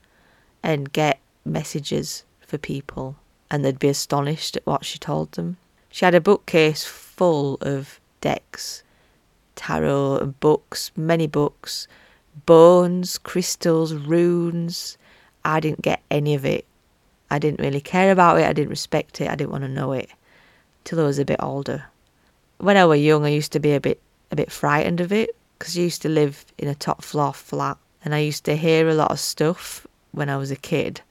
and 0.64 0.92
get 0.92 1.20
messages 1.46 2.24
for 2.52 2.58
people 2.58 3.16
and 3.50 3.64
they'd 3.64 3.80
be 3.80 3.88
astonished 3.88 4.58
at 4.58 4.66
what 4.66 4.84
she 4.84 5.00
told 5.00 5.32
them. 5.32 5.56
She 5.90 6.04
had 6.04 6.14
a 6.14 6.20
bookcase 6.20 6.84
full 6.84 7.58
of 7.62 8.02
decks, 8.20 8.84
tarot 9.56 10.18
and 10.18 10.40
books, 10.42 10.92
many 10.98 11.28
books, 11.28 11.88
bones, 12.46 13.18
crystals, 13.18 13.94
runes. 13.94 14.98
I 15.46 15.62
didn't 15.62 15.82
get 15.82 16.02
any 16.12 16.36
of 16.36 16.46
it. 16.46 16.66
I 17.30 17.40
didn't 17.40 17.62
really 17.62 17.80
care 17.80 18.12
about 18.12 18.40
it. 18.40 18.46
I 18.46 18.54
didn't 18.54 18.70
respect 18.70 19.22
it. 19.22 19.30
I 19.30 19.36
didn't 19.36 19.52
want 19.52 19.64
to 19.64 19.70
know 19.70 19.94
it 19.94 20.10
till 20.84 21.00
I 21.00 21.04
was 21.04 21.20
a 21.20 21.26
bit 21.26 21.42
older. 21.42 21.86
When 22.58 22.76
I 22.76 22.84
was 22.84 23.00
young, 23.00 23.26
I 23.26 23.30
used 23.30 23.54
to 23.54 23.60
be 23.60 23.74
a 23.74 23.80
bit 23.80 24.02
a 24.30 24.36
bit 24.36 24.52
frightened 24.52 25.00
of 25.00 25.14
it 25.14 25.36
because 25.58 25.78
I 25.78 25.82
used 25.82 26.02
to 26.02 26.10
live 26.10 26.46
in 26.58 26.68
a 26.68 26.76
top 26.76 27.02
floor 27.02 27.34
flat 27.34 27.78
and 28.04 28.14
I 28.14 28.20
used 28.20 28.44
to 28.46 28.58
hear 28.58 28.90
a 28.90 28.94
lot 28.94 29.12
of 29.12 29.20
stuff 29.20 29.88
when 30.12 30.30
I 30.30 30.36
was 30.36 30.52
a 30.52 30.58
kid. 30.58 31.02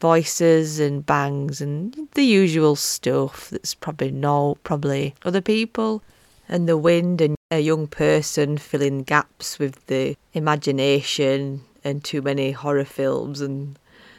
Voices 0.00 0.80
and 0.80 1.04
bangs 1.04 1.60
and 1.60 2.08
the 2.14 2.24
usual 2.24 2.74
stuff 2.74 3.50
that's 3.50 3.74
probably 3.74 4.10
no, 4.10 4.56
probably 4.64 5.14
other 5.24 5.40
people. 5.40 6.02
And 6.48 6.68
the 6.68 6.78
wind 6.78 7.20
and 7.20 7.36
a 7.50 7.60
young 7.60 7.86
person 7.86 8.58
filling 8.58 9.02
gaps 9.02 9.58
with 9.58 9.84
the 9.86 10.16
imagination 10.32 11.62
and 11.84 12.02
too 12.02 12.22
many 12.22 12.52
horror 12.52 12.84
films 12.84 13.40
and 13.40 13.78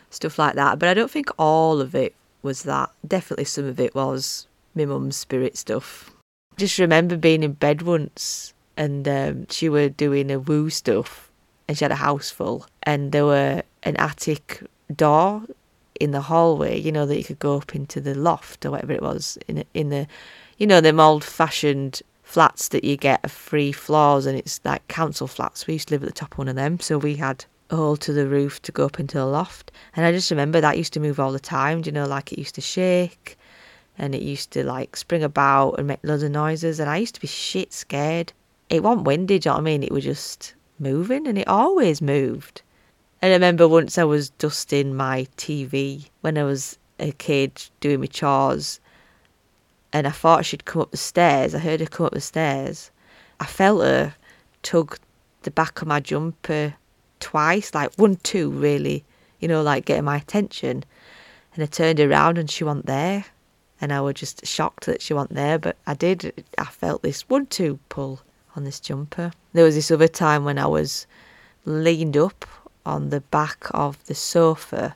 stuff 0.09 0.37
like 0.37 0.55
that. 0.55 0.79
But 0.79 0.89
I 0.89 0.93
don't 0.93 1.11
think 1.11 1.29
all 1.37 1.81
of 1.81 1.95
it 1.95 2.13
was 2.41 2.63
that. 2.63 2.89
Definitely 3.07 3.45
some 3.45 3.65
of 3.65 3.79
it 3.79 3.95
was 3.95 4.47
my 4.75 4.85
mum's 4.85 5.15
spirit 5.15 5.57
stuff. 5.57 6.11
Just 6.57 6.79
remember 6.79 7.17
being 7.17 7.43
in 7.43 7.53
bed 7.53 7.81
once 7.81 8.53
and 8.77 9.07
um, 9.07 9.47
she 9.49 9.69
were 9.69 9.89
doing 9.89 10.31
a 10.31 10.39
woo 10.39 10.69
stuff 10.69 11.29
and 11.67 11.77
she 11.77 11.85
had 11.85 11.91
a 11.91 11.95
house 11.95 12.29
full 12.29 12.65
and 12.83 13.11
there 13.11 13.25
were 13.25 13.63
an 13.83 13.95
attic 13.97 14.63
door 14.95 15.43
in 16.01 16.11
the 16.11 16.21
hallway, 16.21 16.79
you 16.79 16.91
know, 16.91 17.05
that 17.05 17.17
you 17.17 17.23
could 17.23 17.39
go 17.39 17.57
up 17.57 17.75
into 17.75 18.01
the 18.01 18.15
loft 18.15 18.65
or 18.65 18.71
whatever 18.71 18.91
it 18.91 19.03
was 19.03 19.37
in 19.47 19.63
in 19.75 19.89
the, 19.89 20.07
you 20.57 20.65
know, 20.65 20.81
them 20.81 20.99
old 20.99 21.23
fashioned 21.23 22.01
flats 22.23 22.69
that 22.69 22.83
you 22.83 22.97
get 22.97 23.23
of 23.23 23.31
free 23.31 23.71
floors 23.71 24.25
and 24.25 24.37
it's 24.37 24.59
like 24.65 24.87
council 24.87 25.27
flats. 25.27 25.67
We 25.67 25.73
used 25.73 25.89
to 25.89 25.93
live 25.93 26.03
at 26.03 26.09
the 26.09 26.13
top 26.13 26.31
of 26.33 26.37
one 26.39 26.47
of 26.47 26.55
them, 26.55 26.79
so 26.79 26.97
we 26.97 27.15
had 27.15 27.45
a 27.69 27.75
hole 27.75 27.97
to 27.97 28.11
the 28.11 28.27
roof 28.27 28.61
to 28.63 28.71
go 28.71 28.85
up 28.85 28.99
into 28.99 29.17
the 29.17 29.25
loft. 29.25 29.71
And 29.95 30.05
I 30.05 30.11
just 30.11 30.31
remember 30.31 30.59
that 30.59 30.77
used 30.77 30.93
to 30.93 30.99
move 30.99 31.19
all 31.19 31.31
the 31.31 31.39
time, 31.39 31.81
do 31.81 31.89
you 31.89 31.91
know, 31.93 32.07
like 32.07 32.33
it 32.33 32.39
used 32.39 32.55
to 32.55 32.61
shake 32.61 33.37
and 33.97 34.15
it 34.15 34.23
used 34.23 34.49
to 34.51 34.63
like 34.63 34.95
spring 34.95 35.23
about 35.23 35.73
and 35.73 35.87
make 35.87 35.99
loads 36.01 36.23
of 36.23 36.31
noises 36.31 36.79
and 36.79 36.89
I 36.89 36.97
used 36.97 37.15
to 37.15 37.21
be 37.21 37.27
shit 37.27 37.73
scared. 37.73 38.33
It 38.69 38.81
wasn't 38.81 39.05
windy, 39.05 39.37
do 39.37 39.49
you 39.49 39.51
know 39.51 39.55
what 39.57 39.61
I 39.61 39.63
mean? 39.65 39.83
It 39.83 39.91
was 39.91 40.03
just 40.03 40.55
moving 40.79 41.27
and 41.27 41.37
it 41.37 41.47
always 41.47 42.01
moved. 42.01 42.63
And 43.21 43.31
I 43.31 43.35
remember 43.35 43.67
once 43.67 43.97
I 43.97 44.03
was 44.03 44.31
dusting 44.31 44.95
my 44.95 45.27
TV 45.37 46.09
when 46.21 46.37
I 46.37 46.43
was 46.43 46.79
a 46.99 47.11
kid 47.11 47.63
doing 47.79 47.99
my 47.99 48.07
chores 48.07 48.79
and 49.93 50.07
I 50.07 50.11
thought 50.11 50.45
she'd 50.45 50.65
come 50.65 50.83
up 50.83 50.91
the 50.91 50.97
stairs. 50.97 51.53
I 51.53 51.59
heard 51.59 51.81
her 51.81 51.85
come 51.85 52.07
up 52.07 52.13
the 52.13 52.21
stairs. 52.21 52.91
I 53.39 53.45
felt 53.45 53.83
her 53.83 54.15
tug 54.63 54.97
the 55.43 55.51
back 55.51 55.81
of 55.81 55.87
my 55.87 55.99
jumper 55.99 56.75
twice, 57.19 57.73
like 57.73 57.93
one, 57.95 58.15
two, 58.17 58.49
really, 58.49 59.03
you 59.39 59.47
know, 59.47 59.61
like 59.61 59.85
getting 59.85 60.05
my 60.05 60.17
attention. 60.17 60.83
And 61.53 61.63
I 61.63 61.65
turned 61.65 61.99
around 61.99 62.37
and 62.37 62.49
she 62.49 62.63
wasn't 62.63 62.85
there. 62.85 63.25
And 63.79 63.91
I 63.91 64.01
was 64.01 64.15
just 64.15 64.45
shocked 64.45 64.85
that 64.85 65.01
she 65.01 65.13
wasn't 65.13 65.33
there. 65.33 65.59
But 65.59 65.77
I 65.85 65.93
did, 65.93 66.45
I 66.57 66.65
felt 66.65 67.01
this 67.03 67.27
one, 67.29 67.47
two 67.47 67.79
pull 67.89 68.21
on 68.55 68.63
this 68.63 68.79
jumper. 68.79 69.31
There 69.53 69.65
was 69.65 69.75
this 69.75 69.91
other 69.91 70.07
time 70.07 70.45
when 70.45 70.57
I 70.57 70.67
was 70.67 71.05
leaned 71.65 72.17
up 72.17 72.45
on 72.85 73.09
the 73.09 73.21
back 73.21 73.67
of 73.71 74.03
the 74.05 74.15
sofa 74.15 74.95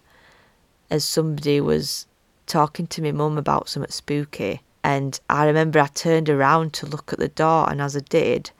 as 0.89 1.03
somebody 1.03 1.59
was 1.61 2.07
talking 2.47 2.87
to 2.87 3.01
my 3.01 3.11
mum 3.11 3.37
about 3.37 3.69
something 3.69 3.91
spooky. 3.91 4.61
And 4.83 5.19
I 5.29 5.45
remember 5.45 5.79
I 5.79 5.87
turned 5.87 6.29
around 6.29 6.73
to 6.73 6.85
look 6.85 7.11
at 7.11 7.19
the 7.19 7.27
door, 7.27 7.69
and 7.69 7.81
as 7.81 7.95
I 7.95 8.01
did, 8.01 8.51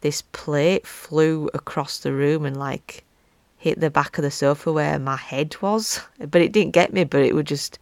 this 0.00 0.22
plate 0.22 0.86
flew 0.86 1.50
across 1.52 1.98
the 1.98 2.12
room 2.12 2.46
and 2.46 2.56
like 2.56 3.04
hit 3.58 3.80
the 3.80 3.90
back 3.90 4.16
of 4.16 4.22
the 4.22 4.30
sofa 4.30 4.72
where 4.72 4.98
my 4.98 5.16
head 5.16 5.56
was. 5.60 6.00
But 6.18 6.42
it 6.42 6.52
didn't 6.52 6.72
get 6.72 6.92
me, 6.92 7.04
but 7.04 7.22
it 7.22 7.34
was 7.34 7.44
just 7.44 7.78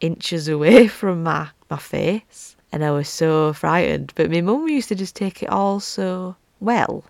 inches 0.00 0.48
away 0.48 0.86
from 1.00 1.22
my, 1.22 1.48
my 1.70 1.78
face. 1.78 2.56
And 2.70 2.84
I 2.84 2.90
was 2.90 3.08
so 3.08 3.52
frightened. 3.52 4.12
But 4.14 4.30
my 4.30 4.40
mum 4.40 4.68
used 4.68 4.88
to 4.88 4.94
just 4.94 5.16
take 5.16 5.42
it 5.42 5.48
all 5.48 5.80
so 5.80 6.36
well. 6.60 7.04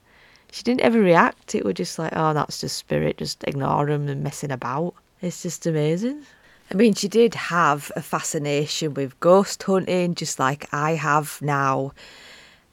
She 0.52 0.62
didn't 0.62 0.82
ever 0.82 1.00
react. 1.00 1.54
It 1.54 1.64
was 1.64 1.74
just 1.74 1.98
like, 1.98 2.12
oh, 2.14 2.34
that's 2.34 2.60
just 2.60 2.76
spirit, 2.76 3.16
just 3.16 3.42
ignore 3.44 3.86
them 3.86 4.06
and 4.06 4.22
messing 4.22 4.50
about. 4.50 4.94
It's 5.22 5.42
just 5.42 5.66
amazing. 5.66 6.26
I 6.70 6.74
mean, 6.74 6.92
she 6.92 7.08
did 7.08 7.34
have 7.34 7.90
a 7.96 8.02
fascination 8.02 8.92
with 8.92 9.18
ghost 9.18 9.62
hunting, 9.62 10.14
just 10.14 10.38
like 10.38 10.68
I 10.70 10.90
have 10.90 11.40
now. 11.40 11.92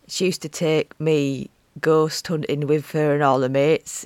She 0.09 0.25
used 0.25 0.41
to 0.41 0.49
take 0.49 0.99
me 0.99 1.49
ghost 1.79 2.27
hunting 2.27 2.67
with 2.67 2.91
her 2.91 3.13
and 3.13 3.23
all 3.23 3.39
the 3.39 3.47
mates 3.47 4.05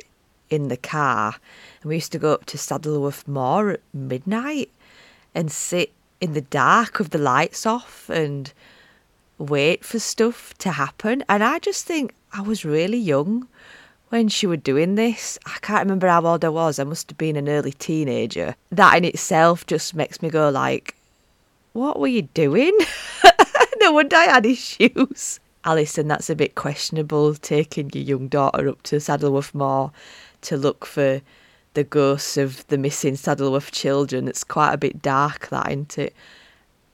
in 0.51 0.67
the 0.67 0.77
car. 0.77 1.35
And 1.81 1.89
we 1.89 1.95
used 1.95 2.11
to 2.11 2.19
go 2.19 2.31
up 2.31 2.45
to 2.45 2.57
Saddleworth 2.57 3.27
Moor 3.27 3.71
at 3.71 3.81
midnight 3.91 4.69
and 5.33 5.51
sit 5.51 5.91
in 6.21 6.33
the 6.33 6.41
dark 6.41 6.99
with 6.99 7.09
the 7.09 7.17
lights 7.17 7.65
off 7.65 8.07
and 8.07 8.53
wait 9.39 9.83
for 9.83 9.97
stuff 9.97 10.53
to 10.59 10.73
happen. 10.73 11.23
And 11.27 11.43
I 11.43 11.57
just 11.57 11.87
think 11.87 12.13
I 12.35 12.41
was 12.41 12.65
really 12.65 12.97
young 12.97 13.47
when 14.09 14.27
she 14.27 14.47
was 14.47 14.59
doing 14.59 14.95
this. 14.95 15.37
I 15.45 15.57
can't 15.61 15.83
remember 15.83 16.07
how 16.07 16.25
old 16.25 16.43
I 16.43 16.49
was. 16.49 16.79
I 16.79 16.83
must 16.83 17.11
have 17.11 17.17
been 17.17 17.35
an 17.35 17.47
early 17.47 17.73
teenager. 17.73 18.55
That 18.71 18.97
in 18.97 19.05
itself 19.05 19.67
just 19.67 19.93
makes 19.93 20.19
me 20.19 20.29
go 20.29 20.49
like, 20.49 20.95
what 21.73 21.99
were 21.99 22.07
you 22.07 22.23
doing? 22.23 22.75
no 23.79 23.91
wonder 23.91 24.15
I 24.15 24.25
had 24.25 24.47
issues. 24.47 25.39
Alison, 25.63 26.07
that's 26.07 26.29
a 26.31 26.35
bit 26.35 26.55
questionable, 26.55 27.35
taking 27.35 27.91
your 27.93 28.03
young 28.03 28.27
daughter 28.29 28.67
up 28.67 28.81
to 28.83 28.99
Saddleworth 28.99 29.53
Moor 29.53 29.91
to 30.41 30.57
look 30.57 30.85
for 30.85 31.21
the 31.75 31.83
ghosts 31.83 32.35
of 32.35 32.65
the 32.67 32.79
missing 32.79 33.13
Saddleworth 33.13 33.71
children. 33.71 34.27
It's 34.27 34.43
quite 34.43 34.73
a 34.73 34.77
bit 34.77 35.03
dark, 35.03 35.49
that, 35.49 35.67
isn't 35.69 35.97
it? 35.99 36.15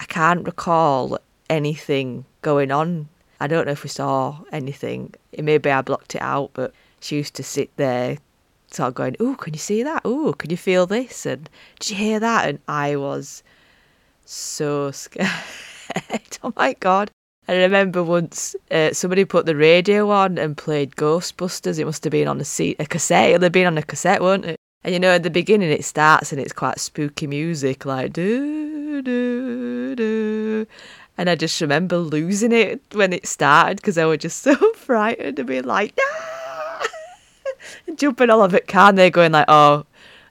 I 0.01 0.05
can't 0.05 0.45
recall 0.45 1.17
anything 1.49 2.25
going 2.41 2.71
on. 2.71 3.07
I 3.39 3.47
don't 3.47 3.65
know 3.65 3.71
if 3.71 3.83
we 3.83 3.89
saw 3.89 4.39
anything. 4.51 5.13
Maybe 5.37 5.71
I 5.71 5.81
blocked 5.81 6.15
it 6.15 6.21
out, 6.21 6.51
but 6.53 6.73
she 6.99 7.17
used 7.17 7.35
to 7.35 7.43
sit 7.43 7.75
there 7.77 8.17
sort 8.71 8.89
of 8.89 8.95
going, 8.95 9.15
Oh, 9.19 9.35
can 9.35 9.53
you 9.53 9.59
see 9.59 9.83
that? 9.83 10.01
Oh, 10.05 10.33
can 10.33 10.49
you 10.49 10.57
feel 10.57 10.85
this? 10.85 11.25
And 11.25 11.49
did 11.79 11.91
you 11.91 11.95
hear 11.95 12.19
that? 12.19 12.49
And 12.49 12.59
I 12.67 12.95
was 12.95 13.43
so 14.25 14.91
scared. 14.91 15.29
oh 16.43 16.53
my 16.55 16.73
God. 16.79 17.11
I 17.47 17.55
remember 17.55 18.03
once 18.03 18.55
uh, 18.69 18.93
somebody 18.93 19.25
put 19.25 19.47
the 19.47 19.55
radio 19.55 20.11
on 20.11 20.37
and 20.37 20.55
played 20.55 20.95
Ghostbusters. 20.95 21.79
It 21.79 21.85
must 21.85 22.03
have 22.03 22.11
been 22.11 22.27
on 22.27 22.39
a, 22.39 22.45
seat, 22.45 22.75
a 22.79 22.85
cassette. 22.85 23.31
It'd 23.31 23.41
have 23.41 23.51
been 23.51 23.65
on 23.65 23.77
a 23.77 23.81
cassette, 23.81 24.21
won't 24.21 24.45
it? 24.45 24.55
And 24.83 24.93
you 24.93 24.99
know, 24.99 25.15
at 25.15 25.23
the 25.23 25.29
beginning 25.29 25.71
it 25.71 25.83
starts 25.83 26.31
and 26.31 26.39
it's 26.39 26.53
quite 26.53 26.79
spooky 26.79 27.27
music, 27.27 27.85
like 27.85 28.13
do 28.13 29.01
do 29.01 29.95
do. 29.95 30.67
And 31.19 31.29
I 31.29 31.35
just 31.35 31.59
remember 31.59 31.97
losing 31.97 32.53
it 32.53 32.81
when 32.93 33.11
it 33.11 33.27
started 33.27 33.75
because 33.75 33.97
I 33.97 34.05
was 34.05 34.19
just 34.19 34.41
so 34.41 34.55
frightened 34.71 35.37
and 35.37 35.47
being 35.49 35.65
like, 35.65 35.93
ah! 35.99 36.87
jumping 37.95 38.29
all 38.29 38.55
it 38.55 38.67
can 38.67 38.95
they 38.95 39.09
going 39.09 39.33
like, 39.33 39.43
oh, 39.49 39.85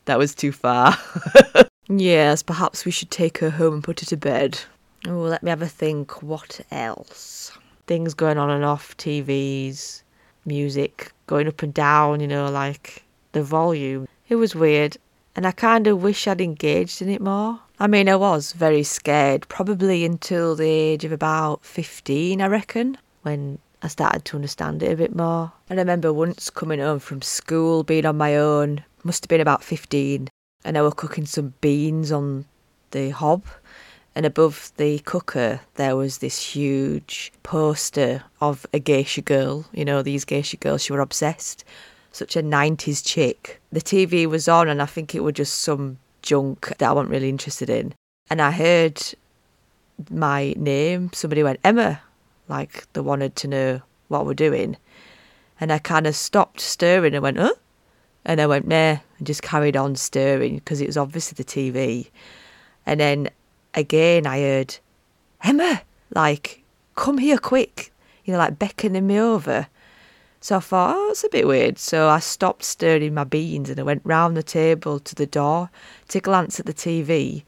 that 0.07 0.18
was 0.18 0.35
too 0.35 0.51
far. 0.51 0.96
yes, 1.90 2.42
perhaps 2.42 2.87
we 2.87 2.90
should 2.90 3.11
take 3.11 3.37
her 3.37 3.51
home 3.51 3.74
and 3.74 3.85
put 3.85 4.01
her 4.01 4.07
to 4.07 4.16
bed. 4.16 4.61
Oh, 5.07 5.18
let 5.18 5.42
me 5.42 5.51
have 5.51 5.61
a 5.61 5.68
think. 5.68 6.22
What 6.22 6.59
else? 6.70 7.53
Things 7.87 8.14
going 8.14 8.38
on 8.38 8.48
and 8.48 8.64
off, 8.64 8.96
TVs, 8.96 10.03
music 10.46 11.12
going 11.27 11.48
up 11.48 11.62
and 11.62 11.74
down, 11.74 12.20
you 12.20 12.27
know, 12.27 12.51
like 12.51 13.05
the 13.33 13.42
volume. 13.42 14.09
It 14.31 14.37
was 14.37 14.55
weird, 14.55 14.96
and 15.37 15.46
I 15.46 15.53
kind 15.53 15.87
of 15.87 16.03
wish 16.03 16.27
I'd 16.27 16.40
engaged 16.40 17.03
in 17.03 17.11
it 17.11 17.20
more. 17.20 17.61
I 17.81 17.87
mean, 17.87 18.09
I 18.09 18.17
was 18.17 18.55
very 18.55 18.83
scared, 18.83 19.47
probably 19.49 20.05
until 20.05 20.57
the 20.57 20.69
age 20.69 21.05
of 21.05 21.12
about 21.12 21.64
15, 21.64 22.43
I 22.43 22.47
reckon, 22.49 22.99
when 23.23 23.61
I 23.81 23.87
started 23.87 24.25
to 24.25 24.37
understand 24.37 24.83
it 24.83 24.91
a 24.91 24.97
bit 24.97 25.14
more. 25.14 25.53
I 25.71 25.75
remember 25.75 26.12
once 26.12 26.51
coming 26.51 26.81
home 26.81 26.99
from 26.99 27.23
school, 27.23 27.85
being 27.85 28.05
on 28.05 28.17
my 28.17 28.37
own, 28.37 28.83
must 29.05 29.23
have 29.23 29.29
been 29.29 29.41
about 29.41 29.62
15, 29.62 30.29
and 30.64 30.77
I 30.77 30.83
was 30.83 30.95
cooking 30.95 31.25
some 31.25 31.55
beans 31.61 32.11
on 32.11 32.47
the 32.91 33.11
hob. 33.11 33.45
And 34.12 34.27
above 34.27 34.73
the 34.77 34.99
cooker, 34.99 35.61
there 35.77 35.95
was 35.95 36.19
this 36.19 36.57
huge 36.57 37.33
poster 37.45 38.25
of 38.41 38.67
a 38.73 38.81
geisha 38.81 39.21
girl. 39.21 39.67
You 39.71 39.85
know, 39.85 40.03
these 40.03 40.25
geisha 40.25 40.57
girls, 40.57 40.83
she 40.83 40.93
were 40.93 40.99
obsessed. 40.99 41.64
Such 42.11 42.35
a 42.35 42.43
90s 42.43 43.07
chick. 43.07 43.61
The 43.71 43.81
TV 43.81 44.27
was 44.27 44.49
on, 44.49 44.69
and 44.69 44.83
I 44.83 44.87
think 44.87 45.14
it 45.14 45.23
was 45.23 45.35
just 45.35 45.61
some 45.61 45.99
junk 46.29 46.69
that 46.79 46.91
I 46.91 46.93
wasn't 46.93 47.11
really 47.11 47.29
interested 47.31 47.71
in. 47.71 47.95
And 48.29 48.43
I 48.43 48.51
heard 48.51 49.01
my 50.11 50.55
name. 50.57 51.11
Somebody 51.14 51.43
went, 51.43 51.61
Emma 51.64 52.03
like 52.49 52.91
they 52.93 53.01
wanted 53.01 53.37
to 53.37 53.49
know 53.49 53.83
what 54.09 54.27
we're 54.27 54.35
doing. 54.35 54.77
And 55.61 55.73
I 55.73 55.79
kind 55.79 56.07
of 56.07 56.17
stopped 56.17 56.61
stirring 56.61 57.14
and 57.14 57.23
went, 57.23 57.38
huh? 57.38 57.55
And 58.25 58.41
I 58.41 58.47
went, 58.47 58.67
nah, 58.67 58.99
and 59.19 59.27
just 59.27 59.43
carried 59.43 59.77
on 59.77 59.97
stirring 59.97 60.57
because 60.57 60.81
it 60.81 60.87
was 60.87 60.97
obviously 60.97 61.37
the 61.37 61.45
TV. 61.45 62.11
And 62.87 63.01
then 63.01 63.29
again, 63.75 64.27
I 64.27 64.41
heard, 64.41 64.79
Emma, 65.43 65.83
like, 66.14 66.62
come 66.95 67.19
here 67.19 67.38
quick, 67.38 67.93
you 68.25 68.33
know, 68.33 68.38
like 68.38 68.59
beckoning 68.59 69.07
me 69.07 69.19
over. 69.19 69.69
So 70.40 70.57
I 70.57 70.61
thought, 70.61 70.94
oh, 70.96 71.11
it's 71.11 71.24
a 71.24 71.29
bit 71.29 71.46
weird. 71.46 71.79
So 71.79 72.09
I 72.09 72.20
stopped 72.20 72.62
stirring 72.62 73.14
my 73.14 73.24
beans 73.24 73.70
and 73.70 73.79
I 73.81 73.83
went 73.83 74.03
round 74.05 74.37
the 74.37 74.42
table 74.42 75.01
to 75.01 75.14
the 75.14 75.27
door 75.27 75.70
to 76.09 76.20
glance 76.20 76.61
at 76.61 76.66
the 76.66 76.74
TV. 76.74 77.42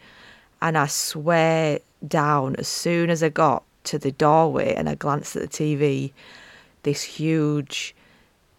And 0.61 0.77
I 0.77 0.87
swear 0.87 1.79
down, 2.07 2.57
as 2.57 2.69
soon 2.69 3.11
as 3.11 3.23
I 3.23 3.29
got 3.29 3.63
to 3.85 3.99
the 3.99 4.13
doorway 4.13 4.75
and 4.75 4.89
I 4.89 4.95
glanced 4.95 5.37
at 5.37 5.43
the 5.43 5.49
TV, 5.49 6.13
this 6.83 7.03
huge 7.03 7.95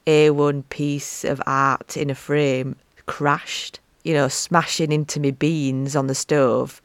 A1 0.08 0.64
piece 0.70 1.24
of 1.24 1.42
art 1.46 1.98
in 1.98 2.10
a 2.10 2.16
frame 2.16 2.78
crashed, 3.06 3.80
you 4.04 4.14
know, 4.14 4.28
smashing 4.28 4.92
into 4.92 5.20
my 5.20 5.32
beans 5.32 5.96
on 5.96 6.08
the 6.08 6.16
stove. 6.16 6.82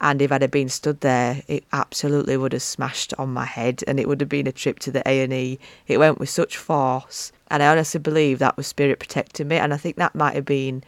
And 0.00 0.22
if 0.22 0.30
I'd 0.30 0.42
have 0.42 0.50
been 0.52 0.68
stood 0.68 1.00
there, 1.00 1.42
it 1.48 1.64
absolutely 1.72 2.36
would 2.36 2.52
have 2.52 2.62
smashed 2.62 3.12
on 3.18 3.32
my 3.32 3.44
head, 3.44 3.82
and 3.88 3.98
it 3.98 4.06
would 4.06 4.20
have 4.20 4.28
been 4.28 4.46
a 4.46 4.52
trip 4.52 4.78
to 4.80 4.92
the 4.92 5.06
A 5.08 5.22
and 5.22 5.32
E. 5.32 5.58
It 5.88 5.98
went 5.98 6.20
with 6.20 6.30
such 6.30 6.56
force, 6.56 7.32
and 7.50 7.62
I 7.62 7.68
honestly 7.68 7.98
believe 7.98 8.38
that 8.38 8.56
was 8.56 8.68
spirit 8.68 9.00
protecting 9.00 9.48
me. 9.48 9.56
And 9.56 9.74
I 9.74 9.76
think 9.76 9.96
that 9.96 10.14
might 10.14 10.34
have 10.34 10.44
been 10.44 10.84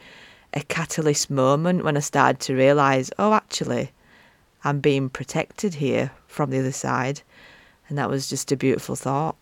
a 0.55 0.63
catalyst 0.63 1.29
moment 1.31 1.85
when 1.85 1.97
I 1.97 2.01
started 2.01 2.41
to 2.43 2.55
realise, 2.55 3.11
oh, 3.19 3.33
actually, 3.33 3.91
I'm 4.63 4.81
being 4.81 5.09
protected 5.09 5.75
here 5.75 6.13
from 6.27 6.51
the 6.51 6.61
other 6.61 6.73
side, 6.73 7.23
and 7.89 7.99
that 7.99 8.11
was 8.11 8.29
just 8.29 8.53
a 8.53 8.57
beautiful 8.57 8.95
thought. 8.95 9.37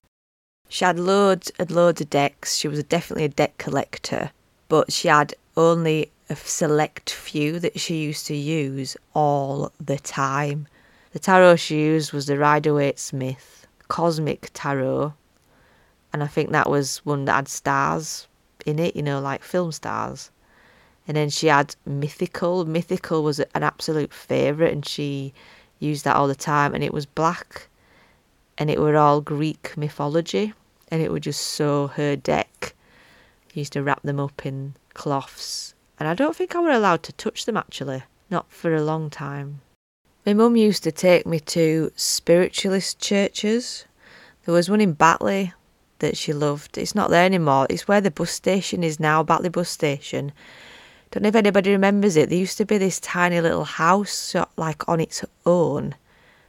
She 0.71 0.85
had 0.85 0.99
loads 0.99 1.51
and 1.59 1.71
loads 1.71 2.01
of 2.01 2.11
decks. 2.11 2.57
She 2.57 2.69
was 2.69 2.83
definitely 2.85 3.25
a 3.25 3.29
deck 3.29 3.59
collector, 3.59 4.31
but 4.69 4.93
she 4.93 5.09
had 5.09 5.35
only 5.57 6.11
a 6.31 6.37
select 6.37 7.11
few 7.11 7.59
that 7.59 7.81
she 7.81 8.03
used 8.03 8.27
to 8.27 8.37
use 8.37 8.97
all 9.15 9.73
the 9.81 9.99
time. 9.99 10.67
The 11.13 11.19
tarot 11.19 11.57
she 11.57 11.81
used 11.81 12.13
was 12.13 12.27
the 12.27 12.37
Rider 12.37 12.75
Waite 12.75 12.99
Smith 12.99 13.67
Cosmic 13.89 14.51
Tarot, 14.53 15.15
and 16.13 16.23
I 16.23 16.27
think 16.27 16.51
that 16.51 16.69
was 16.69 16.99
one 16.99 17.25
that 17.25 17.35
had 17.35 17.49
stars 17.49 18.29
in 18.67 18.79
it, 18.79 18.95
you 18.95 19.03
know, 19.03 19.21
like 19.21 19.43
film 19.43 19.73
stars. 19.73 20.31
And 21.07 21.17
then 21.17 21.31
she 21.31 21.47
had 21.47 21.75
Mythical. 21.87 22.67
Mythical 22.67 23.23
was 23.23 23.41
an 23.41 23.63
absolute 23.63 24.13
favourite, 24.13 24.73
and 24.73 24.87
she 24.87 25.33
used 25.79 26.05
that 26.05 26.17
all 26.17 26.29
the 26.29 26.35
time. 26.35 26.75
And 26.75 26.85
it 26.85 26.93
was 26.93 27.07
black, 27.07 27.69
and 28.59 28.69
it 28.69 28.79
were 28.79 28.97
all 28.97 29.23
Greek 29.23 29.75
mythology, 29.77 30.53
and 30.91 31.01
it 31.01 31.11
would 31.11 31.23
just 31.23 31.41
sew 31.41 31.87
her 31.87 32.17
deck. 32.17 32.75
used 33.55 33.73
to 33.73 33.83
wrap 33.83 34.03
them 34.03 34.21
up 34.21 34.45
in 34.45 34.75
cloths 34.93 35.75
and 35.99 36.09
I 36.09 36.15
don't 36.15 36.37
think 36.37 36.55
I 36.55 36.61
were 36.61 36.71
allowed 36.71 37.03
to 37.05 37.13
touch 37.13 37.45
them 37.45 37.57
actually, 37.57 38.03
not 38.31 38.51
for 38.51 38.75
a 38.75 38.83
long 38.83 39.11
time. 39.11 39.61
My 40.25 40.35
mum 40.35 40.57
used 40.57 40.83
to 40.85 40.93
take 40.93 41.27
me 41.27 41.41
to 41.41 41.91
spiritualist 41.97 43.01
churches. 43.01 43.87
There 44.45 44.55
was 44.55 44.69
one 44.69 44.81
in 44.81 44.93
Batley 44.93 45.53
that 46.01 46.17
she 46.17 46.33
loved. 46.33 46.79
It's 46.79 46.95
not 46.95 47.11
there 47.11 47.25
anymore. 47.25 47.67
It's 47.71 47.89
where 47.89 48.01
the 48.01 48.11
bus 48.11 48.31
station 48.31 48.85
is 48.85 49.01
now, 49.01 49.23
Batley 49.23 49.49
bus 49.49 49.69
station. 49.69 50.33
Don't 51.11 51.23
know 51.23 51.31
if 51.31 51.35
anybody 51.35 51.71
remembers 51.71 52.17
it. 52.17 52.29
There 52.29 52.39
used 52.39 52.59
to 52.59 52.67
be 52.67 52.79
this 52.79 53.01
tiny 53.01 53.41
little 53.41 53.65
house, 53.65 54.37
like 54.57 54.87
on 54.89 55.01
its 55.01 55.25
own, 55.47 55.95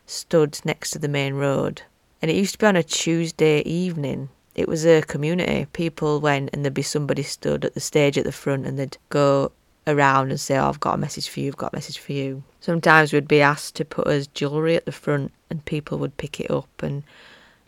stood 0.06 0.60
next 0.66 0.92
to 0.92 1.00
the 1.00 1.08
main 1.08 1.36
road. 1.36 1.82
And 2.22 2.30
it 2.30 2.36
used 2.36 2.54
to 2.54 2.58
be 2.58 2.68
on 2.68 2.76
a 2.76 2.84
Tuesday 2.84 3.62
evening 3.62 4.30
it 4.60 4.68
was 4.68 4.86
a 4.86 5.02
community. 5.04 5.66
People 5.72 6.20
went 6.20 6.50
and 6.52 6.66
there'd 6.66 6.74
be 6.74 6.82
somebody 6.82 7.24
stood 7.24 7.64
at 7.64 7.76
the 7.76 7.80
stage 7.80 8.18
at 8.18 8.26
the 8.26 8.32
front 8.34 8.66
and 8.66 8.78
they'd 8.78 8.98
go 9.08 9.54
around 9.88 10.32
and 10.32 10.40
say, 10.40 10.58
oh, 10.58 10.68
I've 10.68 10.82
got 10.82 10.96
a 10.96 10.98
message 10.98 11.30
for 11.30 11.40
you, 11.40 11.48
I've 11.48 11.58
got 11.58 11.72
a 11.72 11.78
message 11.78 11.98
for 11.98 12.12
you. 12.12 12.44
Sometimes 12.60 13.14
we'd 13.14 13.28
be 13.28 13.42
asked 13.42 13.76
to 13.76 13.86
put 13.86 14.08
us 14.08 14.28
jewellery 14.28 14.76
at 14.76 14.86
the 14.86 14.92
front 14.92 15.32
and 15.50 15.64
people 15.64 15.98
would 16.00 16.18
pick 16.18 16.42
it 16.42 16.52
up 16.52 16.84
and 16.84 17.04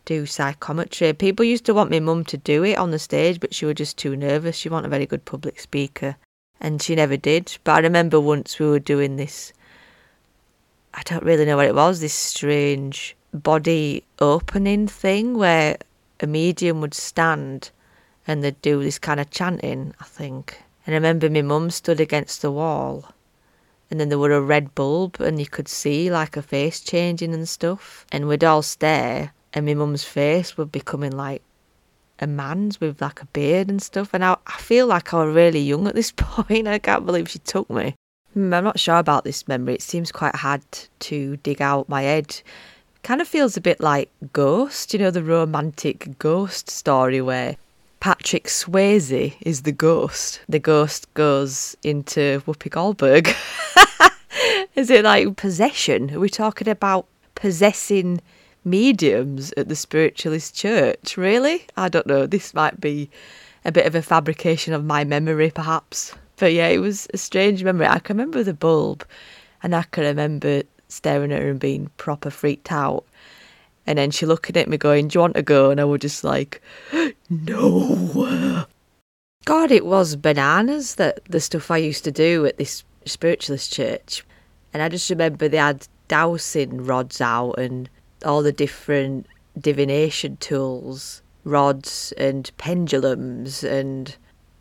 do 0.03 0.25
psychometry. 0.25 1.13
People 1.13 1.45
used 1.45 1.63
to 1.65 1.73
want 1.73 1.91
my 1.91 2.01
mum 2.01 2.25
to 2.25 2.37
do 2.37 2.63
it 2.65 2.77
on 2.77 2.91
the 2.91 2.99
stage, 2.99 3.39
but 3.39 3.55
she 3.55 3.65
was 3.65 3.75
just 3.75 3.97
too 3.97 4.17
nervous. 4.17 4.57
She 4.57 4.67
wasn't 4.67 4.87
a 4.87 4.89
very 4.89 5.05
good 5.05 5.23
public 5.23 5.61
speaker 5.61 6.17
and 6.59 6.81
she 6.81 6.93
never 6.93 7.15
did. 7.15 7.57
But 7.63 7.71
I 7.71 7.79
remember 7.79 8.19
once 8.19 8.59
we 8.59 8.67
were 8.67 8.79
doing 8.79 9.15
this, 9.15 9.53
I 10.93 11.03
don't 11.05 11.23
really 11.23 11.45
know 11.45 11.55
what 11.55 11.67
it 11.67 11.75
was, 11.75 12.01
this 12.01 12.13
strange 12.13 13.15
body 13.33 14.03
opening 14.19 14.89
thing 14.89 15.37
where 15.37 15.77
a 16.21 16.27
medium 16.27 16.79
would 16.81 16.93
stand 16.93 17.71
and 18.27 18.43
they'd 18.43 18.61
do 18.61 18.81
this 18.81 18.99
kind 18.99 19.19
of 19.19 19.29
chanting, 19.31 19.93
I 19.99 20.05
think. 20.05 20.61
And 20.85 20.93
I 20.93 20.97
remember 20.97 21.29
my 21.29 21.41
mum 21.41 21.69
stood 21.71 21.99
against 21.99 22.41
the 22.41 22.51
wall 22.51 23.13
and 23.91 23.99
then 23.99 24.07
there 24.07 24.17
were 24.17 24.31
a 24.31 24.41
red 24.41 24.73
bulb 24.73 25.19
and 25.19 25.37
you 25.37 25.45
could 25.45 25.67
see 25.67 26.09
like 26.09 26.37
a 26.37 26.41
face 26.41 26.79
changing 26.79 27.33
and 27.33 27.47
stuff. 27.47 28.05
And 28.11 28.27
we'd 28.27 28.43
all 28.43 28.61
stare 28.61 29.33
and 29.53 29.65
my 29.65 29.73
mum's 29.73 30.05
face 30.05 30.57
would 30.57 30.71
be 30.71 30.79
coming 30.79 31.11
like 31.11 31.41
a 32.19 32.27
man's 32.27 32.79
with 32.79 33.01
like 33.01 33.21
a 33.21 33.25
beard 33.25 33.69
and 33.69 33.81
stuff. 33.81 34.13
And 34.13 34.23
I, 34.23 34.37
I 34.47 34.57
feel 34.59 34.87
like 34.87 35.13
I 35.13 35.25
was 35.25 35.35
really 35.35 35.59
young 35.59 35.87
at 35.87 35.95
this 35.95 36.11
point. 36.15 36.69
I 36.69 36.79
can't 36.79 37.05
believe 37.05 37.29
she 37.29 37.39
took 37.39 37.69
me. 37.69 37.95
Hmm, 38.33 38.53
I'm 38.53 38.63
not 38.63 38.79
sure 38.79 38.97
about 38.97 39.25
this 39.25 39.45
memory. 39.47 39.75
It 39.75 39.81
seems 39.81 40.11
quite 40.11 40.35
hard 40.35 40.61
to 40.99 41.35
dig 41.37 41.61
out 41.61 41.89
my 41.89 42.03
head 42.03 42.41
kind 43.03 43.21
of 43.21 43.27
feels 43.27 43.57
a 43.57 43.61
bit 43.61 43.79
like 43.79 44.09
Ghost, 44.33 44.93
you 44.93 44.99
know, 44.99 45.11
the 45.11 45.23
romantic 45.23 46.17
ghost 46.19 46.69
story 46.69 47.21
where 47.21 47.57
Patrick 47.99 48.45
Swayze 48.45 49.35
is 49.41 49.61
the 49.61 49.71
ghost. 49.71 50.41
The 50.49 50.59
ghost 50.59 51.13
goes 51.13 51.75
into 51.83 52.41
Whoopi 52.47 52.69
Goldberg. 52.69 53.27
is 54.75 54.89
it 54.89 55.03
like 55.03 55.35
possession? 55.35 56.15
Are 56.15 56.19
we 56.19 56.29
talking 56.29 56.67
about 56.67 57.05
possessing 57.35 58.21
mediums 58.65 59.53
at 59.57 59.69
the 59.69 59.75
spiritualist 59.75 60.55
church? 60.55 61.15
Really? 61.17 61.65
I 61.77 61.89
don't 61.89 62.07
know. 62.07 62.25
This 62.25 62.53
might 62.53 62.81
be 62.81 63.09
a 63.63 63.71
bit 63.71 63.85
of 63.85 63.93
a 63.93 64.01
fabrication 64.01 64.73
of 64.73 64.83
my 64.83 65.03
memory, 65.03 65.51
perhaps. 65.51 66.15
But 66.37 66.53
yeah, 66.53 66.69
it 66.69 66.79
was 66.79 67.07
a 67.13 67.17
strange 67.17 67.63
memory. 67.63 67.85
I 67.85 67.99
can 67.99 68.17
remember 68.17 68.43
the 68.43 68.55
bulb, 68.55 69.05
and 69.61 69.75
I 69.75 69.83
can 69.83 70.03
remember 70.05 70.63
staring 70.91 71.31
at 71.31 71.41
her 71.41 71.49
and 71.49 71.59
being 71.59 71.89
proper 71.97 72.29
freaked 72.29 72.71
out. 72.71 73.05
And 73.87 73.97
then 73.97 74.11
she 74.11 74.25
looking 74.25 74.57
at 74.57 74.67
me 74.67 74.77
going, 74.77 75.07
Do 75.07 75.17
you 75.17 75.21
want 75.21 75.35
to 75.35 75.41
go? 75.41 75.71
And 75.71 75.81
I 75.81 75.85
was 75.85 76.01
just 76.01 76.23
like, 76.23 76.61
No. 77.29 78.65
God, 79.45 79.71
it 79.71 79.85
was 79.85 80.15
bananas 80.15 80.95
that 80.95 81.19
the 81.25 81.39
stuff 81.39 81.71
I 81.71 81.77
used 81.77 82.03
to 82.03 82.11
do 82.11 82.45
at 82.45 82.57
this 82.57 82.83
spiritualist 83.05 83.73
church. 83.73 84.23
And 84.73 84.83
I 84.83 84.89
just 84.89 85.09
remember 85.09 85.47
they 85.47 85.57
had 85.57 85.87
dowsing 86.07 86.85
rods 86.85 87.21
out 87.21 87.53
and 87.53 87.89
all 88.23 88.43
the 88.43 88.51
different 88.51 89.25
divination 89.59 90.37
tools, 90.37 91.21
rods 91.43 92.13
and 92.17 92.51
pendulums 92.57 93.63
and 93.63 94.15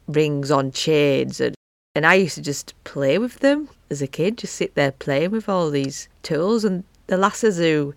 rings 0.08 0.50
on 0.50 0.72
chains 0.72 1.40
and 1.40 1.54
and 1.94 2.06
I 2.06 2.14
used 2.14 2.36
to 2.36 2.42
just 2.42 2.74
play 2.84 3.18
with 3.18 3.40
them 3.40 3.68
as 3.90 4.00
a 4.00 4.06
kid, 4.06 4.38
just 4.38 4.54
sit 4.54 4.74
there 4.74 4.92
playing 4.92 5.32
with 5.32 5.48
all 5.48 5.70
these 5.70 6.08
tools. 6.22 6.64
And 6.64 6.84
the 7.08 7.16
lasses 7.16 7.58
who 7.58 7.94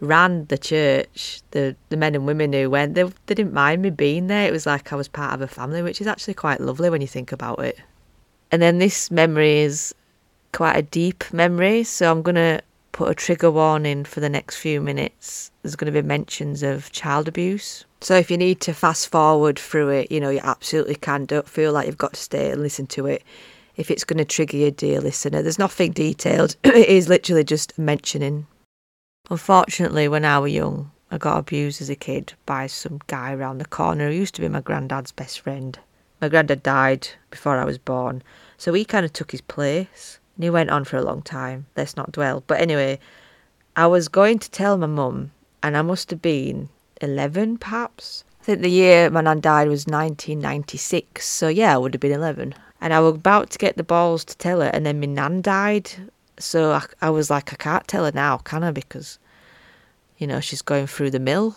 ran 0.00 0.46
the 0.46 0.58
church, 0.58 1.42
the, 1.52 1.76
the 1.88 1.96
men 1.96 2.14
and 2.14 2.26
women 2.26 2.52
who 2.52 2.68
went, 2.68 2.94
they, 2.94 3.04
they 3.04 3.34
didn't 3.34 3.52
mind 3.52 3.82
me 3.82 3.90
being 3.90 4.26
there. 4.26 4.48
It 4.48 4.52
was 4.52 4.66
like 4.66 4.92
I 4.92 4.96
was 4.96 5.08
part 5.08 5.32
of 5.32 5.42
a 5.42 5.48
family, 5.48 5.80
which 5.80 6.00
is 6.00 6.08
actually 6.08 6.34
quite 6.34 6.60
lovely 6.60 6.90
when 6.90 7.00
you 7.00 7.06
think 7.06 7.30
about 7.30 7.60
it. 7.60 7.78
And 8.50 8.60
then 8.60 8.78
this 8.78 9.10
memory 9.10 9.60
is 9.60 9.94
quite 10.52 10.76
a 10.76 10.82
deep 10.82 11.24
memory, 11.32 11.84
so 11.84 12.10
I'm 12.10 12.22
going 12.22 12.36
to 12.36 12.60
put 12.96 13.10
a 13.10 13.14
trigger 13.14 13.50
warning 13.50 14.04
for 14.04 14.20
the 14.20 14.28
next 14.28 14.56
few 14.56 14.80
minutes. 14.80 15.50
There's 15.60 15.76
going 15.76 15.92
to 15.92 16.02
be 16.02 16.06
mentions 16.06 16.62
of 16.62 16.90
child 16.92 17.28
abuse. 17.28 17.84
So 18.00 18.16
if 18.16 18.30
you 18.30 18.38
need 18.38 18.62
to 18.62 18.72
fast 18.72 19.08
forward 19.08 19.58
through 19.58 19.90
it, 19.90 20.10
you 20.10 20.18
know, 20.18 20.30
you 20.30 20.40
absolutely 20.42 20.94
can. 20.94 21.26
Don't 21.26 21.46
feel 21.46 21.72
like 21.72 21.86
you've 21.86 21.98
got 21.98 22.14
to 22.14 22.20
stay 22.20 22.50
and 22.50 22.62
listen 22.62 22.86
to 22.88 23.04
it. 23.04 23.22
If 23.76 23.90
it's 23.90 24.04
going 24.04 24.16
to 24.16 24.24
trigger 24.24 24.56
you, 24.56 24.70
dear 24.70 25.02
listener, 25.02 25.42
there's 25.42 25.58
nothing 25.58 25.92
detailed. 25.92 26.56
it 26.64 26.88
is 26.88 27.06
literally 27.06 27.44
just 27.44 27.78
mentioning. 27.78 28.46
Unfortunately, 29.28 30.08
when 30.08 30.24
I 30.24 30.38
was 30.38 30.54
young, 30.54 30.90
I 31.10 31.18
got 31.18 31.38
abused 31.38 31.82
as 31.82 31.90
a 31.90 31.96
kid 31.96 32.32
by 32.46 32.66
some 32.66 33.00
guy 33.08 33.34
around 33.34 33.58
the 33.58 33.66
corner 33.66 34.08
who 34.08 34.16
used 34.16 34.34
to 34.36 34.40
be 34.40 34.48
my 34.48 34.62
granddad's 34.62 35.12
best 35.12 35.40
friend. 35.40 35.78
My 36.22 36.30
granddad 36.30 36.62
died 36.62 37.08
before 37.30 37.58
I 37.58 37.64
was 37.66 37.76
born, 37.76 38.22
so 38.56 38.72
he 38.72 38.86
kind 38.86 39.04
of 39.04 39.12
took 39.12 39.32
his 39.32 39.42
place. 39.42 40.18
And 40.36 40.44
he 40.44 40.50
went 40.50 40.70
on 40.70 40.84
for 40.84 40.96
a 40.96 41.02
long 41.02 41.22
time. 41.22 41.66
Let's 41.76 41.96
not 41.96 42.12
dwell. 42.12 42.44
But 42.46 42.60
anyway, 42.60 42.98
I 43.74 43.86
was 43.86 44.08
going 44.08 44.38
to 44.38 44.50
tell 44.50 44.78
my 44.78 44.86
mum, 44.86 45.32
and 45.62 45.76
I 45.76 45.82
must 45.82 46.10
have 46.10 46.22
been 46.22 46.68
11 47.00 47.58
perhaps. 47.58 48.24
I 48.40 48.44
think 48.44 48.62
the 48.62 48.70
year 48.70 49.10
my 49.10 49.22
nan 49.22 49.40
died 49.40 49.68
was 49.68 49.86
1996, 49.86 51.26
so 51.26 51.48
yeah, 51.48 51.74
I 51.74 51.78
would 51.78 51.94
have 51.94 52.00
been 52.00 52.12
11. 52.12 52.54
And 52.80 52.94
I 52.94 53.00
was 53.00 53.14
about 53.14 53.50
to 53.50 53.58
get 53.58 53.76
the 53.76 53.82
balls 53.82 54.24
to 54.26 54.36
tell 54.36 54.60
her, 54.60 54.68
and 54.68 54.86
then 54.86 55.00
my 55.00 55.06
nan 55.06 55.42
died. 55.42 55.90
So 56.38 56.72
I, 56.72 56.82
I 57.00 57.10
was 57.10 57.30
like, 57.30 57.52
I 57.52 57.56
can't 57.56 57.88
tell 57.88 58.04
her 58.04 58.12
now, 58.14 58.38
can 58.38 58.62
I? 58.62 58.70
Because, 58.70 59.18
you 60.18 60.26
know, 60.26 60.40
she's 60.40 60.62
going 60.62 60.86
through 60.86 61.10
the 61.10 61.18
mill. 61.18 61.56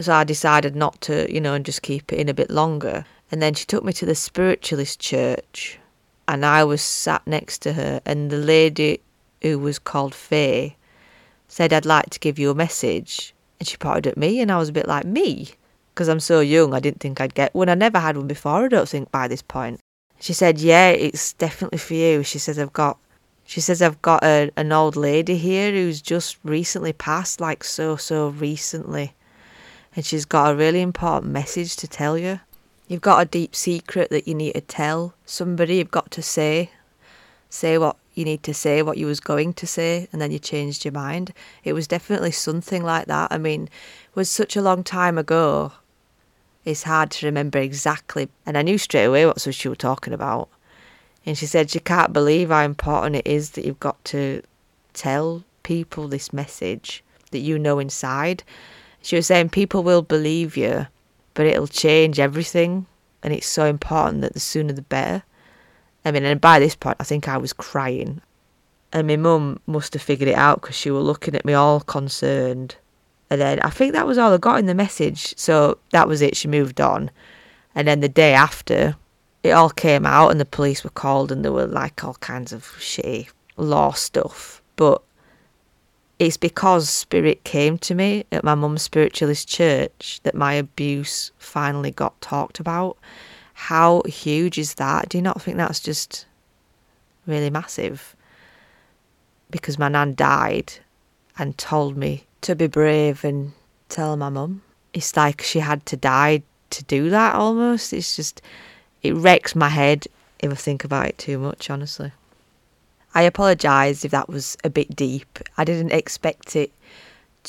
So 0.00 0.12
I 0.12 0.24
decided 0.24 0.76
not 0.76 1.00
to, 1.02 1.32
you 1.32 1.40
know, 1.40 1.54
and 1.54 1.64
just 1.64 1.82
keep 1.82 2.12
it 2.12 2.20
in 2.20 2.28
a 2.28 2.34
bit 2.34 2.50
longer. 2.50 3.04
And 3.32 3.42
then 3.42 3.54
she 3.54 3.66
took 3.66 3.84
me 3.84 3.92
to 3.94 4.06
the 4.06 4.14
spiritualist 4.14 5.00
church, 5.00 5.78
and 6.28 6.44
I 6.44 6.62
was 6.62 6.82
sat 6.82 7.26
next 7.26 7.62
to 7.62 7.72
her, 7.72 8.00
and 8.04 8.30
the 8.30 8.36
lady 8.36 9.00
who 9.42 9.58
was 9.58 9.78
called 9.78 10.14
Faye 10.14 10.76
said, 11.48 11.72
I'd 11.72 11.86
like 11.86 12.10
to 12.10 12.20
give 12.20 12.38
you 12.38 12.50
a 12.50 12.54
message. 12.54 13.34
And 13.58 13.66
she 13.66 13.78
pointed 13.78 14.06
at 14.06 14.18
me, 14.18 14.40
and 14.40 14.52
I 14.52 14.58
was 14.58 14.68
a 14.68 14.72
bit 14.72 14.86
like, 14.86 15.06
Me? 15.06 15.48
Because 15.94 16.08
I'm 16.08 16.20
so 16.20 16.40
young, 16.40 16.74
I 16.74 16.80
didn't 16.80 17.00
think 17.00 17.20
I'd 17.20 17.34
get 17.34 17.54
one. 17.54 17.68
I 17.68 17.74
never 17.74 17.98
had 17.98 18.16
one 18.16 18.28
before, 18.28 18.66
I 18.66 18.68
don't 18.68 18.88
think, 18.88 19.10
by 19.10 19.26
this 19.26 19.42
point. 19.42 19.80
She 20.20 20.34
said, 20.34 20.60
Yeah, 20.60 20.90
it's 20.90 21.32
definitely 21.32 21.78
for 21.78 21.94
you. 21.94 22.22
She 22.22 22.38
says, 22.38 22.58
I've 22.58 22.72
got. 22.72 22.98
She 23.46 23.62
says, 23.62 23.80
I've 23.80 24.02
got 24.02 24.22
a, 24.22 24.50
an 24.58 24.72
old 24.72 24.94
lady 24.94 25.38
here 25.38 25.72
who's 25.72 26.02
just 26.02 26.36
recently 26.44 26.92
passed, 26.92 27.40
like 27.40 27.64
so, 27.64 27.96
so 27.96 28.28
recently. 28.28 29.14
And 29.96 30.04
she's 30.04 30.26
got 30.26 30.52
a 30.52 30.54
really 30.54 30.82
important 30.82 31.32
message 31.32 31.74
to 31.76 31.88
tell 31.88 32.18
you. 32.18 32.40
You've 32.88 33.02
got 33.02 33.20
a 33.20 33.26
deep 33.26 33.54
secret 33.54 34.08
that 34.08 34.26
you 34.26 34.34
need 34.34 34.54
to 34.54 34.62
tell 34.62 35.12
somebody. 35.26 35.76
You've 35.76 35.90
got 35.90 36.10
to 36.12 36.22
say, 36.22 36.70
say 37.50 37.76
what 37.76 37.96
you 38.14 38.24
need 38.24 38.42
to 38.44 38.54
say, 38.54 38.80
what 38.80 38.96
you 38.96 39.04
was 39.04 39.20
going 39.20 39.52
to 39.54 39.66
say, 39.66 40.08
and 40.10 40.22
then 40.22 40.32
you 40.32 40.38
changed 40.38 40.86
your 40.86 40.92
mind. 40.92 41.34
It 41.64 41.74
was 41.74 41.86
definitely 41.86 42.30
something 42.30 42.82
like 42.82 43.06
that. 43.06 43.30
I 43.30 43.36
mean, 43.36 43.64
it 43.64 44.16
was 44.16 44.30
such 44.30 44.56
a 44.56 44.62
long 44.62 44.82
time 44.82 45.18
ago. 45.18 45.72
It's 46.64 46.84
hard 46.84 47.10
to 47.12 47.26
remember 47.26 47.58
exactly, 47.58 48.30
and 48.46 48.56
I 48.56 48.62
knew 48.62 48.78
straight 48.78 49.04
away 49.04 49.26
what 49.26 49.40
she 49.40 49.68
was 49.68 49.78
talking 49.78 50.14
about. 50.14 50.48
And 51.26 51.36
she 51.36 51.44
said 51.44 51.68
she 51.68 51.80
can't 51.80 52.14
believe 52.14 52.48
how 52.48 52.62
important 52.62 53.16
it 53.16 53.26
is 53.26 53.50
that 53.50 53.66
you've 53.66 53.80
got 53.80 54.02
to 54.06 54.42
tell 54.94 55.44
people 55.62 56.08
this 56.08 56.32
message 56.32 57.04
that 57.32 57.40
you 57.40 57.58
know 57.58 57.78
inside. 57.78 58.42
She 59.02 59.14
was 59.14 59.26
saying 59.26 59.50
people 59.50 59.82
will 59.82 60.00
believe 60.00 60.56
you, 60.56 60.86
but 61.38 61.46
it'll 61.46 61.68
change 61.68 62.18
everything, 62.18 62.84
and 63.22 63.32
it's 63.32 63.46
so 63.46 63.66
important 63.66 64.22
that 64.22 64.34
the 64.34 64.40
sooner 64.40 64.72
the 64.72 64.82
better. 64.82 65.22
I 66.04 66.10
mean, 66.10 66.24
and 66.24 66.40
by 66.40 66.58
this 66.58 66.74
point, 66.74 66.96
I 66.98 67.04
think 67.04 67.28
I 67.28 67.36
was 67.36 67.52
crying. 67.52 68.20
And 68.92 69.06
my 69.06 69.14
mum 69.14 69.60
must 69.64 69.92
have 69.92 70.02
figured 70.02 70.28
it 70.28 70.34
out 70.34 70.60
because 70.60 70.74
she 70.74 70.90
was 70.90 71.04
looking 71.04 71.36
at 71.36 71.44
me 71.44 71.52
all 71.52 71.78
concerned. 71.78 72.74
And 73.30 73.40
then 73.40 73.60
I 73.60 73.70
think 73.70 73.92
that 73.92 74.04
was 74.04 74.18
all 74.18 74.34
I 74.34 74.38
got 74.38 74.58
in 74.58 74.66
the 74.66 74.74
message. 74.74 75.38
So 75.38 75.78
that 75.92 76.08
was 76.08 76.22
it. 76.22 76.36
She 76.36 76.48
moved 76.48 76.80
on. 76.80 77.08
And 77.72 77.86
then 77.86 78.00
the 78.00 78.08
day 78.08 78.34
after, 78.34 78.96
it 79.44 79.50
all 79.50 79.70
came 79.70 80.06
out 80.06 80.30
and 80.30 80.40
the 80.40 80.44
police 80.44 80.82
were 80.82 80.90
called 80.90 81.30
and 81.30 81.44
there 81.44 81.52
were 81.52 81.68
like 81.68 82.02
all 82.02 82.14
kinds 82.14 82.52
of 82.52 82.64
shitty 82.80 83.28
law 83.56 83.92
stuff. 83.92 84.60
But 84.74 85.02
it's 86.18 86.36
because 86.36 86.88
spirit 86.88 87.44
came 87.44 87.78
to 87.78 87.94
me 87.94 88.24
at 88.32 88.42
my 88.42 88.54
mum's 88.54 88.82
spiritualist 88.82 89.48
church 89.48 90.20
that 90.24 90.34
my 90.34 90.54
abuse 90.54 91.30
finally 91.38 91.92
got 91.92 92.20
talked 92.20 92.58
about. 92.58 92.96
How 93.54 94.02
huge 94.02 94.58
is 94.58 94.74
that? 94.74 95.08
Do 95.08 95.18
you 95.18 95.22
not 95.22 95.40
think 95.40 95.56
that's 95.56 95.80
just 95.80 96.26
really 97.26 97.50
massive? 97.50 98.16
Because 99.50 99.78
my 99.78 99.88
nan 99.88 100.14
died 100.14 100.72
and 101.38 101.56
told 101.56 101.96
me 101.96 102.24
to 102.40 102.56
be 102.56 102.66
brave 102.66 103.24
and 103.24 103.52
tell 103.88 104.16
my 104.16 104.28
mum. 104.28 104.62
It's 104.92 105.16
like 105.16 105.40
she 105.40 105.60
had 105.60 105.86
to 105.86 105.96
die 105.96 106.42
to 106.70 106.84
do 106.84 107.10
that 107.10 107.34
almost. 107.36 107.92
It's 107.92 108.16
just 108.16 108.42
it 109.02 109.14
wrecks 109.14 109.54
my 109.54 109.68
head 109.68 110.06
if 110.40 110.50
I 110.50 110.54
think 110.54 110.82
about 110.82 111.06
it 111.06 111.18
too 111.18 111.38
much, 111.38 111.70
honestly. 111.70 112.12
I 113.18 113.22
apologise 113.22 114.04
if 114.04 114.12
that 114.12 114.28
was 114.28 114.56
a 114.62 114.70
bit 114.70 114.94
deep. 114.94 115.40
I 115.56 115.64
didn't 115.64 115.90
expect 115.90 116.54
it 116.54 116.70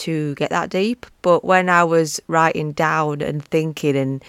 to 0.02 0.34
get 0.34 0.50
that 0.50 0.72
deep, 0.72 1.06
but 1.22 1.46
when 1.46 1.70
I 1.70 1.84
was 1.84 2.20
writing 2.28 2.72
down 2.72 3.22
and 3.22 3.46
thinking 3.46 3.96
and 3.96 4.24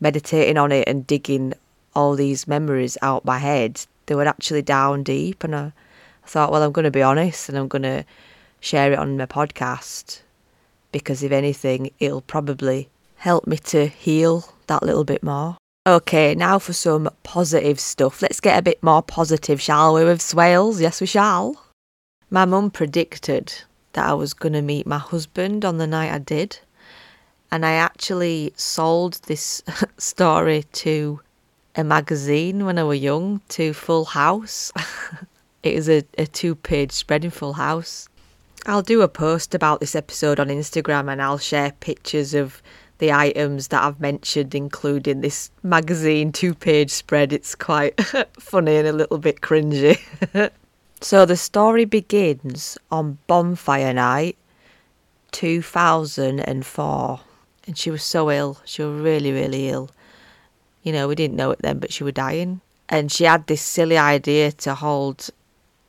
meditating 0.00 0.58
on 0.58 0.70
it 0.70 0.86
and 0.86 1.06
digging 1.06 1.54
all 1.96 2.14
these 2.14 2.46
memories 2.46 2.98
out 3.00 3.24
my 3.24 3.38
head, 3.38 3.80
they 4.04 4.14
were 4.14 4.26
actually 4.26 4.60
down 4.60 5.02
deep. 5.02 5.42
And 5.42 5.56
I, 5.56 5.72
thought, 6.26 6.52
well, 6.52 6.62
I'm 6.62 6.72
going 6.72 6.84
to 6.84 6.90
be 6.90 7.00
honest 7.00 7.48
and 7.48 7.56
I'm 7.56 7.68
going 7.68 7.84
to 7.84 8.04
share 8.60 8.92
it 8.92 8.98
on 8.98 9.16
my 9.16 9.24
podcast 9.24 10.20
because, 10.92 11.22
if 11.22 11.32
anything, 11.32 11.90
it'll 12.00 12.20
probably 12.20 12.90
help 13.16 13.46
me 13.46 13.56
to 13.56 13.86
heal 13.86 14.44
that 14.66 14.82
little 14.82 15.04
bit 15.04 15.22
more. 15.22 15.56
Okay, 15.84 16.36
now 16.36 16.60
for 16.60 16.72
some 16.72 17.10
positive 17.24 17.80
stuff. 17.80 18.22
Let's 18.22 18.38
get 18.38 18.56
a 18.56 18.62
bit 18.62 18.80
more 18.84 19.02
positive, 19.02 19.60
shall 19.60 19.94
we, 19.94 20.04
with 20.04 20.20
Swailes? 20.20 20.80
Yes, 20.80 21.00
we 21.00 21.08
shall. 21.08 21.60
My 22.30 22.44
mum 22.44 22.70
predicted 22.70 23.52
that 23.94 24.08
I 24.08 24.14
was 24.14 24.32
going 24.32 24.52
to 24.52 24.62
meet 24.62 24.86
my 24.86 24.98
husband 24.98 25.64
on 25.64 25.78
the 25.78 25.88
night 25.88 26.12
I 26.12 26.18
did. 26.18 26.60
And 27.50 27.66
I 27.66 27.72
actually 27.72 28.52
sold 28.54 29.14
this 29.26 29.60
story 29.98 30.62
to 30.72 31.20
a 31.74 31.82
magazine 31.82 32.64
when 32.64 32.78
I 32.78 32.84
was 32.84 33.00
young, 33.00 33.40
to 33.48 33.72
Full 33.72 34.04
House. 34.04 34.70
it 35.64 35.74
is 35.74 35.88
a, 35.88 36.04
a 36.16 36.26
two 36.26 36.54
page 36.54 36.92
spread 36.92 37.24
in 37.24 37.32
Full 37.32 37.54
House. 37.54 38.08
I'll 38.66 38.82
do 38.82 39.02
a 39.02 39.08
post 39.08 39.52
about 39.52 39.80
this 39.80 39.96
episode 39.96 40.38
on 40.38 40.46
Instagram 40.46 41.10
and 41.10 41.20
I'll 41.20 41.38
share 41.38 41.72
pictures 41.80 42.34
of 42.34 42.62
the 43.02 43.12
items 43.12 43.66
that 43.68 43.82
I've 43.82 43.98
mentioned, 43.98 44.54
including 44.54 45.22
this 45.22 45.50
magazine 45.64 46.30
two 46.30 46.54
page 46.54 46.92
spread. 46.92 47.32
It's 47.32 47.56
quite 47.56 48.00
funny 48.38 48.76
and 48.76 48.86
a 48.86 48.92
little 48.92 49.18
bit 49.18 49.40
cringy. 49.40 49.98
so 51.00 51.26
the 51.26 51.36
story 51.36 51.84
begins 51.84 52.78
on 52.92 53.18
bonfire 53.26 53.92
night 53.92 54.36
2004. 55.32 57.20
And 57.66 57.76
she 57.76 57.90
was 57.90 58.04
so 58.04 58.30
ill. 58.30 58.60
She 58.64 58.82
was 58.82 59.02
really, 59.02 59.32
really 59.32 59.68
ill. 59.68 59.90
You 60.84 60.92
know, 60.92 61.08
we 61.08 61.16
didn't 61.16 61.36
know 61.36 61.50
it 61.50 61.58
then, 61.58 61.80
but 61.80 61.92
she 61.92 62.04
was 62.04 62.12
dying. 62.12 62.60
And 62.88 63.10
she 63.10 63.24
had 63.24 63.48
this 63.48 63.62
silly 63.62 63.98
idea 63.98 64.52
to 64.52 64.76
hold 64.76 65.28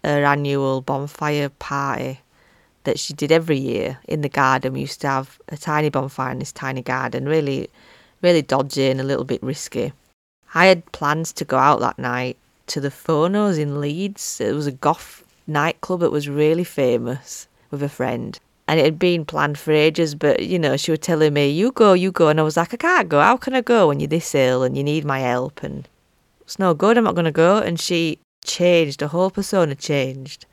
her 0.04 0.26
annual 0.26 0.82
bonfire 0.82 1.50
party 1.50 2.22
that 2.84 3.00
she 3.00 3.14
did 3.14 3.32
every 3.32 3.58
year 3.58 4.00
in 4.08 4.22
the 4.22 4.30
garden. 4.30 4.74
We 4.74 4.82
used 4.82 5.02
to 5.02 5.08
have 5.08 5.40
a 5.50 5.58
tiny 5.58 5.90
bonfire 5.90 6.32
in 6.32 6.40
this 6.40 6.52
tiny 6.52 6.82
garden, 6.82 7.26
really, 7.28 7.70
really 8.22 8.42
dodgy 8.42 8.90
and 8.90 9.00
a 9.00 9.06
little 9.06 9.26
bit 9.26 9.42
risky. 9.44 9.94
I 10.54 10.68
had 10.68 10.92
plans 10.92 11.34
to 11.34 11.46
go 11.46 11.58
out 11.58 11.80
that 11.80 11.98
night 11.98 12.38
to 12.68 12.80
the 12.80 12.90
Phonos 12.90 13.60
in 13.60 13.82
Leeds. 13.82 14.40
It 14.40 14.54
was 14.54 14.68
a 14.68 14.72
goth 14.72 15.24
nightclub 15.48 16.02
that 16.02 16.12
was 16.12 16.30
really 16.30 16.64
famous 16.64 17.48
with 17.72 17.84
a 17.84 17.90
friend. 17.90 18.40
And 18.68 18.80
it 18.80 18.86
had 18.86 19.00
been 19.00 19.26
planned 19.26 19.58
for 19.58 19.72
ages, 19.72 20.16
but 20.16 20.44
you 20.44 20.58
know, 20.58 20.78
she 20.78 20.92
was 20.92 21.00
telling 21.00 21.34
me, 21.34 21.50
You 21.50 21.72
go, 21.72 21.94
you 21.94 22.12
go. 22.12 22.30
And 22.30 22.40
I 22.40 22.44
was 22.44 22.56
like, 22.56 22.74
I 22.74 22.78
can't 22.78 23.10
go. 23.10 23.20
How 23.20 23.36
can 23.36 23.54
I 23.54 23.62
go 23.62 23.88
when 23.88 24.00
you're 24.00 24.08
this 24.08 24.34
ill 24.34 24.64
and 24.64 24.78
you 24.78 24.84
need 24.84 25.04
my 25.04 25.20
help? 25.20 25.64
And 25.64 25.88
it's 26.42 26.60
no 26.60 26.74
good. 26.74 26.98
I'm 26.98 27.04
not 27.04 27.16
going 27.16 27.26
to 27.26 27.32
go. 27.32 27.58
And 27.58 27.80
she 27.80 28.20
changed. 28.46 29.00
The 29.00 29.10
whole 29.10 29.32
persona 29.32 29.76
changed. 29.76 30.46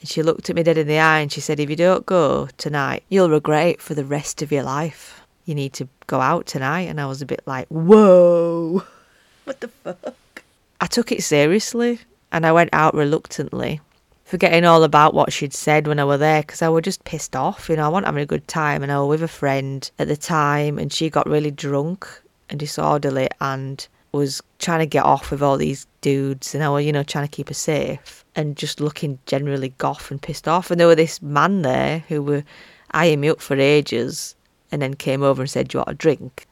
And 0.00 0.08
she 0.08 0.22
looked 0.22 0.48
at 0.48 0.56
me 0.56 0.62
dead 0.62 0.78
in 0.78 0.86
the 0.86 0.98
eye 0.98 1.20
and 1.20 1.30
she 1.30 1.40
said, 1.40 1.58
If 1.58 1.70
you 1.70 1.76
don't 1.76 2.06
go 2.06 2.48
tonight, 2.56 3.02
you'll 3.08 3.30
regret 3.30 3.66
it 3.66 3.82
for 3.82 3.94
the 3.94 4.04
rest 4.04 4.42
of 4.42 4.52
your 4.52 4.62
life. 4.62 5.22
You 5.44 5.54
need 5.54 5.72
to 5.74 5.88
go 6.06 6.20
out 6.20 6.46
tonight. 6.46 6.82
And 6.82 7.00
I 7.00 7.06
was 7.06 7.22
a 7.22 7.26
bit 7.26 7.42
like, 7.46 7.66
Whoa, 7.68 8.84
what 9.44 9.60
the 9.60 9.68
fuck? 9.68 10.44
I 10.80 10.86
took 10.86 11.10
it 11.10 11.22
seriously 11.22 12.00
and 12.30 12.46
I 12.46 12.52
went 12.52 12.70
out 12.72 12.94
reluctantly, 12.94 13.80
forgetting 14.24 14.64
all 14.64 14.84
about 14.84 15.14
what 15.14 15.32
she'd 15.32 15.54
said 15.54 15.88
when 15.88 15.98
I 15.98 16.04
were 16.04 16.18
there 16.18 16.42
because 16.42 16.62
I 16.62 16.68
was 16.68 16.84
just 16.84 17.04
pissed 17.04 17.34
off. 17.34 17.68
You 17.68 17.76
know, 17.76 17.86
I 17.86 17.88
wasn't 17.88 18.06
having 18.06 18.22
a 18.22 18.26
good 18.26 18.46
time 18.46 18.82
and 18.82 18.92
I 18.92 19.00
was 19.00 19.08
with 19.08 19.22
a 19.22 19.28
friend 19.28 19.90
at 19.98 20.06
the 20.06 20.16
time 20.16 20.78
and 20.78 20.92
she 20.92 21.10
got 21.10 21.28
really 21.28 21.50
drunk 21.50 22.06
and 22.48 22.60
disorderly 22.60 23.28
and 23.40 23.86
was 24.12 24.42
trying 24.58 24.80
to 24.80 24.86
get 24.86 25.04
off 25.04 25.30
with 25.30 25.42
all 25.42 25.56
these 25.56 25.86
dudes 26.00 26.54
and 26.54 26.62
oh, 26.62 26.66
I 26.66 26.70
was, 26.70 26.86
you 26.86 26.92
know, 26.92 27.02
trying 27.02 27.26
to 27.26 27.30
keep 27.30 27.48
her 27.48 27.54
safe 27.54 28.24
and 28.34 28.56
just 28.56 28.80
looking 28.80 29.18
generally 29.26 29.70
goth 29.78 30.10
and 30.10 30.20
pissed 30.20 30.48
off. 30.48 30.70
And 30.70 30.80
there 30.80 30.86
were 30.86 30.94
this 30.94 31.20
man 31.20 31.62
there 31.62 32.04
who 32.08 32.22
were 32.22 32.44
eyeing 32.92 33.20
me 33.20 33.28
up 33.28 33.40
for 33.40 33.56
ages 33.56 34.34
and 34.70 34.80
then 34.80 34.94
came 34.94 35.22
over 35.22 35.42
and 35.42 35.50
said, 35.50 35.68
Do 35.68 35.78
you 35.78 35.80
want 35.80 35.90
a 35.90 35.94
drink? 35.94 36.46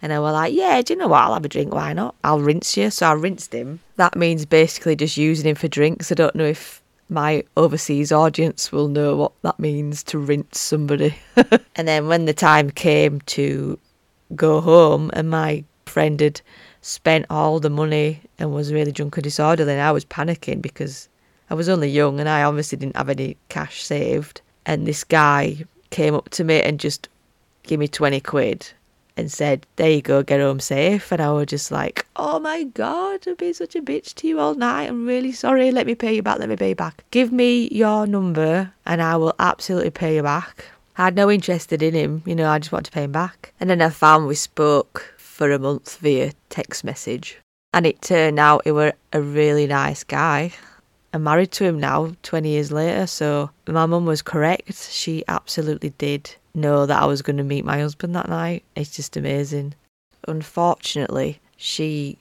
And 0.00 0.12
I 0.12 0.18
was 0.20 0.32
like, 0.32 0.54
Yeah, 0.54 0.80
do 0.82 0.92
you 0.92 0.98
know 0.98 1.08
what? 1.08 1.22
I'll 1.22 1.34
have 1.34 1.44
a 1.44 1.48
drink. 1.48 1.74
Why 1.74 1.92
not? 1.92 2.14
I'll 2.24 2.40
rinse 2.40 2.76
you. 2.76 2.90
So 2.90 3.08
I 3.08 3.12
rinsed 3.12 3.52
him. 3.52 3.80
That 3.96 4.16
means 4.16 4.46
basically 4.46 4.96
just 4.96 5.16
using 5.16 5.48
him 5.48 5.56
for 5.56 5.68
drinks. 5.68 6.12
I 6.12 6.14
don't 6.14 6.36
know 6.36 6.44
if 6.44 6.82
my 7.08 7.42
overseas 7.56 8.12
audience 8.12 8.70
will 8.70 8.88
know 8.88 9.16
what 9.16 9.32
that 9.42 9.58
means 9.58 10.02
to 10.04 10.18
rinse 10.18 10.60
somebody. 10.60 11.14
and 11.76 11.88
then 11.88 12.06
when 12.06 12.26
the 12.26 12.34
time 12.34 12.70
came 12.70 13.20
to 13.22 13.78
go 14.34 14.60
home 14.60 15.10
and 15.14 15.30
my 15.30 15.64
friend 15.86 16.20
had 16.20 16.40
spent 16.82 17.26
all 17.30 17.60
the 17.60 17.70
money 17.70 18.20
and 18.38 18.52
was 18.52 18.72
really 18.72 18.92
drunk 18.92 19.16
and 19.16 19.24
disorderly. 19.24 19.72
And 19.72 19.80
I 19.80 19.92
was 19.92 20.04
panicking 20.04 20.62
because 20.62 21.08
I 21.50 21.54
was 21.54 21.68
only 21.68 21.88
young 21.88 22.20
and 22.20 22.28
I 22.28 22.42
obviously 22.42 22.78
didn't 22.78 22.96
have 22.96 23.08
any 23.08 23.36
cash 23.48 23.82
saved. 23.82 24.40
And 24.66 24.86
this 24.86 25.04
guy 25.04 25.64
came 25.90 26.14
up 26.14 26.28
to 26.30 26.44
me 26.44 26.60
and 26.60 26.78
just 26.78 27.08
gave 27.62 27.78
me 27.78 27.88
20 27.88 28.20
quid 28.20 28.70
and 29.16 29.32
said, 29.32 29.66
There 29.76 29.90
you 29.90 30.02
go, 30.02 30.22
get 30.22 30.40
home 30.40 30.60
safe. 30.60 31.10
And 31.10 31.20
I 31.20 31.32
was 31.32 31.46
just 31.46 31.70
like, 31.70 32.06
Oh 32.16 32.38
my 32.38 32.64
God, 32.64 33.26
I've 33.26 33.36
been 33.36 33.54
such 33.54 33.74
a 33.74 33.82
bitch 33.82 34.14
to 34.16 34.28
you 34.28 34.38
all 34.40 34.54
night. 34.54 34.88
I'm 34.88 35.06
really 35.06 35.32
sorry. 35.32 35.72
Let 35.72 35.86
me 35.86 35.94
pay 35.94 36.14
you 36.14 36.22
back. 36.22 36.38
Let 36.38 36.48
me 36.48 36.56
pay 36.56 36.70
you 36.70 36.76
back. 36.76 37.04
Give 37.10 37.32
me 37.32 37.68
your 37.72 38.06
number 38.06 38.72
and 38.86 39.02
I 39.02 39.16
will 39.16 39.34
absolutely 39.38 39.90
pay 39.90 40.16
you 40.16 40.22
back. 40.22 40.66
I 40.96 41.04
had 41.04 41.16
no 41.16 41.30
interest 41.30 41.72
in 41.72 41.94
him, 41.94 42.22
you 42.26 42.34
know, 42.34 42.50
I 42.50 42.58
just 42.58 42.72
wanted 42.72 42.86
to 42.86 42.90
pay 42.90 43.04
him 43.04 43.12
back. 43.12 43.52
And 43.60 43.70
then 43.70 43.80
I 43.80 43.88
found 43.88 44.26
we 44.26 44.34
spoke 44.34 45.14
for 45.38 45.52
a 45.52 45.58
month 45.58 45.98
via 45.98 46.32
text 46.50 46.82
message. 46.82 47.38
And 47.72 47.86
it 47.86 48.02
turned 48.02 48.40
out 48.40 48.64
he 48.64 48.72
were 48.72 48.92
a 49.12 49.22
really 49.22 49.68
nice 49.68 50.02
guy. 50.02 50.52
I'm 51.14 51.22
married 51.22 51.52
to 51.52 51.64
him 51.64 51.78
now, 51.78 52.12
20 52.24 52.48
years 52.48 52.72
later, 52.72 53.06
so 53.06 53.50
my 53.68 53.86
mum 53.86 54.04
was 54.04 54.20
correct. 54.20 54.90
She 54.90 55.22
absolutely 55.28 55.90
did 55.90 56.34
know 56.54 56.86
that 56.86 57.00
I 57.00 57.06
was 57.06 57.22
going 57.22 57.36
to 57.36 57.44
meet 57.44 57.64
my 57.64 57.78
husband 57.78 58.16
that 58.16 58.28
night. 58.28 58.64
It's 58.74 58.96
just 58.96 59.16
amazing. 59.16 59.74
Unfortunately, 60.26 61.40
she 61.56 62.18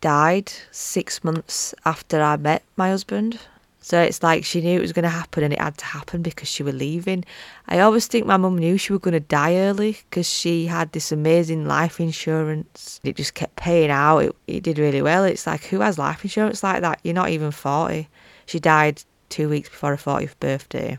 died 0.00 0.52
six 0.72 1.22
months 1.22 1.72
after 1.84 2.20
I 2.20 2.36
met 2.36 2.64
my 2.76 2.88
husband. 2.88 3.38
So 3.86 4.00
it's 4.00 4.20
like 4.20 4.44
she 4.44 4.60
knew 4.62 4.80
it 4.80 4.82
was 4.82 4.92
going 4.92 5.04
to 5.04 5.08
happen 5.08 5.44
and 5.44 5.52
it 5.52 5.60
had 5.60 5.78
to 5.78 5.84
happen 5.84 6.20
because 6.20 6.48
she 6.48 6.64
was 6.64 6.74
leaving. 6.74 7.24
I 7.68 7.78
always 7.78 8.08
think 8.08 8.26
my 8.26 8.36
mum 8.36 8.58
knew 8.58 8.78
she 8.78 8.92
was 8.92 9.00
going 9.00 9.12
to 9.12 9.20
die 9.20 9.54
early 9.58 9.98
because 10.10 10.28
she 10.28 10.66
had 10.66 10.90
this 10.90 11.12
amazing 11.12 11.68
life 11.68 12.00
insurance. 12.00 13.00
It 13.04 13.14
just 13.14 13.34
kept 13.34 13.54
paying 13.54 13.92
out. 13.92 14.18
It, 14.24 14.36
it 14.48 14.62
did 14.64 14.80
really 14.80 15.02
well. 15.02 15.22
It's 15.22 15.46
like, 15.46 15.66
who 15.66 15.78
has 15.82 15.98
life 15.98 16.24
insurance 16.24 16.64
like 16.64 16.80
that? 16.80 16.98
You're 17.04 17.14
not 17.14 17.28
even 17.28 17.52
40. 17.52 18.08
She 18.46 18.58
died 18.58 19.04
two 19.28 19.48
weeks 19.48 19.68
before 19.68 19.94
her 19.94 19.96
40th 19.96 20.34
birthday. 20.40 20.98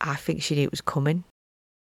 I 0.00 0.14
think 0.14 0.40
she 0.40 0.54
knew 0.54 0.62
it 0.62 0.70
was 0.70 0.80
coming. 0.80 1.24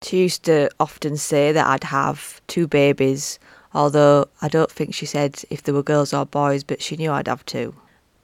She 0.03 0.19
used 0.19 0.43
to 0.47 0.69
often 0.81 1.17
say 1.17 1.53
that 1.53 1.69
I'd 1.69 1.85
have 1.85 2.41
two 2.49 2.67
babies, 2.67 3.39
although 3.73 4.27
I 4.43 4.49
don't 4.49 4.73
think 4.73 4.97
she 4.97 5.07
said 5.07 5.45
if 5.49 5.63
they 5.63 5.71
were 5.71 5.85
girls 5.85 6.13
or 6.13 6.27
boys, 6.27 6.65
but 6.65 6.83
she 6.83 6.97
knew 6.97 7.13
I'd 7.13 7.29
have 7.29 7.47
two. 7.47 7.73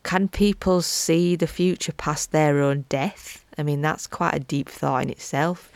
Can 0.06 0.28
people 0.28 0.82
see 0.82 1.34
the 1.34 1.48
future 1.48 1.90
past 1.90 2.30
their 2.30 2.62
own 2.62 2.84
death? 2.88 3.44
I 3.58 3.64
mean, 3.64 3.80
that's 3.82 4.06
quite 4.06 4.34
a 4.34 4.38
deep 4.38 4.68
thought 4.68 5.02
in 5.02 5.10
itself, 5.10 5.72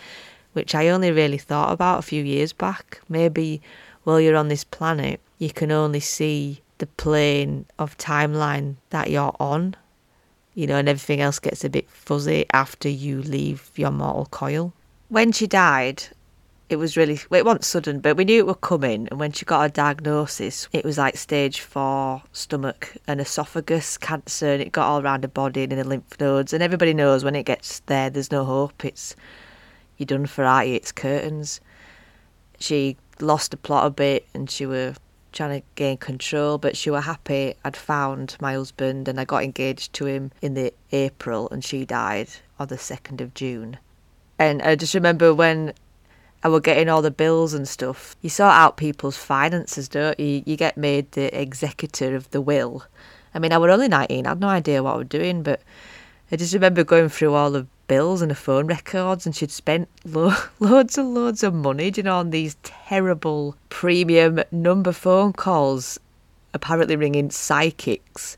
which 0.53 0.73
I 0.73 0.89
only 0.89 1.11
really 1.11 1.37
thought 1.37 1.73
about 1.73 1.99
a 1.99 2.03
few 2.03 2.23
years 2.23 2.53
back. 2.53 3.01
Maybe 3.09 3.61
while 4.05 4.21
you're 4.21 4.37
on 4.37 4.47
this 4.47 4.63
planet, 4.63 5.19
you 5.39 5.51
can 5.51 5.73
only 5.73 5.99
see 5.99 6.63
the 6.79 6.87
plane 6.87 7.67
of 7.77 7.99
timeline 7.99 8.77
that 8.91 9.11
you're 9.11 9.35
on, 9.41 9.75
you 10.55 10.69
know, 10.69 10.77
and 10.77 10.89
everything 10.89 11.21
else 11.21 11.41
gets 11.41 11.65
a 11.65 11.69
bit 11.69 11.91
fuzzy 11.91 12.47
after 12.53 12.89
you 12.89 13.23
leave 13.23 13.73
your 13.75 13.91
mortal 13.91 14.27
coil. 14.27 14.73
When 15.09 15.33
she 15.33 15.49
died, 15.49 16.05
it 16.71 16.77
was 16.77 16.97
really 16.97 17.19
it 17.33 17.45
wasn't 17.45 17.65
sudden, 17.65 17.99
but 17.99 18.17
we 18.17 18.25
knew 18.25 18.49
it 18.49 18.61
come 18.61 18.85
in. 18.85 19.09
And 19.09 19.19
when 19.19 19.33
she 19.33 19.45
got 19.45 19.69
a 19.69 19.73
diagnosis, 19.73 20.69
it 20.73 20.85
was 20.85 20.99
like 20.99 21.17
stage 21.17 21.61
four 21.61 22.23
stomach 22.33 22.97
and 23.09 23.21
esophagus 23.21 23.99
cancer, 23.99 24.53
and 24.53 24.63
it 24.63 24.71
got 24.71 24.87
all 24.87 25.03
around 25.03 25.25
her 25.25 25.29
body 25.29 25.65
and 25.65 25.73
in 25.73 25.79
the 25.81 25.85
lymph 25.85 26.19
nodes. 26.21 26.53
And 26.53 26.63
everybody 26.63 26.95
knows 26.95 27.25
when 27.25 27.35
it 27.35 27.43
gets 27.43 27.81
there, 27.81 28.09
there's 28.09 28.31
no 28.31 28.45
hope. 28.45 28.85
It's 28.85 29.17
you're 29.99 30.07
done 30.07 30.27
for, 30.27 30.45
are? 30.45 30.65
It's 30.65 30.93
curtains. 30.93 31.61
She 32.61 32.97
lost 33.19 33.51
the 33.51 33.57
plot 33.57 33.87
a 33.87 33.91
bit, 33.91 34.27
and 34.33 34.49
she 34.49 34.65
were 34.65 34.95
trying 35.33 35.61
to 35.61 35.67
gain 35.75 35.97
control, 35.97 36.57
but 36.57 36.77
she 36.77 36.91
were 36.91 37.01
happy. 37.01 37.55
I'd 37.65 37.77
found 37.77 38.37
my 38.41 38.55
husband, 38.55 39.09
and 39.09 39.19
I 39.19 39.25
got 39.25 39.43
engaged 39.43 39.93
to 39.95 40.07
him 40.07 40.31
in 40.41 40.55
the 40.55 40.73
April, 40.93 41.49
and 41.51 41.65
she 41.65 41.85
died 41.85 42.29
on 42.61 42.69
the 42.69 42.79
second 42.79 43.21
of 43.21 43.35
June. 43.35 43.79
And 44.39 44.63
I 44.63 44.77
just 44.77 44.95
remember 44.95 45.35
when 45.35 45.75
I 46.43 46.49
were 46.49 46.61
getting 46.61 46.89
all 46.89 47.03
the 47.03 47.11
bills 47.11 47.53
and 47.53 47.69
stuff. 47.69 48.17
You 48.23 48.31
sort 48.31 48.53
out 48.53 48.77
people's 48.77 49.17
finances, 49.17 49.89
don't 49.89 50.19
you? 50.19 50.43
You 50.47 50.57
get 50.57 50.77
made 50.77 51.13
the 51.13 51.39
executor 51.39 52.17
of 52.17 52.31
the 52.31 52.41
will. 52.41 52.85
I 53.35 53.39
mean, 53.39 53.53
I 53.53 53.59
was 53.59 53.71
only 53.71 53.89
19, 53.89 54.27
I 54.27 54.29
had 54.31 54.41
no 54.41 54.49
idea 54.49 54.83
what 54.83 54.95
I 54.95 54.99
was 54.99 55.09
doing, 55.09 55.43
but 55.43 55.61
I 56.33 56.37
just 56.37 56.55
remember 56.55 56.83
going 56.83 57.09
through 57.09 57.35
all 57.35 57.51
the 57.51 57.67
bills 57.87 58.23
and 58.23 58.31
the 58.31 58.37
phone 58.37 58.67
records, 58.67 59.27
and 59.27 59.37
she'd 59.37 59.51
spent 59.51 59.89
lo- 60.05 60.35
loads 60.61 60.97
and 60.97 61.15
loads 61.15 61.43
of 61.43 61.53
money, 61.53 61.93
you 61.95 62.03
know, 62.03 62.17
on 62.17 62.31
these 62.31 62.57
terrible 62.63 63.57
premium 63.69 64.43
number 64.51 64.93
phone 64.93 65.33
calls, 65.33 66.01
apparently 66.55 66.97
ringing 66.97 67.31
psychics 67.31 68.37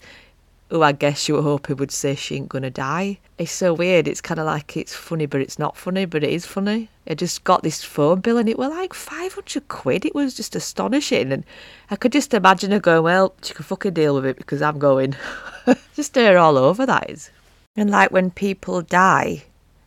who 0.72 0.82
I 0.82 0.92
guess 0.92 1.28
you 1.28 1.34
were 1.34 1.42
hoping 1.42 1.76
would 1.76 1.90
say 1.90 2.14
she 2.14 2.36
ain't 2.36 2.48
gonna 2.48 2.70
die. 2.70 3.18
It's 3.36 3.52
so 3.52 3.74
weird. 3.74 4.08
It's 4.08 4.22
kind 4.22 4.40
of 4.40 4.46
like 4.46 4.74
it's 4.74 4.94
funny, 4.94 5.26
but 5.26 5.42
it's 5.42 5.58
not 5.58 5.76
funny, 5.76 6.06
but 6.06 6.24
it 6.24 6.30
is 6.30 6.46
funny. 6.46 6.88
I 7.06 7.12
just 7.12 7.44
got 7.44 7.62
this 7.62 7.84
phone 7.84 8.20
bill 8.20 8.38
and 8.38 8.48
it 8.48 8.58
was 8.58 8.70
like 8.70 8.94
500 8.94 9.68
quid. 9.68 10.06
It 10.06 10.14
was 10.14 10.34
just 10.34 10.56
astonishing. 10.56 11.30
And 11.30 11.44
I 11.90 11.96
could 11.96 12.10
just 12.10 12.32
imagine 12.32 12.70
her 12.70 12.80
going, 12.80 13.02
well, 13.02 13.34
she 13.42 13.52
can 13.52 13.66
fucking 13.66 13.92
deal 13.92 14.14
with 14.14 14.24
it 14.24 14.38
because 14.38 14.62
I'm 14.62 14.78
going. 14.78 15.14
just 15.94 16.16
her 16.16 16.38
all 16.38 16.56
over, 16.56 16.86
that 16.86 17.10
is. 17.10 17.28
And 17.76 17.90
like 17.90 18.10
when 18.10 18.30
people 18.30 18.80
die 18.80 19.42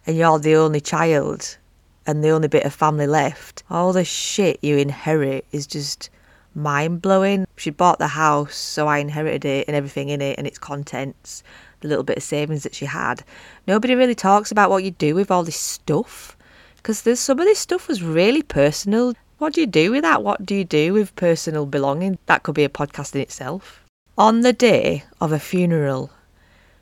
and 0.06 0.16
you're 0.16 0.38
the 0.38 0.56
only 0.56 0.82
child 0.82 1.58
and 2.06 2.24
the 2.24 2.30
only 2.30 2.48
bit 2.48 2.64
of 2.64 2.76
family 2.76 3.08
left, 3.08 3.64
all 3.72 3.92
the 3.92 4.06
shit 4.06 4.60
you 4.62 4.78
inherit 4.78 5.48
is 5.52 5.66
just 5.66 6.12
mind 6.56 7.02
blowing. 7.02 7.46
She 7.58 7.70
bought 7.70 8.00
the 8.00 8.08
house, 8.08 8.56
so 8.56 8.88
I 8.88 9.00
inherited 9.00 9.46
it 9.46 9.68
and 9.68 9.76
everything 9.76 10.10
in 10.10 10.22
it 10.22 10.38
and 10.38 10.48
its 10.48 10.58
contents, 10.58 11.44
the 11.82 11.88
little 11.88 12.04
bit 12.04 12.18
of 12.18 12.24
savings 12.24 12.64
that 12.64 12.74
she 12.74 12.86
had. 12.86 13.24
Nobody 13.68 13.94
really 13.94 14.16
talks 14.16 14.52
about 14.52 14.70
what 14.70 14.84
you 14.84 14.92
do 14.92 15.14
with 15.14 15.30
all 15.30 15.44
this 15.44 15.60
stuff 15.60 16.36
because 16.78 17.02
there's 17.02 17.20
some 17.20 17.40
of 17.40 17.46
this 17.46 17.60
stuff 17.60 17.88
was 17.88 18.04
really 18.04 18.42
personal. 18.42 19.14
What 19.38 19.54
do 19.54 19.62
you 19.62 19.68
do 19.68 19.92
with 19.92 20.04
that? 20.04 20.24
What 20.24 20.46
do 20.46 20.56
you 20.56 20.64
do 20.64 20.94
with 20.94 21.16
personal 21.16 21.66
belonging? 21.66 22.18
That 22.28 22.44
could 22.44 22.56
be 22.56 22.64
a 22.64 22.70
podcast 22.70 23.16
in 23.16 23.22
itself. 23.22 23.84
On 24.18 24.42
the 24.42 24.54
day 24.54 25.04
of 25.20 25.32
a 25.32 25.40
funeral, 25.40 26.12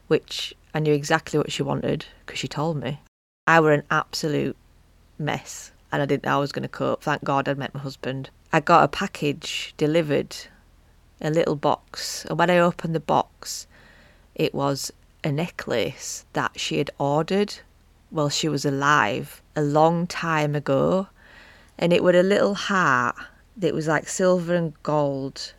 which 0.08 0.54
I 0.74 0.80
knew 0.80 0.94
exactly 0.94 1.40
what 1.40 1.52
she 1.52 1.64
wanted 1.64 2.06
because 2.26 2.38
she 2.38 2.48
told 2.48 2.78
me, 2.78 3.00
I 3.48 3.60
were 3.60 3.74
an 3.74 3.84
absolute 3.90 4.56
mess 5.18 5.72
and 5.92 6.02
I 6.02 6.06
didn't 6.06 6.26
know 6.26 6.38
I 6.38 6.40
was 6.40 6.52
going 6.52 6.64
to 6.64 6.70
cope. 6.70 7.02
Thank 7.02 7.24
God 7.24 7.48
I'd 7.48 7.58
met 7.58 7.74
my 7.74 7.80
husband. 7.80 8.30
I 8.56 8.60
got 8.60 8.84
a 8.84 8.88
package 8.88 9.74
delivered, 9.78 10.36
a 11.20 11.32
little 11.32 11.56
box, 11.56 12.24
and 12.26 12.38
when 12.38 12.52
I 12.52 12.60
opened 12.60 12.94
the 12.94 13.00
box, 13.00 13.66
it 14.36 14.54
was 14.54 14.94
a 15.24 15.32
necklace 15.32 16.26
that 16.34 16.60
she 16.60 16.78
had 16.78 16.92
ordered 17.00 17.56
while 18.12 18.30
she 18.30 18.48
was 18.48 18.64
alive 18.64 19.42
a 19.56 19.64
long 19.64 20.06
time 20.06 20.54
ago, 20.54 21.08
and 21.80 21.92
it 21.92 22.04
was 22.04 22.16
a 22.16 22.22
little 22.22 22.54
heart 22.54 23.16
that 23.58 23.74
was 23.74 23.88
like 23.88 24.08
silver 24.08 24.54
and 24.54 24.76
gold, 24.84 25.54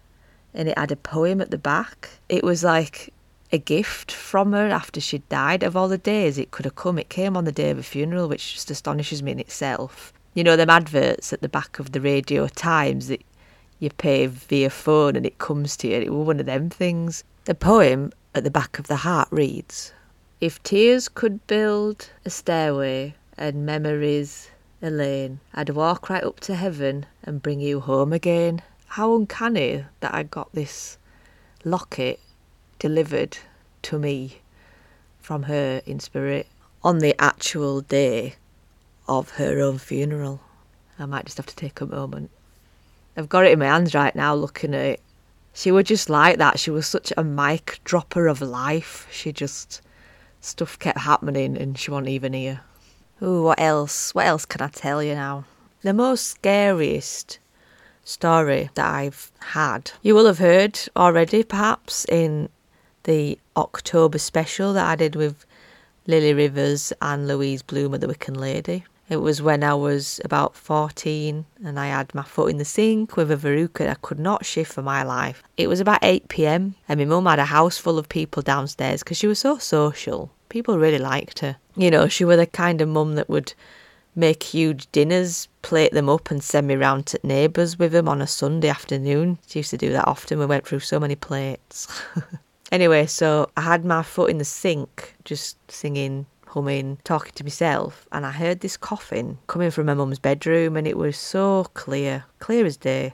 and 0.54 0.68
it 0.68 0.78
had 0.78 0.92
a 0.92 0.96
poem 0.96 1.40
at 1.40 1.50
the 1.50 1.58
back. 1.58 2.10
It 2.28 2.44
was 2.44 2.62
like 2.62 3.12
a 3.50 3.58
gift 3.58 4.12
from 4.12 4.52
her 4.52 4.68
after 4.68 5.00
she'd 5.00 5.28
died. 5.28 5.64
Of 5.64 5.76
all 5.76 5.88
the 5.88 5.98
days 5.98 6.38
it 6.38 6.52
could 6.52 6.64
have 6.64 6.76
come, 6.76 7.00
it 7.00 7.08
came 7.08 7.36
on 7.36 7.44
the 7.44 7.50
day 7.50 7.70
of 7.70 7.78
a 7.78 7.82
funeral, 7.82 8.28
which 8.28 8.54
just 8.54 8.70
astonishes 8.70 9.20
me 9.20 9.32
in 9.32 9.40
itself 9.40 10.12
you 10.34 10.42
know 10.42 10.56
them 10.56 10.68
adverts 10.68 11.32
at 11.32 11.42
the 11.42 11.48
back 11.48 11.78
of 11.78 11.92
the 11.92 12.00
Radio 12.00 12.48
Times 12.48 13.06
that 13.06 13.24
you 13.78 13.88
pay 13.90 14.26
via 14.26 14.68
phone 14.68 15.14
and 15.14 15.24
it 15.24 15.38
comes 15.38 15.76
to 15.76 15.88
you. 15.88 15.96
It 15.96 16.12
was 16.12 16.26
one 16.26 16.40
of 16.40 16.46
them 16.46 16.70
things. 16.70 17.22
The 17.44 17.54
poem 17.54 18.12
at 18.34 18.42
the 18.42 18.50
back 18.50 18.80
of 18.80 18.88
the 18.88 18.96
heart 18.96 19.28
reads 19.30 19.92
If 20.40 20.60
tears 20.64 21.08
could 21.08 21.46
build 21.46 22.10
a 22.24 22.30
stairway 22.30 23.14
and 23.38 23.64
memories 23.64 24.50
a 24.82 24.90
lane, 24.90 25.38
I'd 25.54 25.70
walk 25.70 26.10
right 26.10 26.24
up 26.24 26.40
to 26.40 26.56
heaven 26.56 27.06
and 27.22 27.42
bring 27.42 27.60
you 27.60 27.78
home 27.78 28.12
again. 28.12 28.60
How 28.86 29.14
uncanny 29.14 29.84
that 30.00 30.14
I 30.14 30.24
got 30.24 30.52
this 30.52 30.98
locket 31.64 32.18
delivered 32.80 33.38
to 33.82 33.98
me 34.00 34.40
from 35.20 35.44
her 35.44 35.80
in 35.86 36.00
spirit 36.00 36.48
on 36.82 36.98
the 36.98 37.14
actual 37.20 37.80
day 37.80 38.34
of 39.08 39.30
her 39.32 39.60
own 39.60 39.78
funeral. 39.78 40.40
I 40.98 41.06
might 41.06 41.24
just 41.24 41.36
have 41.36 41.46
to 41.46 41.56
take 41.56 41.80
a 41.80 41.86
moment. 41.86 42.30
I've 43.16 43.28
got 43.28 43.46
it 43.46 43.52
in 43.52 43.58
my 43.58 43.66
hands 43.66 43.94
right 43.94 44.14
now 44.14 44.34
looking 44.34 44.74
at 44.74 44.84
it. 44.84 45.00
She 45.52 45.70
was 45.70 45.84
just 45.84 46.10
like 46.10 46.38
that. 46.38 46.58
She 46.58 46.70
was 46.70 46.86
such 46.86 47.12
a 47.16 47.22
mic 47.22 47.80
dropper 47.84 48.26
of 48.26 48.40
life. 48.40 49.06
She 49.10 49.32
just, 49.32 49.80
stuff 50.40 50.78
kept 50.78 50.98
happening 50.98 51.56
and 51.56 51.78
she 51.78 51.90
wasn't 51.90 52.08
even 52.08 52.32
here. 52.32 52.60
Ooh, 53.22 53.44
what 53.44 53.60
else? 53.60 54.14
What 54.14 54.26
else 54.26 54.44
can 54.44 54.60
I 54.60 54.68
tell 54.68 55.02
you 55.02 55.14
now? 55.14 55.44
The 55.82 55.94
most 55.94 56.26
scariest 56.26 57.38
story 58.04 58.70
that 58.74 58.94
I've 58.94 59.30
had. 59.40 59.92
You 60.02 60.14
will 60.14 60.26
have 60.26 60.38
heard 60.38 60.78
already, 60.96 61.44
perhaps, 61.44 62.04
in 62.06 62.48
the 63.04 63.38
October 63.56 64.18
special 64.18 64.72
that 64.72 64.86
I 64.86 64.96
did 64.96 65.14
with 65.14 65.46
Lily 66.06 66.34
Rivers 66.34 66.92
and 67.00 67.28
Louise 67.28 67.62
Bloom 67.62 67.94
of 67.94 68.00
the 68.00 68.08
Wiccan 68.08 68.36
Lady. 68.36 68.84
It 69.08 69.18
was 69.18 69.42
when 69.42 69.62
I 69.62 69.74
was 69.74 70.20
about 70.24 70.56
14 70.56 71.44
and 71.64 71.78
I 71.78 71.86
had 71.86 72.14
my 72.14 72.22
foot 72.22 72.50
in 72.50 72.56
the 72.56 72.64
sink 72.64 73.16
with 73.16 73.30
a 73.30 73.36
verruca 73.36 73.88
I 73.88 73.94
could 73.94 74.18
not 74.18 74.46
shift 74.46 74.72
for 74.72 74.82
my 74.82 75.02
life. 75.02 75.42
It 75.56 75.68
was 75.68 75.80
about 75.80 75.98
8 76.02 76.28
pm 76.28 76.74
and 76.88 76.98
my 76.98 77.04
mum 77.04 77.26
had 77.26 77.38
a 77.38 77.44
house 77.44 77.76
full 77.76 77.98
of 77.98 78.08
people 78.08 78.42
downstairs 78.42 79.02
because 79.02 79.18
she 79.18 79.26
was 79.26 79.38
so 79.38 79.58
social. 79.58 80.30
People 80.48 80.78
really 80.78 80.98
liked 80.98 81.40
her. 81.40 81.56
You 81.76 81.90
know, 81.90 82.08
she 82.08 82.24
was 82.24 82.38
the 82.38 82.46
kind 82.46 82.80
of 82.80 82.88
mum 82.88 83.16
that 83.16 83.28
would 83.28 83.52
make 84.16 84.42
huge 84.42 84.90
dinners, 84.92 85.48
plate 85.62 85.92
them 85.92 86.08
up 86.08 86.30
and 86.30 86.42
send 86.42 86.66
me 86.66 86.76
round 86.76 87.06
to 87.06 87.20
neighbours 87.22 87.78
with 87.78 87.92
them 87.92 88.08
on 88.08 88.22
a 88.22 88.26
Sunday 88.26 88.68
afternoon. 88.68 89.38
She 89.46 89.58
used 89.58 89.70
to 89.70 89.76
do 89.76 89.92
that 89.92 90.06
often. 90.06 90.38
We 90.38 90.46
went 90.46 90.66
through 90.66 90.80
so 90.80 91.00
many 91.00 91.16
plates. 91.16 91.88
anyway, 92.72 93.06
so 93.06 93.50
I 93.56 93.62
had 93.62 93.84
my 93.84 94.02
foot 94.02 94.30
in 94.30 94.38
the 94.38 94.44
sink 94.44 95.14
just 95.24 95.58
singing 95.70 96.26
humming, 96.54 96.98
talking 97.02 97.32
to 97.34 97.44
myself, 97.44 98.06
and 98.12 98.24
I 98.24 98.30
heard 98.30 98.60
this 98.60 98.76
coughing 98.76 99.38
coming 99.48 99.72
from 99.72 99.86
my 99.86 99.94
mum's 99.94 100.20
bedroom, 100.20 100.76
and 100.76 100.86
it 100.86 100.96
was 100.96 101.18
so 101.18 101.64
clear, 101.74 102.24
clear 102.38 102.64
as 102.64 102.76
day, 102.76 103.12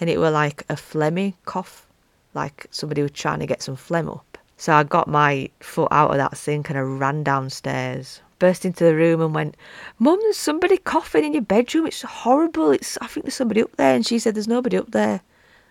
and 0.00 0.08
it 0.08 0.18
were 0.18 0.30
like 0.30 0.64
a 0.70 0.74
phlegmy 0.74 1.34
cough, 1.44 1.86
like 2.32 2.66
somebody 2.70 3.02
was 3.02 3.10
trying 3.10 3.40
to 3.40 3.46
get 3.46 3.62
some 3.62 3.76
phlegm 3.76 4.08
up. 4.08 4.38
So 4.56 4.72
I 4.72 4.84
got 4.84 5.06
my 5.06 5.50
foot 5.60 5.88
out 5.90 6.12
of 6.12 6.16
that 6.16 6.36
sink 6.36 6.70
and 6.70 6.78
I 6.78 6.82
ran 6.82 7.22
downstairs, 7.22 8.22
burst 8.38 8.64
into 8.64 8.84
the 8.84 8.94
room 8.94 9.20
and 9.20 9.34
went, 9.34 9.56
Mum, 9.98 10.18
there's 10.22 10.38
somebody 10.38 10.78
coughing 10.78 11.24
in 11.24 11.34
your 11.34 11.42
bedroom. 11.42 11.86
It's 11.86 12.02
horrible. 12.02 12.72
It's 12.72 12.98
I 13.00 13.06
think 13.06 13.26
there's 13.26 13.34
somebody 13.34 13.62
up 13.62 13.76
there. 13.76 13.94
And 13.94 14.04
she 14.04 14.18
said, 14.18 14.34
There's 14.34 14.48
nobody 14.48 14.78
up 14.78 14.90
there. 14.90 15.20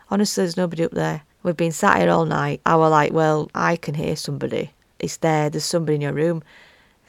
Honestly, 0.09 0.43
there's 0.43 0.55
nobody 0.55 0.85
up 0.85 0.91
there. 0.91 1.23
We've 1.43 1.57
been 1.57 1.73
sat 1.73 1.99
here 1.99 2.09
all 2.09 2.25
night. 2.25 2.61
I 2.65 2.77
were 2.77 2.89
like, 2.89 3.11
Well, 3.11 3.49
I 3.53 3.75
can 3.75 3.95
hear 3.95 4.15
somebody. 4.15 4.71
It's 4.99 5.17
there. 5.17 5.49
There's 5.49 5.65
somebody 5.65 5.95
in 5.95 6.01
your 6.01 6.13
room. 6.13 6.41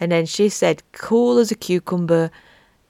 And 0.00 0.12
then 0.12 0.26
she 0.26 0.48
said, 0.48 0.82
Cool 0.92 1.38
as 1.38 1.50
a 1.50 1.54
cucumber. 1.54 2.30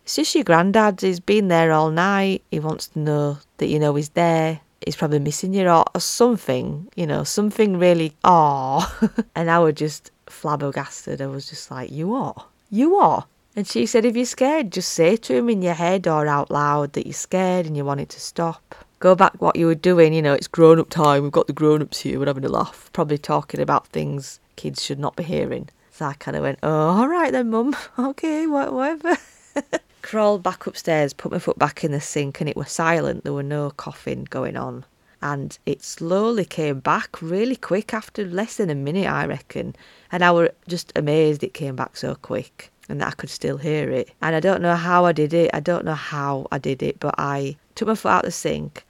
It's 0.04 0.16
just 0.16 0.34
your 0.34 0.44
granddad. 0.44 1.00
He's 1.00 1.20
been 1.20 1.48
there 1.48 1.72
all 1.72 1.90
night. 1.90 2.42
He 2.50 2.60
wants 2.60 2.88
to 2.88 2.98
know 2.98 3.38
that 3.58 3.66
you 3.66 3.78
know 3.78 3.94
he's 3.94 4.10
there 4.10 4.60
he's 4.84 4.96
probably 4.96 5.18
missing 5.18 5.52
you 5.52 5.68
or, 5.68 5.84
something, 5.98 6.88
you 6.96 7.06
know, 7.06 7.24
something 7.24 7.78
really, 7.78 8.14
aw. 8.24 9.10
and 9.34 9.50
I 9.50 9.58
was 9.58 9.74
just 9.74 10.10
flabbergasted. 10.26 11.20
I 11.20 11.26
was 11.26 11.48
just 11.48 11.70
like, 11.70 11.90
you 11.90 12.14
are? 12.14 12.46
You 12.70 12.96
are? 12.96 13.26
And 13.56 13.66
she 13.66 13.86
said, 13.86 14.04
if 14.04 14.16
you're 14.16 14.24
scared, 14.24 14.72
just 14.72 14.92
say 14.92 15.16
to 15.16 15.34
him 15.34 15.48
in 15.48 15.62
your 15.62 15.74
head 15.74 16.06
or 16.06 16.26
out 16.26 16.50
loud 16.50 16.92
that 16.92 17.06
you're 17.06 17.12
scared 17.12 17.66
and 17.66 17.76
you 17.76 17.84
want 17.84 18.00
it 18.00 18.08
to 18.10 18.20
stop. 18.20 18.74
Go 19.00 19.14
back 19.14 19.40
what 19.40 19.56
you 19.56 19.66
were 19.66 19.74
doing, 19.74 20.12
you 20.12 20.22
know, 20.22 20.34
it's 20.34 20.48
grown 20.48 20.78
up 20.78 20.90
time, 20.90 21.22
we've 21.22 21.32
got 21.32 21.46
the 21.46 21.52
grown 21.52 21.82
ups 21.82 22.00
here, 22.00 22.18
we're 22.18 22.26
having 22.26 22.44
a 22.44 22.48
laugh, 22.48 22.90
probably 22.92 23.18
talking 23.18 23.60
about 23.60 23.86
things 23.88 24.40
kids 24.56 24.82
should 24.82 24.98
not 24.98 25.14
be 25.14 25.22
hearing. 25.22 25.68
So 25.98 26.04
I 26.04 26.14
kind 26.14 26.36
of 26.36 26.44
went, 26.44 26.60
oh, 26.62 26.70
all 26.70 27.08
right 27.08 27.32
then, 27.32 27.50
mum, 27.50 27.74
okay, 27.98 28.46
whatever. 28.46 29.16
crawled 30.02 30.44
back 30.44 30.64
upstairs, 30.64 31.12
put 31.12 31.32
my 31.32 31.40
foot 31.40 31.58
back 31.58 31.82
in 31.82 31.90
the 31.90 32.00
sink, 32.00 32.40
and 32.40 32.48
it 32.48 32.56
was 32.56 32.70
silent. 32.70 33.24
There 33.24 33.32
were 33.32 33.42
no 33.42 33.70
coughing 33.70 34.28
going 34.30 34.56
on. 34.56 34.84
And 35.20 35.58
it 35.66 35.82
slowly 35.82 36.44
came 36.44 36.78
back 36.78 37.20
really 37.20 37.56
quick 37.56 37.92
after 37.92 38.24
less 38.24 38.58
than 38.58 38.70
a 38.70 38.76
minute, 38.76 39.08
I 39.08 39.26
reckon. 39.26 39.74
And 40.12 40.22
I 40.22 40.30
was 40.30 40.50
just 40.68 40.92
amazed 40.94 41.42
it 41.42 41.52
came 41.52 41.74
back 41.74 41.96
so 41.96 42.14
quick 42.14 42.70
and 42.88 43.00
that 43.00 43.08
I 43.08 43.10
could 43.10 43.28
still 43.28 43.56
hear 43.56 43.90
it. 43.90 44.08
And 44.22 44.36
I 44.36 44.40
don't 44.40 44.62
know 44.62 44.76
how 44.76 45.04
I 45.04 45.10
did 45.10 45.34
it. 45.34 45.50
I 45.52 45.58
don't 45.58 45.84
know 45.84 45.94
how 45.94 46.46
I 46.52 46.58
did 46.58 46.80
it, 46.80 47.00
but 47.00 47.16
I 47.18 47.56
took 47.74 47.88
my 47.88 47.96
foot 47.96 48.10
out 48.10 48.24
the 48.24 48.30
sink, 48.30 48.86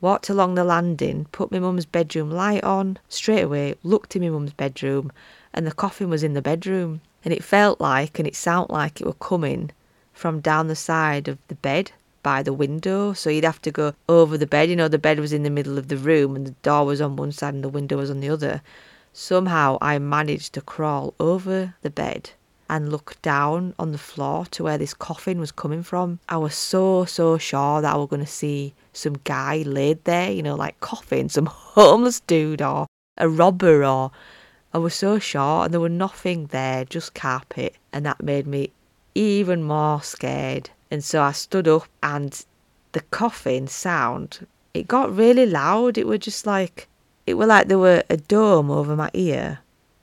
walked 0.00 0.30
along 0.30 0.54
the 0.54 0.62
landing, 0.62 1.26
put 1.32 1.50
my 1.50 1.58
mum's 1.58 1.84
bedroom 1.84 2.30
light 2.30 2.62
on, 2.62 3.00
straight 3.08 3.42
away 3.42 3.74
looked 3.82 4.14
in 4.14 4.22
my 4.22 4.28
mum's 4.28 4.52
bedroom, 4.52 5.10
and 5.54 5.66
the 5.66 5.72
coffin 5.72 6.10
was 6.10 6.22
in 6.22 6.34
the 6.34 6.42
bedroom. 6.42 7.00
And 7.24 7.32
it 7.32 7.42
felt 7.42 7.80
like 7.80 8.18
and 8.18 8.28
it 8.28 8.36
sounded 8.36 8.72
like 8.72 9.00
it 9.00 9.06
were 9.06 9.14
coming 9.14 9.70
from 10.12 10.40
down 10.40 10.66
the 10.66 10.76
side 10.76 11.28
of 11.28 11.38
the 11.48 11.54
bed 11.54 11.92
by 12.22 12.42
the 12.42 12.52
window. 12.52 13.12
So 13.12 13.30
you'd 13.30 13.44
have 13.44 13.62
to 13.62 13.70
go 13.70 13.94
over 14.08 14.36
the 14.36 14.46
bed. 14.46 14.68
You 14.68 14.76
know, 14.76 14.88
the 14.88 14.98
bed 14.98 15.20
was 15.20 15.32
in 15.32 15.44
the 15.44 15.50
middle 15.50 15.78
of 15.78 15.88
the 15.88 15.96
room 15.96 16.36
and 16.36 16.46
the 16.46 16.56
door 16.62 16.84
was 16.84 17.00
on 17.00 17.16
one 17.16 17.32
side 17.32 17.54
and 17.54 17.64
the 17.64 17.68
window 17.68 17.96
was 17.96 18.10
on 18.10 18.20
the 18.20 18.28
other. 18.28 18.60
Somehow 19.12 19.78
I 19.80 19.98
managed 19.98 20.52
to 20.54 20.60
crawl 20.60 21.14
over 21.20 21.74
the 21.82 21.90
bed 21.90 22.30
and 22.68 22.90
look 22.90 23.20
down 23.22 23.74
on 23.78 23.92
the 23.92 23.98
floor 23.98 24.46
to 24.46 24.64
where 24.64 24.78
this 24.78 24.92
coffin 24.92 25.38
was 25.38 25.52
coming 25.52 25.82
from. 25.82 26.18
I 26.28 26.36
was 26.38 26.54
so, 26.54 27.04
so 27.04 27.38
sure 27.38 27.80
that 27.80 27.94
I 27.94 27.96
was 27.96 28.08
going 28.08 28.24
to 28.24 28.30
see 28.30 28.74
some 28.92 29.18
guy 29.24 29.58
laid 29.58 30.02
there, 30.04 30.30
you 30.30 30.42
know, 30.42 30.56
like 30.56 30.80
coffin, 30.80 31.28
some 31.28 31.46
homeless 31.76 32.20
dude 32.20 32.60
or 32.60 32.86
a 33.16 33.28
robber 33.28 33.84
or. 33.84 34.10
I 34.74 34.78
was 34.78 34.94
so 34.94 35.20
short 35.20 35.66
and 35.66 35.72
there 35.72 35.80
was 35.80 35.92
nothing 35.92 36.46
there, 36.46 36.84
just 36.84 37.14
carpet. 37.14 37.76
And 37.92 38.04
that 38.04 38.24
made 38.24 38.44
me 38.48 38.72
even 39.14 39.62
more 39.62 40.02
scared. 40.02 40.70
And 40.90 41.04
so 41.04 41.22
I 41.22 41.30
stood 41.30 41.68
up 41.68 41.84
and 42.02 42.44
the 42.90 43.00
coughing 43.00 43.68
sound, 43.68 44.46
it 44.74 44.88
got 44.88 45.14
really 45.14 45.46
loud. 45.46 45.96
It 45.96 46.08
was 46.08 46.18
just 46.18 46.44
like, 46.44 46.88
it 47.24 47.34
was 47.34 47.46
like 47.46 47.68
there 47.68 47.78
were 47.78 48.02
a 48.10 48.16
dome 48.16 48.68
over 48.68 48.96
my 48.96 49.10
ear 49.14 49.60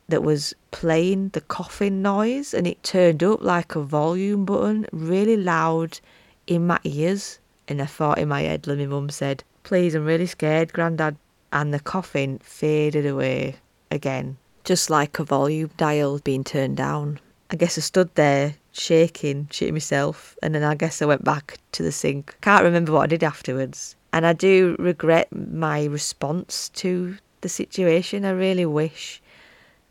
that 0.07 0.23
was 0.23 0.53
playing 0.71 1.29
the 1.29 1.41
coughing 1.41 2.01
noise 2.01 2.53
and 2.53 2.65
it 2.65 2.81
turned 2.81 3.23
up 3.23 3.41
like 3.41 3.75
a 3.75 3.81
volume 3.81 4.45
button 4.45 4.85
really 4.93 5.35
loud 5.35 5.99
in 6.47 6.65
my 6.65 6.79
ears. 6.85 7.39
And 7.67 7.81
I 7.81 7.85
thought 7.85 8.19
in 8.19 8.29
my 8.29 8.43
head, 8.43 8.67
my 8.67 8.75
mum 8.85 9.09
said, 9.09 9.43
please, 9.63 9.95
I'm 9.95 10.05
really 10.05 10.27
scared, 10.27 10.71
Grandad. 10.71 11.17
And 11.51 11.73
the 11.73 11.79
coughing 11.81 12.39
faded 12.39 13.05
away 13.05 13.57
again, 13.89 14.37
just 14.63 14.89
like 14.89 15.19
a 15.19 15.23
volume 15.23 15.71
dial 15.77 16.19
being 16.19 16.43
turned 16.43 16.77
down. 16.77 17.19
I 17.49 17.55
guess 17.55 17.77
I 17.77 17.81
stood 17.81 18.13
there 18.15 18.55
shaking, 18.71 19.47
shitting 19.47 19.73
myself, 19.73 20.37
and 20.41 20.55
then 20.55 20.63
I 20.63 20.75
guess 20.75 21.01
I 21.01 21.05
went 21.05 21.23
back 21.23 21.57
to 21.73 21.83
the 21.83 21.91
sink. 21.91 22.35
Can't 22.41 22.63
remember 22.63 22.93
what 22.93 23.03
I 23.03 23.07
did 23.07 23.23
afterwards. 23.23 23.95
And 24.13 24.25
I 24.25 24.33
do 24.33 24.75
regret 24.79 25.27
my 25.31 25.85
response 25.85 26.69
to 26.75 27.17
the 27.41 27.49
situation. 27.49 28.25
I 28.25 28.31
really 28.31 28.65
wish 28.65 29.21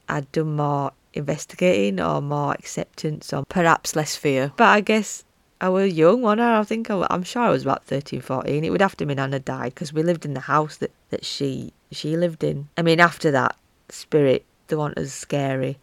I'd 0.08 0.30
done 0.32 0.56
more 0.56 0.92
investigating 1.12 2.00
or 2.00 2.20
more 2.20 2.52
acceptance 2.52 3.32
or 3.32 3.44
perhaps 3.46 3.96
less 3.96 4.16
fear. 4.16 4.52
But 4.56 4.68
I 4.68 4.80
guess 4.80 5.24
I 5.60 5.68
was 5.68 5.92
young, 5.92 6.22
one 6.22 6.40
I? 6.40 6.60
I 6.60 6.64
think 6.64 6.90
I, 6.90 7.06
am 7.10 7.22
sure 7.22 7.42
I 7.42 7.50
was 7.50 7.62
about 7.62 7.84
13, 7.84 8.20
14. 8.20 8.64
It 8.64 8.70
would 8.70 8.80
have 8.80 8.96
to 8.96 9.06
be 9.06 9.14
Nana 9.14 9.38
died 9.38 9.74
because 9.74 9.92
we 9.92 10.02
lived 10.02 10.24
in 10.24 10.34
the 10.34 10.40
house 10.40 10.76
that, 10.78 10.92
that 11.10 11.24
she 11.24 11.72
she 11.92 12.16
lived 12.16 12.44
in. 12.44 12.68
I 12.76 12.82
mean, 12.82 13.00
after 13.00 13.30
that, 13.32 13.56
spirit, 13.88 14.44
the 14.70 14.78
one 14.78 14.94
was 14.96 15.12
scary 15.12 15.78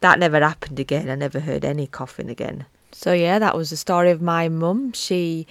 that 0.00 0.18
never 0.18 0.40
happened 0.40 0.78
again. 0.78 1.08
I 1.10 1.14
never 1.14 1.40
heard 1.40 1.64
any 1.64 1.86
coughing 1.86 2.30
again. 2.30 2.66
So, 2.92 3.12
yeah, 3.12 3.38
that 3.38 3.56
was 3.56 3.70
the 3.70 3.76
story 3.76 4.10
of 4.10 4.22
my 4.22 4.48
mum. 4.48 4.92
She 4.92 5.46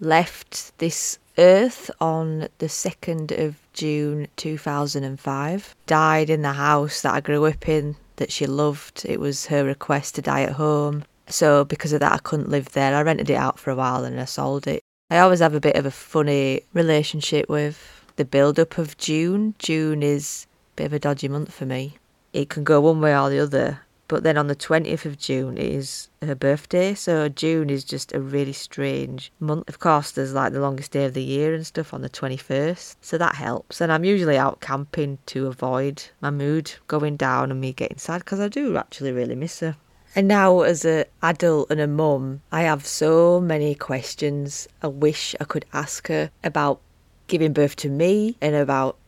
left 0.00 0.76
this 0.78 1.18
earth 1.38 1.90
on 2.00 2.48
the 2.58 2.66
2nd 2.66 3.32
of 3.44 3.56
June 3.72 4.28
2005. 4.36 5.76
Died 5.86 6.30
in 6.30 6.42
the 6.42 6.52
house 6.52 7.02
that 7.02 7.14
I 7.14 7.20
grew 7.20 7.46
up 7.46 7.68
in, 7.68 7.96
that 8.16 8.30
she 8.30 8.46
loved. 8.46 9.04
It 9.04 9.20
was 9.20 9.46
her 9.46 9.64
request 9.64 10.16
to 10.16 10.22
die 10.22 10.42
at 10.42 10.52
home. 10.52 11.04
So, 11.28 11.64
because 11.64 11.92
of 11.92 12.00
that, 12.00 12.12
I 12.12 12.18
couldn't 12.18 12.50
live 12.50 12.72
there. 12.72 12.94
I 12.94 13.02
rented 13.02 13.30
it 13.30 13.34
out 13.34 13.58
for 13.58 13.70
a 13.70 13.76
while 13.76 14.04
and 14.04 14.20
I 14.20 14.26
sold 14.26 14.66
it. 14.66 14.82
I 15.10 15.18
always 15.18 15.40
have 15.40 15.54
a 15.54 15.60
bit 15.60 15.76
of 15.76 15.86
a 15.86 15.90
funny 15.90 16.62
relationship 16.74 17.48
with 17.48 18.04
the 18.16 18.24
build 18.24 18.58
up 18.58 18.76
of 18.76 18.98
June. 18.98 19.54
June 19.58 20.02
is 20.02 20.46
bit 20.82 20.86
of 20.86 20.92
a 20.92 20.98
dodgy 20.98 21.28
month 21.28 21.54
for 21.54 21.64
me 21.64 21.96
it 22.32 22.48
can 22.48 22.64
go 22.64 22.80
one 22.80 23.00
way 23.00 23.16
or 23.16 23.30
the 23.30 23.38
other. 23.38 23.80
But 24.08 24.24
then 24.24 24.36
on 24.36 24.46
the 24.46 24.56
20th 24.56 25.06
of 25.06 25.18
June 25.18 25.56
is 25.56 26.08
her 26.20 26.34
birthday, 26.34 26.94
so 26.94 27.28
June 27.28 27.70
is 27.70 27.82
just 27.82 28.12
a 28.12 28.20
really 28.20 28.52
strange 28.52 29.32
month. 29.40 29.68
Of 29.68 29.78
course, 29.78 30.10
there's 30.10 30.34
like 30.34 30.52
the 30.52 30.60
longest 30.60 30.90
day 30.90 31.06
of 31.06 31.14
the 31.14 31.22
year 31.22 31.54
and 31.54 31.66
stuff 31.66 31.94
on 31.94 32.02
the 32.02 32.10
21st, 32.10 32.96
so 33.00 33.16
that 33.16 33.36
helps. 33.36 33.80
And 33.80 33.90
I'm 33.90 34.04
usually 34.04 34.36
out 34.36 34.60
camping 34.60 35.18
to 35.26 35.46
avoid 35.46 36.04
my 36.20 36.30
mood 36.30 36.72
going 36.88 37.16
down 37.16 37.50
and 37.50 37.60
me 37.60 37.72
getting 37.72 37.98
sad 37.98 38.18
because 38.18 38.40
I 38.40 38.48
do 38.48 38.76
actually 38.76 39.12
really 39.12 39.34
miss 39.34 39.60
her. 39.60 39.76
And 40.14 40.28
now, 40.28 40.60
as 40.60 40.84
an 40.84 41.04
adult 41.22 41.70
and 41.70 41.80
a 41.80 41.86
mum, 41.86 42.42
I 42.50 42.62
have 42.62 42.84
so 42.84 43.40
many 43.40 43.74
questions 43.74 44.68
I 44.82 44.88
wish 44.88 45.34
I 45.40 45.44
could 45.44 45.64
ask 45.72 46.08
her 46.08 46.30
about 46.44 46.80
giving 47.28 47.54
birth 47.54 47.76
to 47.76 47.88
me 47.88 48.36
and 48.42 48.54
about 48.54 48.98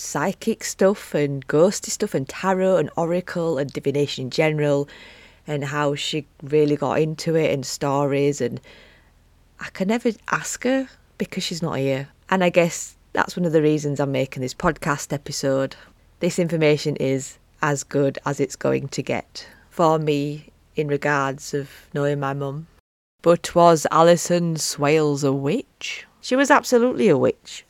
psychic 0.00 0.64
stuff 0.64 1.14
and 1.14 1.46
ghosty 1.46 1.90
stuff 1.90 2.14
and 2.14 2.28
tarot 2.28 2.76
and 2.76 2.90
oracle 2.96 3.58
and 3.58 3.72
divination 3.72 4.24
in 4.24 4.30
general 4.30 4.88
and 5.46 5.64
how 5.64 5.94
she 5.94 6.26
really 6.42 6.76
got 6.76 7.00
into 7.00 7.34
it 7.34 7.52
and 7.52 7.64
stories 7.66 8.40
and 8.40 8.60
I 9.60 9.68
can 9.70 9.88
never 9.88 10.10
ask 10.30 10.64
her 10.64 10.88
because 11.18 11.44
she's 11.44 11.62
not 11.62 11.78
here. 11.78 12.08
And 12.30 12.42
I 12.42 12.48
guess 12.48 12.96
that's 13.12 13.36
one 13.36 13.44
of 13.44 13.52
the 13.52 13.60
reasons 13.60 14.00
I'm 14.00 14.12
making 14.12 14.40
this 14.40 14.54
podcast 14.54 15.12
episode. 15.12 15.76
This 16.20 16.38
information 16.38 16.96
is 16.96 17.38
as 17.60 17.84
good 17.84 18.18
as 18.24 18.40
it's 18.40 18.56
going 18.56 18.88
to 18.88 19.02
get 19.02 19.46
for 19.68 19.98
me 19.98 20.50
in 20.76 20.88
regards 20.88 21.52
of 21.52 21.70
knowing 21.92 22.20
my 22.20 22.32
mum. 22.32 22.68
But 23.20 23.54
was 23.54 23.86
Alison 23.90 24.54
Swailes 24.56 25.24
a 25.24 25.32
witch? 25.32 26.06
She 26.22 26.36
was 26.36 26.50
absolutely 26.50 27.08
a 27.08 27.18
witch. 27.18 27.66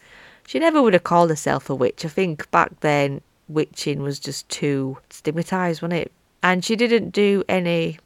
She 0.50 0.58
never 0.58 0.82
would 0.82 0.94
have 0.94 1.04
called 1.04 1.30
herself 1.30 1.70
a 1.70 1.76
witch. 1.76 2.04
I 2.04 2.08
think 2.08 2.50
back 2.50 2.80
then 2.80 3.20
witching 3.46 4.02
was 4.02 4.18
just 4.18 4.48
too 4.48 4.98
stigmatised, 5.08 5.80
wasn't 5.80 5.92
it? 5.92 6.12
And 6.42 6.64
she 6.64 6.74
didn't 6.74 7.10
do 7.10 7.44
any 7.48 8.00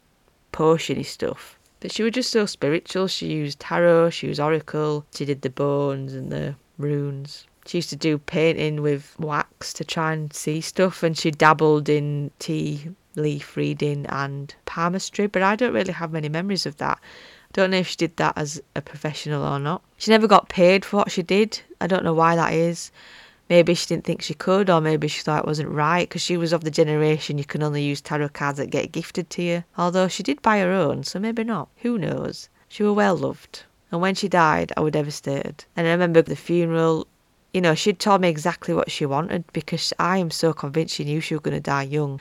potiony 0.53 1.03
stuff. 1.03 1.57
But 1.79 1.91
she 1.91 2.03
was 2.03 2.11
just 2.11 2.29
so 2.29 2.45
spiritual. 2.45 3.07
She 3.07 3.25
used 3.25 3.59
tarot, 3.59 4.11
she 4.11 4.27
used 4.27 4.39
oracle, 4.39 5.07
she 5.11 5.25
did 5.25 5.41
the 5.41 5.49
bones 5.49 6.13
and 6.13 6.31
the 6.31 6.53
runes. 6.77 7.47
She 7.65 7.79
used 7.79 7.89
to 7.89 7.95
do 7.95 8.19
painting 8.19 8.83
with 8.83 9.15
wax 9.17 9.73
to 9.73 9.83
try 9.83 10.13
and 10.13 10.31
see 10.31 10.61
stuff, 10.61 11.01
and 11.01 11.17
she 11.17 11.31
dabbled 11.31 11.89
in 11.89 12.29
tea 12.37 12.89
leaf 13.15 13.57
reading 13.57 14.05
and 14.05 14.53
palmistry, 14.65 15.25
but 15.25 15.41
I 15.41 15.55
don't 15.55 15.73
really 15.73 15.93
have 15.93 16.11
many 16.11 16.29
memories 16.29 16.67
of 16.67 16.77
that. 16.77 16.99
Don't 17.55 17.71
know 17.71 17.77
if 17.77 17.87
she 17.87 17.95
did 17.95 18.17
that 18.17 18.33
as 18.35 18.61
a 18.75 18.81
professional 18.81 19.41
or 19.41 19.59
not. 19.59 19.81
She 19.95 20.11
never 20.11 20.27
got 20.27 20.49
paid 20.49 20.83
for 20.83 20.97
what 20.97 21.09
she 21.09 21.23
did. 21.23 21.61
I 21.79 21.87
don't 21.87 22.03
know 22.03 22.13
why 22.13 22.35
that 22.35 22.51
is. 22.51 22.91
maybe 23.49 23.73
she 23.73 23.87
didn't 23.87 24.03
think 24.03 24.21
she 24.21 24.33
could, 24.33 24.69
or 24.69 24.81
maybe 24.81 25.07
she 25.07 25.21
thought 25.21 25.45
it 25.45 25.47
wasn't 25.47 25.69
right 25.69 26.09
because 26.09 26.21
she 26.21 26.35
was 26.35 26.51
of 26.51 26.65
the 26.65 26.69
generation 26.69 27.37
you 27.37 27.45
can 27.45 27.63
only 27.63 27.81
use 27.81 28.01
tarot 28.01 28.27
cards 28.27 28.57
that 28.57 28.71
get 28.71 28.91
gifted 28.91 29.29
to 29.29 29.41
you. 29.41 29.63
Although 29.77 30.09
she 30.09 30.21
did 30.21 30.41
buy 30.41 30.59
her 30.59 30.71
own, 30.73 31.05
so 31.05 31.17
maybe 31.17 31.45
not. 31.45 31.69
Who 31.77 31.97
knows? 31.97 32.49
She 32.67 32.83
was 32.83 32.93
well 32.93 33.15
loved. 33.15 33.63
And 33.89 34.01
when 34.01 34.15
she 34.15 34.27
died, 34.27 34.73
I 34.75 34.81
was 34.81 34.91
devastated. 34.91 35.63
And 35.77 35.87
I 35.87 35.91
remember 35.91 36.21
the 36.21 36.35
funeral, 36.35 37.07
you 37.53 37.61
know, 37.61 37.73
she'd 37.73 37.99
told 37.99 38.19
me 38.19 38.27
exactly 38.27 38.73
what 38.73 38.91
she 38.91 39.05
wanted 39.05 39.45
because 39.53 39.93
I 39.97 40.17
am 40.17 40.29
so 40.29 40.51
convinced 40.51 40.95
she 40.95 41.05
knew 41.05 41.21
she 41.21 41.35
was 41.35 41.41
going 41.41 41.55
to 41.55 41.61
die 41.61 41.83
young. 41.83 42.19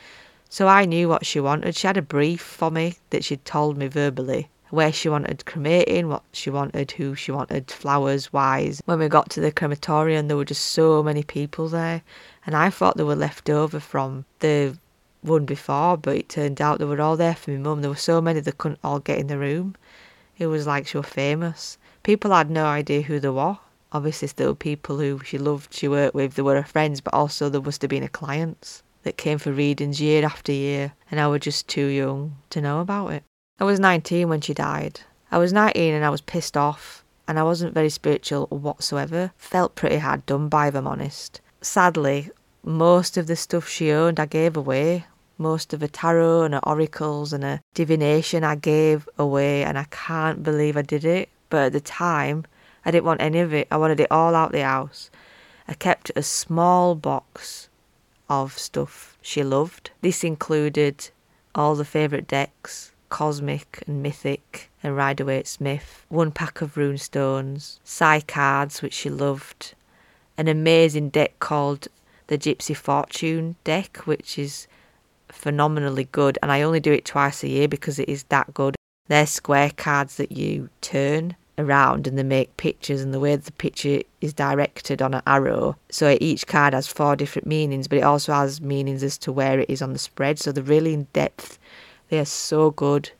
So 0.48 0.68
I 0.68 0.84
knew 0.84 1.08
what 1.08 1.26
she 1.26 1.40
wanted. 1.40 1.74
She 1.74 1.88
had 1.88 1.96
a 1.96 2.02
brief 2.02 2.40
for 2.40 2.70
me 2.70 2.98
that 3.10 3.24
she'd 3.24 3.44
told 3.44 3.76
me 3.76 3.88
verbally 3.88 4.48
where 4.70 4.92
she 4.92 5.08
wanted 5.08 5.44
cremating, 5.44 6.08
what 6.08 6.22
she 6.32 6.50
wanted, 6.50 6.90
who 6.92 7.14
she 7.14 7.30
wanted, 7.30 7.70
flowers 7.70 8.32
wise. 8.32 8.82
When 8.86 8.98
we 8.98 9.08
got 9.08 9.30
to 9.30 9.40
the 9.40 9.52
crematorium, 9.52 10.28
there 10.28 10.36
were 10.36 10.44
just 10.44 10.66
so 10.66 11.02
many 11.02 11.22
people 11.22 11.68
there, 11.68 12.02
and 12.46 12.56
I 12.56 12.70
thought 12.70 12.96
they 12.96 13.04
were 13.04 13.14
left 13.14 13.50
over 13.50 13.80
from 13.80 14.24
the 14.40 14.76
one 15.22 15.44
before, 15.44 15.96
but 15.96 16.16
it 16.16 16.28
turned 16.28 16.60
out 16.60 16.78
they 16.78 16.84
were 16.84 17.00
all 17.00 17.16
there 17.16 17.34
for 17.34 17.50
my 17.50 17.56
mum. 17.56 17.80
There 17.80 17.90
were 17.90 17.96
so 17.96 18.20
many 18.20 18.40
they 18.40 18.52
couldn't 18.52 18.80
all 18.84 18.98
get 18.98 19.18
in 19.18 19.28
the 19.28 19.38
room. 19.38 19.74
It 20.38 20.46
was 20.48 20.66
like 20.66 20.86
she 20.86 20.98
was 20.98 21.06
famous. 21.06 21.78
People 22.02 22.32
had 22.32 22.50
no 22.50 22.66
idea 22.66 23.02
who 23.02 23.20
they 23.20 23.30
were. 23.30 23.58
Obviously, 23.92 24.28
there 24.34 24.48
were 24.48 24.54
people 24.54 24.98
who 24.98 25.20
she 25.24 25.38
loved, 25.38 25.72
she 25.72 25.88
worked 25.88 26.14
with, 26.14 26.34
they 26.34 26.42
were 26.42 26.56
her 26.56 26.64
friends, 26.64 27.00
but 27.00 27.14
also 27.14 27.48
there 27.48 27.60
must 27.60 27.80
have 27.82 27.90
been 27.90 28.02
her 28.02 28.08
clients 28.08 28.82
that 29.04 29.16
came 29.16 29.38
for 29.38 29.52
readings 29.52 30.00
year 30.00 30.24
after 30.24 30.52
year, 30.52 30.92
and 31.10 31.20
I 31.20 31.28
was 31.28 31.40
just 31.40 31.68
too 31.68 31.86
young 31.86 32.36
to 32.50 32.60
know 32.60 32.80
about 32.80 33.12
it. 33.12 33.22
I 33.60 33.64
was 33.64 33.78
19 33.78 34.28
when 34.28 34.40
she 34.40 34.52
died. 34.52 35.00
I 35.30 35.38
was 35.38 35.52
19 35.52 35.94
and 35.94 36.04
I 36.04 36.10
was 36.10 36.20
pissed 36.20 36.56
off, 36.56 37.04
and 37.28 37.38
I 37.38 37.44
wasn't 37.44 37.72
very 37.72 37.88
spiritual 37.88 38.48
whatsoever. 38.48 39.30
Felt 39.36 39.76
pretty 39.76 39.98
hard 39.98 40.26
done 40.26 40.48
by, 40.48 40.66
if 40.66 40.74
I'm 40.74 40.88
honest. 40.88 41.40
Sadly, 41.60 42.30
most 42.64 43.16
of 43.16 43.28
the 43.28 43.36
stuff 43.36 43.68
she 43.68 43.92
owned 43.92 44.18
I 44.18 44.26
gave 44.26 44.56
away. 44.56 45.06
Most 45.38 45.72
of 45.72 45.82
her 45.82 45.88
tarot 45.88 46.42
and 46.42 46.54
her 46.54 46.68
oracles 46.68 47.32
and 47.32 47.44
her 47.44 47.60
divination 47.74 48.42
I 48.42 48.56
gave 48.56 49.08
away, 49.18 49.62
and 49.62 49.78
I 49.78 49.84
can't 49.84 50.42
believe 50.42 50.76
I 50.76 50.82
did 50.82 51.04
it. 51.04 51.28
But 51.48 51.66
at 51.66 51.72
the 51.74 51.80
time, 51.80 52.46
I 52.84 52.90
didn't 52.90 53.06
want 53.06 53.22
any 53.22 53.38
of 53.38 53.54
it. 53.54 53.68
I 53.70 53.76
wanted 53.76 54.00
it 54.00 54.10
all 54.10 54.34
out 54.34 54.50
the 54.50 54.64
house. 54.64 55.10
I 55.68 55.74
kept 55.74 56.10
a 56.16 56.24
small 56.24 56.96
box 56.96 57.68
of 58.28 58.58
stuff 58.58 59.16
she 59.22 59.44
loved. 59.44 59.92
This 60.00 60.24
included 60.24 61.10
all 61.54 61.76
the 61.76 61.84
favourite 61.84 62.26
decks, 62.26 62.90
Cosmic 63.08 63.82
and 63.86 64.02
Mythic 64.02 64.70
and 64.82 64.96
Rider 64.96 65.24
Waite 65.24 65.46
Smith, 65.46 66.04
one 66.08 66.30
pack 66.30 66.60
of 66.60 66.76
rune 66.76 66.98
stones, 66.98 67.80
Psy 67.84 68.20
cards, 68.20 68.82
which 68.82 68.94
she 68.94 69.10
loved, 69.10 69.74
an 70.36 70.48
amazing 70.48 71.10
deck 71.10 71.38
called 71.38 71.88
the 72.26 72.38
Gypsy 72.38 72.76
Fortune 72.76 73.56
deck, 73.64 73.98
which 74.06 74.38
is 74.38 74.66
phenomenally 75.28 76.08
good, 76.10 76.38
and 76.42 76.50
I 76.50 76.62
only 76.62 76.80
do 76.80 76.92
it 76.92 77.04
twice 77.04 77.42
a 77.42 77.48
year 77.48 77.68
because 77.68 77.98
it 77.98 78.08
is 78.08 78.24
that 78.24 78.54
good. 78.54 78.76
They're 79.08 79.26
square 79.26 79.70
cards 79.76 80.16
that 80.16 80.32
you 80.32 80.70
turn 80.80 81.36
around 81.58 82.06
and 82.06 82.18
they 82.18 82.22
make 82.22 82.56
pictures, 82.56 83.02
and 83.02 83.12
the 83.12 83.20
way 83.20 83.36
the 83.36 83.52
picture 83.52 84.00
is 84.20 84.32
directed 84.32 85.02
on 85.02 85.14
an 85.14 85.22
arrow. 85.26 85.76
So 85.90 86.16
each 86.20 86.46
card 86.46 86.74
has 86.74 86.86
four 86.86 87.14
different 87.14 87.46
meanings, 87.46 87.86
but 87.86 87.98
it 87.98 88.02
also 88.02 88.32
has 88.32 88.60
meanings 88.60 89.02
as 89.02 89.18
to 89.18 89.32
where 89.32 89.60
it 89.60 89.70
is 89.70 89.82
on 89.82 89.92
the 89.92 89.98
spread. 89.98 90.38
So 90.38 90.52
they're 90.52 90.64
really 90.64 90.94
in 90.94 91.06
depth 91.12 91.58
they 92.08 92.18
are 92.18 92.24
so 92.24 92.70
good. 92.70 93.10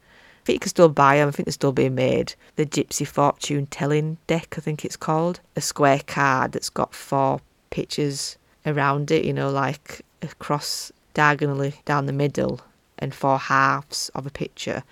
I 0.43 0.45
think 0.45 0.57
you 0.57 0.61
can 0.61 0.69
still 0.69 0.89
buy 0.89 1.17
them. 1.17 1.29
I 1.29 1.31
think 1.31 1.47
they're 1.47 1.53
still 1.53 1.73
being 1.73 1.95
made. 1.95 2.35
The 2.57 2.67
Gypsy 2.67 3.07
Fortune 3.07 3.67
Telling 3.67 4.19
Deck, 4.27 4.55
I 4.59 4.61
think 4.61 4.85
it's 4.85 4.97
called. 4.97 5.41
A 5.57 5.61
square 5.61 6.01
card 6.07 6.53
that's 6.53 6.69
got 6.69 6.95
four 6.95 7.41
pictures 7.71 8.37
around 8.67 9.11
it, 9.11 9.25
you 9.25 9.33
know, 9.33 9.51
like 9.51 10.03
across 10.23 10.93
diagonally 11.15 11.75
down 11.85 12.07
the 12.07 12.13
middle 12.13 12.61
and 12.99 13.15
four 13.15 13.39
halves 13.39 14.11
of 14.15 14.27
a 14.27 14.31
picture. 14.31 14.83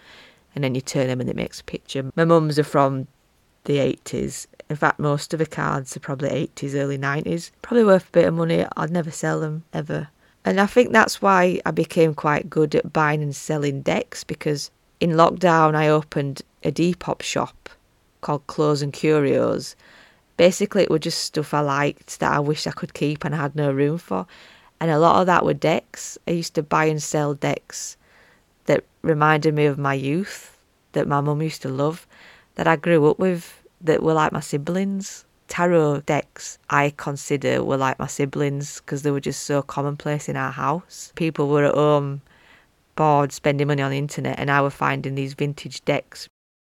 And 0.54 0.64
then 0.64 0.74
you 0.74 0.80
turn 0.80 1.06
them 1.06 1.20
and 1.20 1.28
it 1.28 1.36
makes 1.36 1.60
a 1.60 1.64
picture. 1.64 2.10
My 2.14 2.24
mum's 2.24 2.58
are 2.58 2.64
from 2.64 3.06
the 3.64 3.78
80s. 3.78 4.46
In 4.68 4.76
fact, 4.76 4.98
most 4.98 5.32
of 5.32 5.38
the 5.38 5.46
cards 5.46 5.96
are 5.96 6.00
probably 6.00 6.30
80s, 6.30 6.74
early 6.74 6.98
90s. 6.98 7.50
Probably 7.62 7.84
worth 7.84 8.08
a 8.08 8.12
bit 8.12 8.26
of 8.26 8.34
money. 8.34 8.64
I'd 8.76 8.90
never 8.90 9.10
sell 9.10 9.40
them 9.40 9.64
ever. 9.72 10.08
And 10.44 10.60
I 10.60 10.66
think 10.66 10.92
that's 10.92 11.22
why 11.22 11.60
I 11.64 11.70
became 11.70 12.14
quite 12.14 12.50
good 12.50 12.74
at 12.74 12.92
buying 12.92 13.22
and 13.22 13.34
selling 13.34 13.82
decks 13.82 14.24
because 14.24 14.70
in 15.00 15.10
lockdown 15.10 15.74
I 15.74 15.88
opened 15.88 16.42
a 16.64 16.72
Depop 16.72 17.22
shop 17.22 17.68
called 18.20 18.46
Clothes 18.46 18.82
and 18.82 18.92
Curios. 18.92 19.76
Basically, 20.36 20.82
it 20.82 20.90
was 20.90 21.00
just 21.00 21.22
stuff 21.22 21.54
I 21.54 21.60
liked 21.60 22.18
that 22.20 22.32
I 22.32 22.40
wished 22.40 22.66
I 22.66 22.72
could 22.72 22.94
keep 22.94 23.24
and 23.24 23.34
I 23.34 23.38
had 23.38 23.54
no 23.54 23.70
room 23.70 23.98
for. 23.98 24.26
And 24.80 24.90
a 24.90 24.98
lot 24.98 25.20
of 25.20 25.26
that 25.26 25.44
were 25.44 25.54
decks. 25.54 26.18
I 26.26 26.32
used 26.32 26.54
to 26.54 26.62
buy 26.62 26.86
and 26.86 27.00
sell 27.00 27.34
decks 27.34 27.96
that 28.66 28.84
reminded 29.02 29.54
me 29.54 29.66
of 29.66 29.78
my 29.78 29.94
youth, 29.94 30.56
that 30.92 31.06
my 31.06 31.20
mum 31.20 31.42
used 31.42 31.62
to 31.62 31.68
love, 31.68 32.06
that 32.56 32.66
I 32.66 32.76
grew 32.76 33.08
up 33.08 33.18
with, 33.18 33.62
that 33.80 34.02
were 34.02 34.14
like 34.14 34.32
my 34.32 34.40
siblings 34.40 35.24
tarot 35.52 36.00
decks 36.06 36.58
I 36.70 36.94
consider 36.96 37.62
were 37.62 37.76
like 37.76 37.98
my 37.98 38.06
siblings 38.06 38.80
because 38.80 39.02
they 39.02 39.10
were 39.10 39.20
just 39.20 39.42
so 39.42 39.60
commonplace 39.60 40.26
in 40.26 40.34
our 40.34 40.50
house. 40.50 41.12
People 41.14 41.46
were 41.50 41.66
at 41.66 41.74
home 41.74 42.22
bored 42.96 43.32
spending 43.32 43.66
money 43.66 43.82
on 43.82 43.90
the 43.90 43.98
internet 43.98 44.38
and 44.38 44.50
I 44.50 44.62
were 44.62 44.70
finding 44.70 45.14
these 45.14 45.34
vintage 45.34 45.84
decks. 45.84 46.26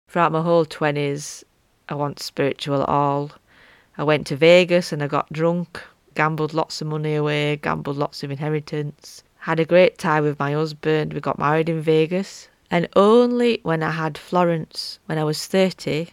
Throughout 0.09 0.31
my 0.31 0.41
whole 0.41 0.65
20s, 0.65 1.43
I 1.87 1.93
want 1.93 2.19
spiritual 2.19 2.81
at 2.81 2.89
all. 2.89 3.29
I 3.95 4.03
went 4.03 4.25
to 4.27 4.35
Vegas 4.35 4.91
and 4.91 5.03
I 5.03 5.07
got 5.07 5.31
drunk, 5.31 5.79
gambled 6.15 6.55
lots 6.55 6.81
of 6.81 6.87
money 6.87 7.13
away, 7.13 7.57
gambled 7.57 7.97
lots 7.97 8.23
of 8.23 8.31
inheritance. 8.31 9.21
Had 9.37 9.59
a 9.59 9.65
great 9.65 9.99
time 9.99 10.23
with 10.23 10.39
my 10.39 10.53
husband. 10.53 11.13
We 11.13 11.19
got 11.19 11.37
married 11.37 11.69
in 11.69 11.79
Vegas. 11.79 12.49
And 12.71 12.89
only 12.95 13.59
when 13.61 13.83
I 13.83 13.91
had 13.91 14.17
Florence, 14.17 14.97
when 15.05 15.19
I 15.19 15.23
was 15.23 15.45
30, 15.45 16.09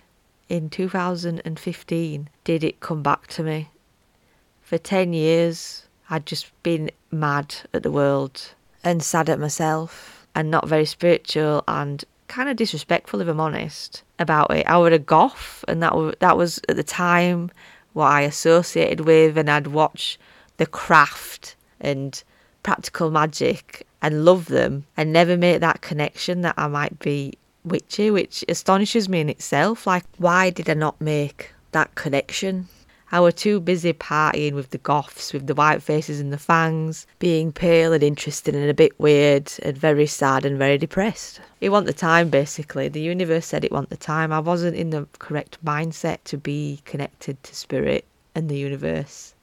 in 0.50 0.68
2015 0.68 2.28
did 2.44 2.64
it 2.64 2.80
come 2.80 3.02
back 3.02 3.28
to 3.28 3.42
me. 3.42 3.70
For 4.60 4.76
10 4.76 5.12
years, 5.12 5.86
I'd 6.10 6.26
just 6.26 6.50
been 6.62 6.90
mad 7.10 7.54
at 7.72 7.84
the 7.84 7.90
world 7.90 8.52
and 8.84 9.02
sad 9.02 9.30
at 9.30 9.38
myself 9.38 10.26
and 10.34 10.50
not 10.50 10.68
very 10.68 10.84
spiritual 10.84 11.62
and 11.68 12.04
kind 12.28 12.48
of 12.48 12.56
disrespectful, 12.56 13.20
if 13.20 13.28
I'm 13.28 13.40
honest, 13.40 14.02
about 14.18 14.50
it. 14.50 14.66
I 14.66 14.76
was 14.76 14.92
a 14.92 14.98
goth, 14.98 15.64
and 15.68 15.82
that 15.82 15.94
was, 15.96 16.14
that 16.18 16.36
was 16.36 16.60
at 16.68 16.76
the 16.76 16.82
time 16.82 17.50
what 17.92 18.06
I 18.06 18.22
associated 18.22 19.00
with, 19.00 19.38
and 19.38 19.50
I'd 19.50 19.68
watch 19.68 20.18
The 20.56 20.66
Craft 20.66 21.56
and 21.80 22.22
Practical 22.62 23.10
Magic 23.10 23.86
and 24.02 24.24
love 24.24 24.46
them 24.46 24.84
and 24.96 25.12
never 25.12 25.36
make 25.36 25.60
that 25.60 25.80
connection 25.80 26.40
that 26.42 26.54
I 26.56 26.66
might 26.68 26.98
be 26.98 27.34
witchy, 27.64 28.10
which 28.10 28.44
astonishes 28.48 29.08
me 29.08 29.20
in 29.20 29.28
itself. 29.28 29.86
Like, 29.86 30.04
why 30.18 30.50
did 30.50 30.68
I 30.68 30.74
not 30.74 31.00
make 31.00 31.52
that 31.72 31.94
connection? 31.94 32.68
I 33.12 33.20
were 33.20 33.32
too 33.32 33.58
busy 33.58 33.92
partying 33.92 34.52
with 34.52 34.70
the 34.70 34.78
goths, 34.78 35.32
with 35.32 35.48
the 35.48 35.54
white 35.54 35.82
faces 35.82 36.20
and 36.20 36.32
the 36.32 36.38
fangs, 36.38 37.08
being 37.18 37.50
pale 37.50 37.92
and 37.92 38.04
interested 38.04 38.54
and 38.54 38.70
a 38.70 38.74
bit 38.74 38.98
weird 39.00 39.52
and 39.64 39.76
very 39.76 40.06
sad 40.06 40.44
and 40.44 40.56
very 40.56 40.78
depressed. 40.78 41.40
It 41.60 41.70
want 41.70 41.86
the 41.86 41.92
time, 41.92 42.28
basically. 42.28 42.88
The 42.88 43.00
universe 43.00 43.46
said 43.46 43.64
it 43.64 43.72
want 43.72 43.90
the 43.90 43.96
time. 43.96 44.32
I 44.32 44.38
wasn't 44.38 44.76
in 44.76 44.90
the 44.90 45.08
correct 45.18 45.58
mindset 45.64 46.18
to 46.24 46.38
be 46.38 46.82
connected 46.84 47.42
to 47.42 47.54
spirit 47.54 48.04
and 48.36 48.48
the 48.48 48.56
universe 48.56 49.34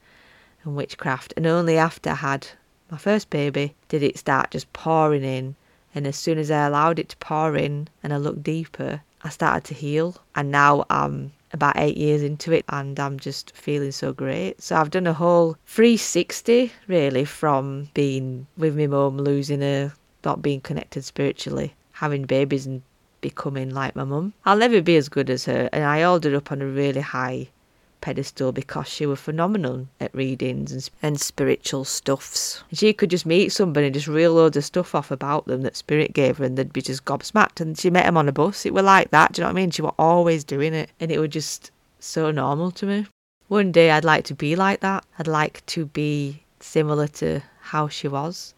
and 0.63 0.77
witchcraft. 0.77 1.33
And 1.35 1.45
only 1.45 1.77
after 1.77 2.11
I 2.11 2.15
had 2.15 2.47
my 2.89 2.97
first 2.97 3.29
baby 3.29 3.75
did 3.89 4.01
it 4.01 4.17
start 4.17 4.51
just 4.51 4.71
pouring 4.71 5.25
in 5.25 5.57
and 5.97 6.05
as 6.05 6.15
soon 6.15 6.37
as 6.37 6.51
I 6.51 6.67
allowed 6.67 6.99
it 6.99 7.09
to 7.09 7.17
pour 7.17 7.55
in 7.55 7.87
and 8.03 8.13
I 8.13 8.17
looked 8.17 8.43
deeper, 8.43 9.01
I 9.23 9.29
started 9.29 9.63
to 9.63 9.73
heal. 9.73 10.15
And 10.35 10.51
now 10.51 10.85
I'm 10.91 11.33
about 11.51 11.79
eight 11.79 11.97
years 11.97 12.21
into 12.21 12.51
it 12.51 12.65
and 12.69 12.99
I'm 12.99 13.17
just 13.17 13.55
feeling 13.55 13.91
so 13.91 14.13
great. 14.13 14.61
So 14.61 14.75
I've 14.75 14.91
done 14.91 15.07
a 15.07 15.13
whole 15.13 15.57
360 15.65 16.71
really 16.85 17.25
from 17.25 17.89
being 17.95 18.45
with 18.57 18.77
my 18.77 18.85
mum, 18.85 19.17
losing 19.17 19.61
her, 19.61 19.91
not 20.23 20.43
being 20.43 20.61
connected 20.61 21.03
spiritually, 21.03 21.73
having 21.93 22.25
babies 22.25 22.67
and 22.67 22.83
becoming 23.21 23.71
like 23.71 23.95
my 23.95 24.03
mum. 24.03 24.33
I'll 24.45 24.57
never 24.57 24.83
be 24.83 24.97
as 24.97 25.09
good 25.09 25.31
as 25.31 25.45
her 25.45 25.67
and 25.73 25.83
I 25.83 26.03
her 26.25 26.35
up 26.35 26.51
on 26.51 26.61
a 26.61 26.67
really 26.67 27.01
high 27.01 27.47
pedestal 28.07 28.53
because 28.53 28.87
she 28.87 29.05
was 29.05 29.19
phenomenal 29.19 29.85
at 29.99 30.15
readings 30.15 30.71
and, 30.71 30.89
and 31.03 31.19
spiritual 31.19 31.83
stuffs. 31.83 32.63
She 32.71 32.93
could 32.93 33.09
just 33.09 33.25
meet 33.25 33.49
somebody 33.49 33.87
and 33.87 33.93
just 33.93 34.07
reel 34.07 34.33
loads 34.33 34.55
of 34.55 34.63
stuff 34.63 34.95
off 34.95 35.11
about 35.11 35.45
them 35.45 35.63
that 35.63 35.75
spirit 35.75 36.13
gave 36.13 36.37
her 36.37 36.45
and 36.45 36.57
they'd 36.57 36.71
be 36.71 36.81
just 36.81 37.03
gobsmacked. 37.03 37.59
And 37.59 37.77
she 37.77 37.89
met 37.89 38.05
him 38.05 38.15
on 38.15 38.29
a 38.29 38.31
bus. 38.31 38.65
It 38.65 38.73
were 38.73 38.81
like 38.81 39.11
that. 39.11 39.33
Do 39.33 39.41
you 39.41 39.43
know 39.43 39.49
what 39.49 39.59
I 39.59 39.61
mean? 39.61 39.71
She 39.71 39.81
was 39.81 39.93
always 39.99 40.45
doing 40.45 40.73
it. 40.73 40.89
And 41.01 41.11
it 41.11 41.19
was 41.19 41.31
just 41.31 41.71
so 41.99 42.31
normal 42.31 42.71
to 42.71 42.85
me. 42.85 43.07
One 43.49 43.73
day 43.73 43.91
I'd 43.91 44.05
like 44.05 44.23
to 44.25 44.33
be 44.33 44.55
like 44.55 44.79
that. 44.79 45.03
I'd 45.19 45.27
like 45.27 45.65
to 45.65 45.87
be 45.87 46.43
similar 46.61 47.09
to 47.19 47.41
how 47.59 47.89
she 47.89 48.07
was. 48.07 48.53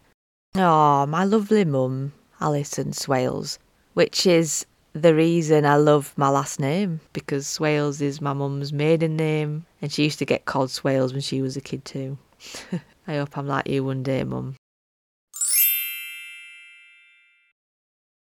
Oh, 0.53 1.07
my 1.07 1.23
lovely 1.23 1.65
mum, 1.65 2.13
Alison 2.39 2.91
Swailes, 2.91 3.57
which 3.95 4.27
is 4.27 4.67
the 5.01 5.15
reason 5.15 5.65
I 5.65 5.75
love 5.75 6.13
my 6.15 6.29
last 6.29 6.59
name 6.59 6.99
because 7.13 7.45
Swailes 7.47 8.01
is 8.01 8.21
my 8.21 8.33
mum's 8.33 8.71
maiden 8.71 9.15
name 9.15 9.65
And 9.81 9.91
she 9.91 10.03
used 10.03 10.19
to 10.19 10.25
get 10.25 10.45
called 10.45 10.69
Swailes 10.69 11.11
when 11.11 11.21
she 11.21 11.41
was 11.41 11.57
a 11.57 11.61
kid 11.61 11.85
too. 11.85 12.17
I 13.07 13.15
hope 13.15 13.37
I'm 13.37 13.47
like 13.47 13.67
you 13.67 13.83
one 13.83 14.03
day, 14.03 14.23
Mum. 14.23 14.55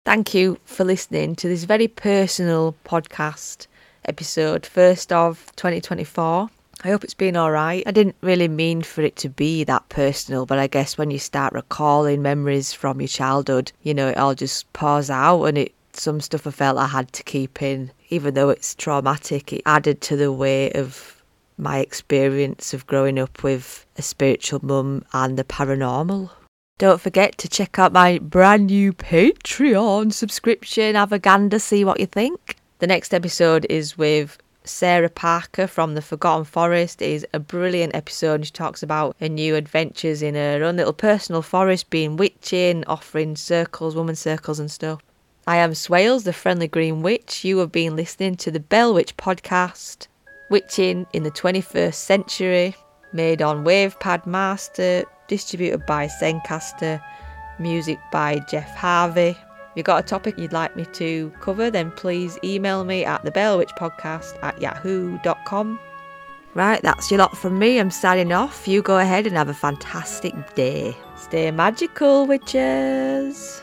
Thank 0.05 0.35
you 0.35 0.59
for 0.65 0.85
listening 0.85 1.35
to 1.37 1.49
this 1.49 1.65
very 1.65 1.89
personal 1.89 2.75
podcast 2.85 3.67
episode, 4.05 4.67
first 4.67 5.13
of 5.13 5.51
2024. 5.57 6.51
I 6.83 6.89
hope 6.89 7.05
it's 7.05 7.15
been 7.15 7.37
alright. 7.37 7.83
I 7.87 7.91
didn't 7.91 8.17
really 8.21 8.49
mean 8.49 8.83
for 8.83 9.01
it 9.01 9.17
to 9.17 9.31
be 9.31 9.65
that 9.65 9.89
personal, 9.89 10.45
but 10.45 10.59
I 10.59 10.67
guess 10.67 10.99
when 10.99 11.11
you 11.11 11.19
start 11.19 11.55
recalling 11.55 12.21
memories 12.21 12.75
from 12.75 13.01
your 13.01 13.09
childhood, 13.09 13.73
you 13.83 13.95
know, 13.95 14.09
it 14.09 14.19
all 14.19 14.35
just 14.35 14.71
pours 14.75 15.09
out 15.09 15.45
and 15.45 15.57
it 15.57 15.75
some 15.97 16.21
stuff 16.21 16.47
I 16.47 16.51
felt 16.51 16.79
I 16.79 16.87
had 16.87 17.13
to 17.13 17.23
keep 17.23 17.63
in. 17.63 17.93
Even 18.09 18.35
though 18.35 18.51
it's 18.51 18.75
traumatic, 18.75 19.53
it 19.53 19.63
added 19.67 20.01
to 20.03 20.17
the 20.17 20.33
weight 20.33 20.75
of 20.77 21.23
my 21.57 21.79
experience 21.79 22.75
of 22.75 22.87
growing 22.87 23.19
up 23.19 23.43
with 23.43 23.87
a 23.97 24.03
spiritual 24.03 24.61
mum 24.63 25.05
and 25.13 25.39
the 25.39 25.45
paranormal. 25.45 26.31
Don't 26.79 27.01
forget 27.01 27.39
to 27.39 27.49
check 27.49 27.79
out 27.79 27.93
my 27.93 28.19
brand 28.19 28.67
new 28.67 28.93
Patreon 28.93 30.13
subscription, 30.13 30.97
have 30.97 31.13
a 31.13 31.21
gander, 31.21 31.61
see 31.61 31.85
what 31.85 32.01
you 32.01 32.07
think. 32.07 32.57
The 32.81 32.89
next 32.89 33.15
episode 33.15 33.65
is 33.71 33.97
with 33.97 34.39
Sarah 34.65 35.11
Parker 35.11 35.67
from 35.67 35.95
The 35.95 36.03
Forgotten 36.03 36.45
Forest 36.45 37.03
It 37.03 37.11
is 37.11 37.27
a 37.33 37.39
brilliant 37.39 37.95
episode. 37.95 38.45
She 38.47 38.51
talks 38.51 38.83
about 38.83 39.15
her 39.21 39.29
new 39.29 39.55
adventures 39.55 40.23
in 40.23 40.35
her 40.35 40.65
own 40.65 40.77
little 40.77 40.93
personal 40.93 41.43
forest, 41.43 41.91
being 41.91 42.17
witching, 42.17 42.83
offering 42.87 43.37
circles, 43.37 43.95
woman 43.95 44.17
circles, 44.17 44.59
and 44.59 44.71
stuff. 44.71 45.01
I 45.47 45.57
am 45.57 45.73
Swailes, 45.73 46.25
the 46.25 46.33
friendly 46.33 46.69
green 46.69 47.03
witch. 47.03 47.45
You 47.45 47.59
have 47.59 47.71
been 47.71 47.97
listening 47.97 48.37
to 48.37 48.51
the 48.51 48.61
Bell 48.61 48.95
Witch 48.95 49.15
podcast, 49.19 50.07
Witching 50.49 51.07
in 51.13 51.23
the 51.23 51.31
21st 51.31 51.93
Century, 51.93 52.75
made 53.13 53.43
on 53.43 53.63
Wavepad 53.63 54.25
Master, 54.25 55.05
distributed 55.29 55.85
by 55.85 56.07
Zencastr, 56.07 57.03
music 57.59 57.99
by 58.11 58.39
Jeff 58.49 58.75
Harvey. 58.75 59.37
If 59.37 59.77
you've 59.77 59.85
got 59.85 60.03
a 60.03 60.07
topic 60.07 60.39
you'd 60.39 60.55
like 60.55 60.77
me 60.77 60.87
to 60.95 61.31
cover, 61.41 61.71
then 61.71 61.91
please 61.91 62.39
email 62.43 62.85
me 62.85 63.05
at 63.05 63.23
thebellwitchpodcast 63.23 64.43
at 64.43 64.63
yahoo.com. 64.63 65.79
Right, 66.55 66.81
that's 66.81 67.11
your 67.11 67.19
lot 67.19 67.37
from 67.37 67.59
me. 67.59 67.79
I'm 67.79 67.91
signing 67.91 68.33
off. 68.33 68.67
You 68.67 68.81
go 68.81 68.97
ahead 68.97 69.27
and 69.27 69.37
have 69.37 69.51
a 69.51 69.55
fantastic 69.55 70.55
day. 70.55 70.97
Stay 71.17 71.51
magical, 71.51 72.27
witches. 72.27 73.61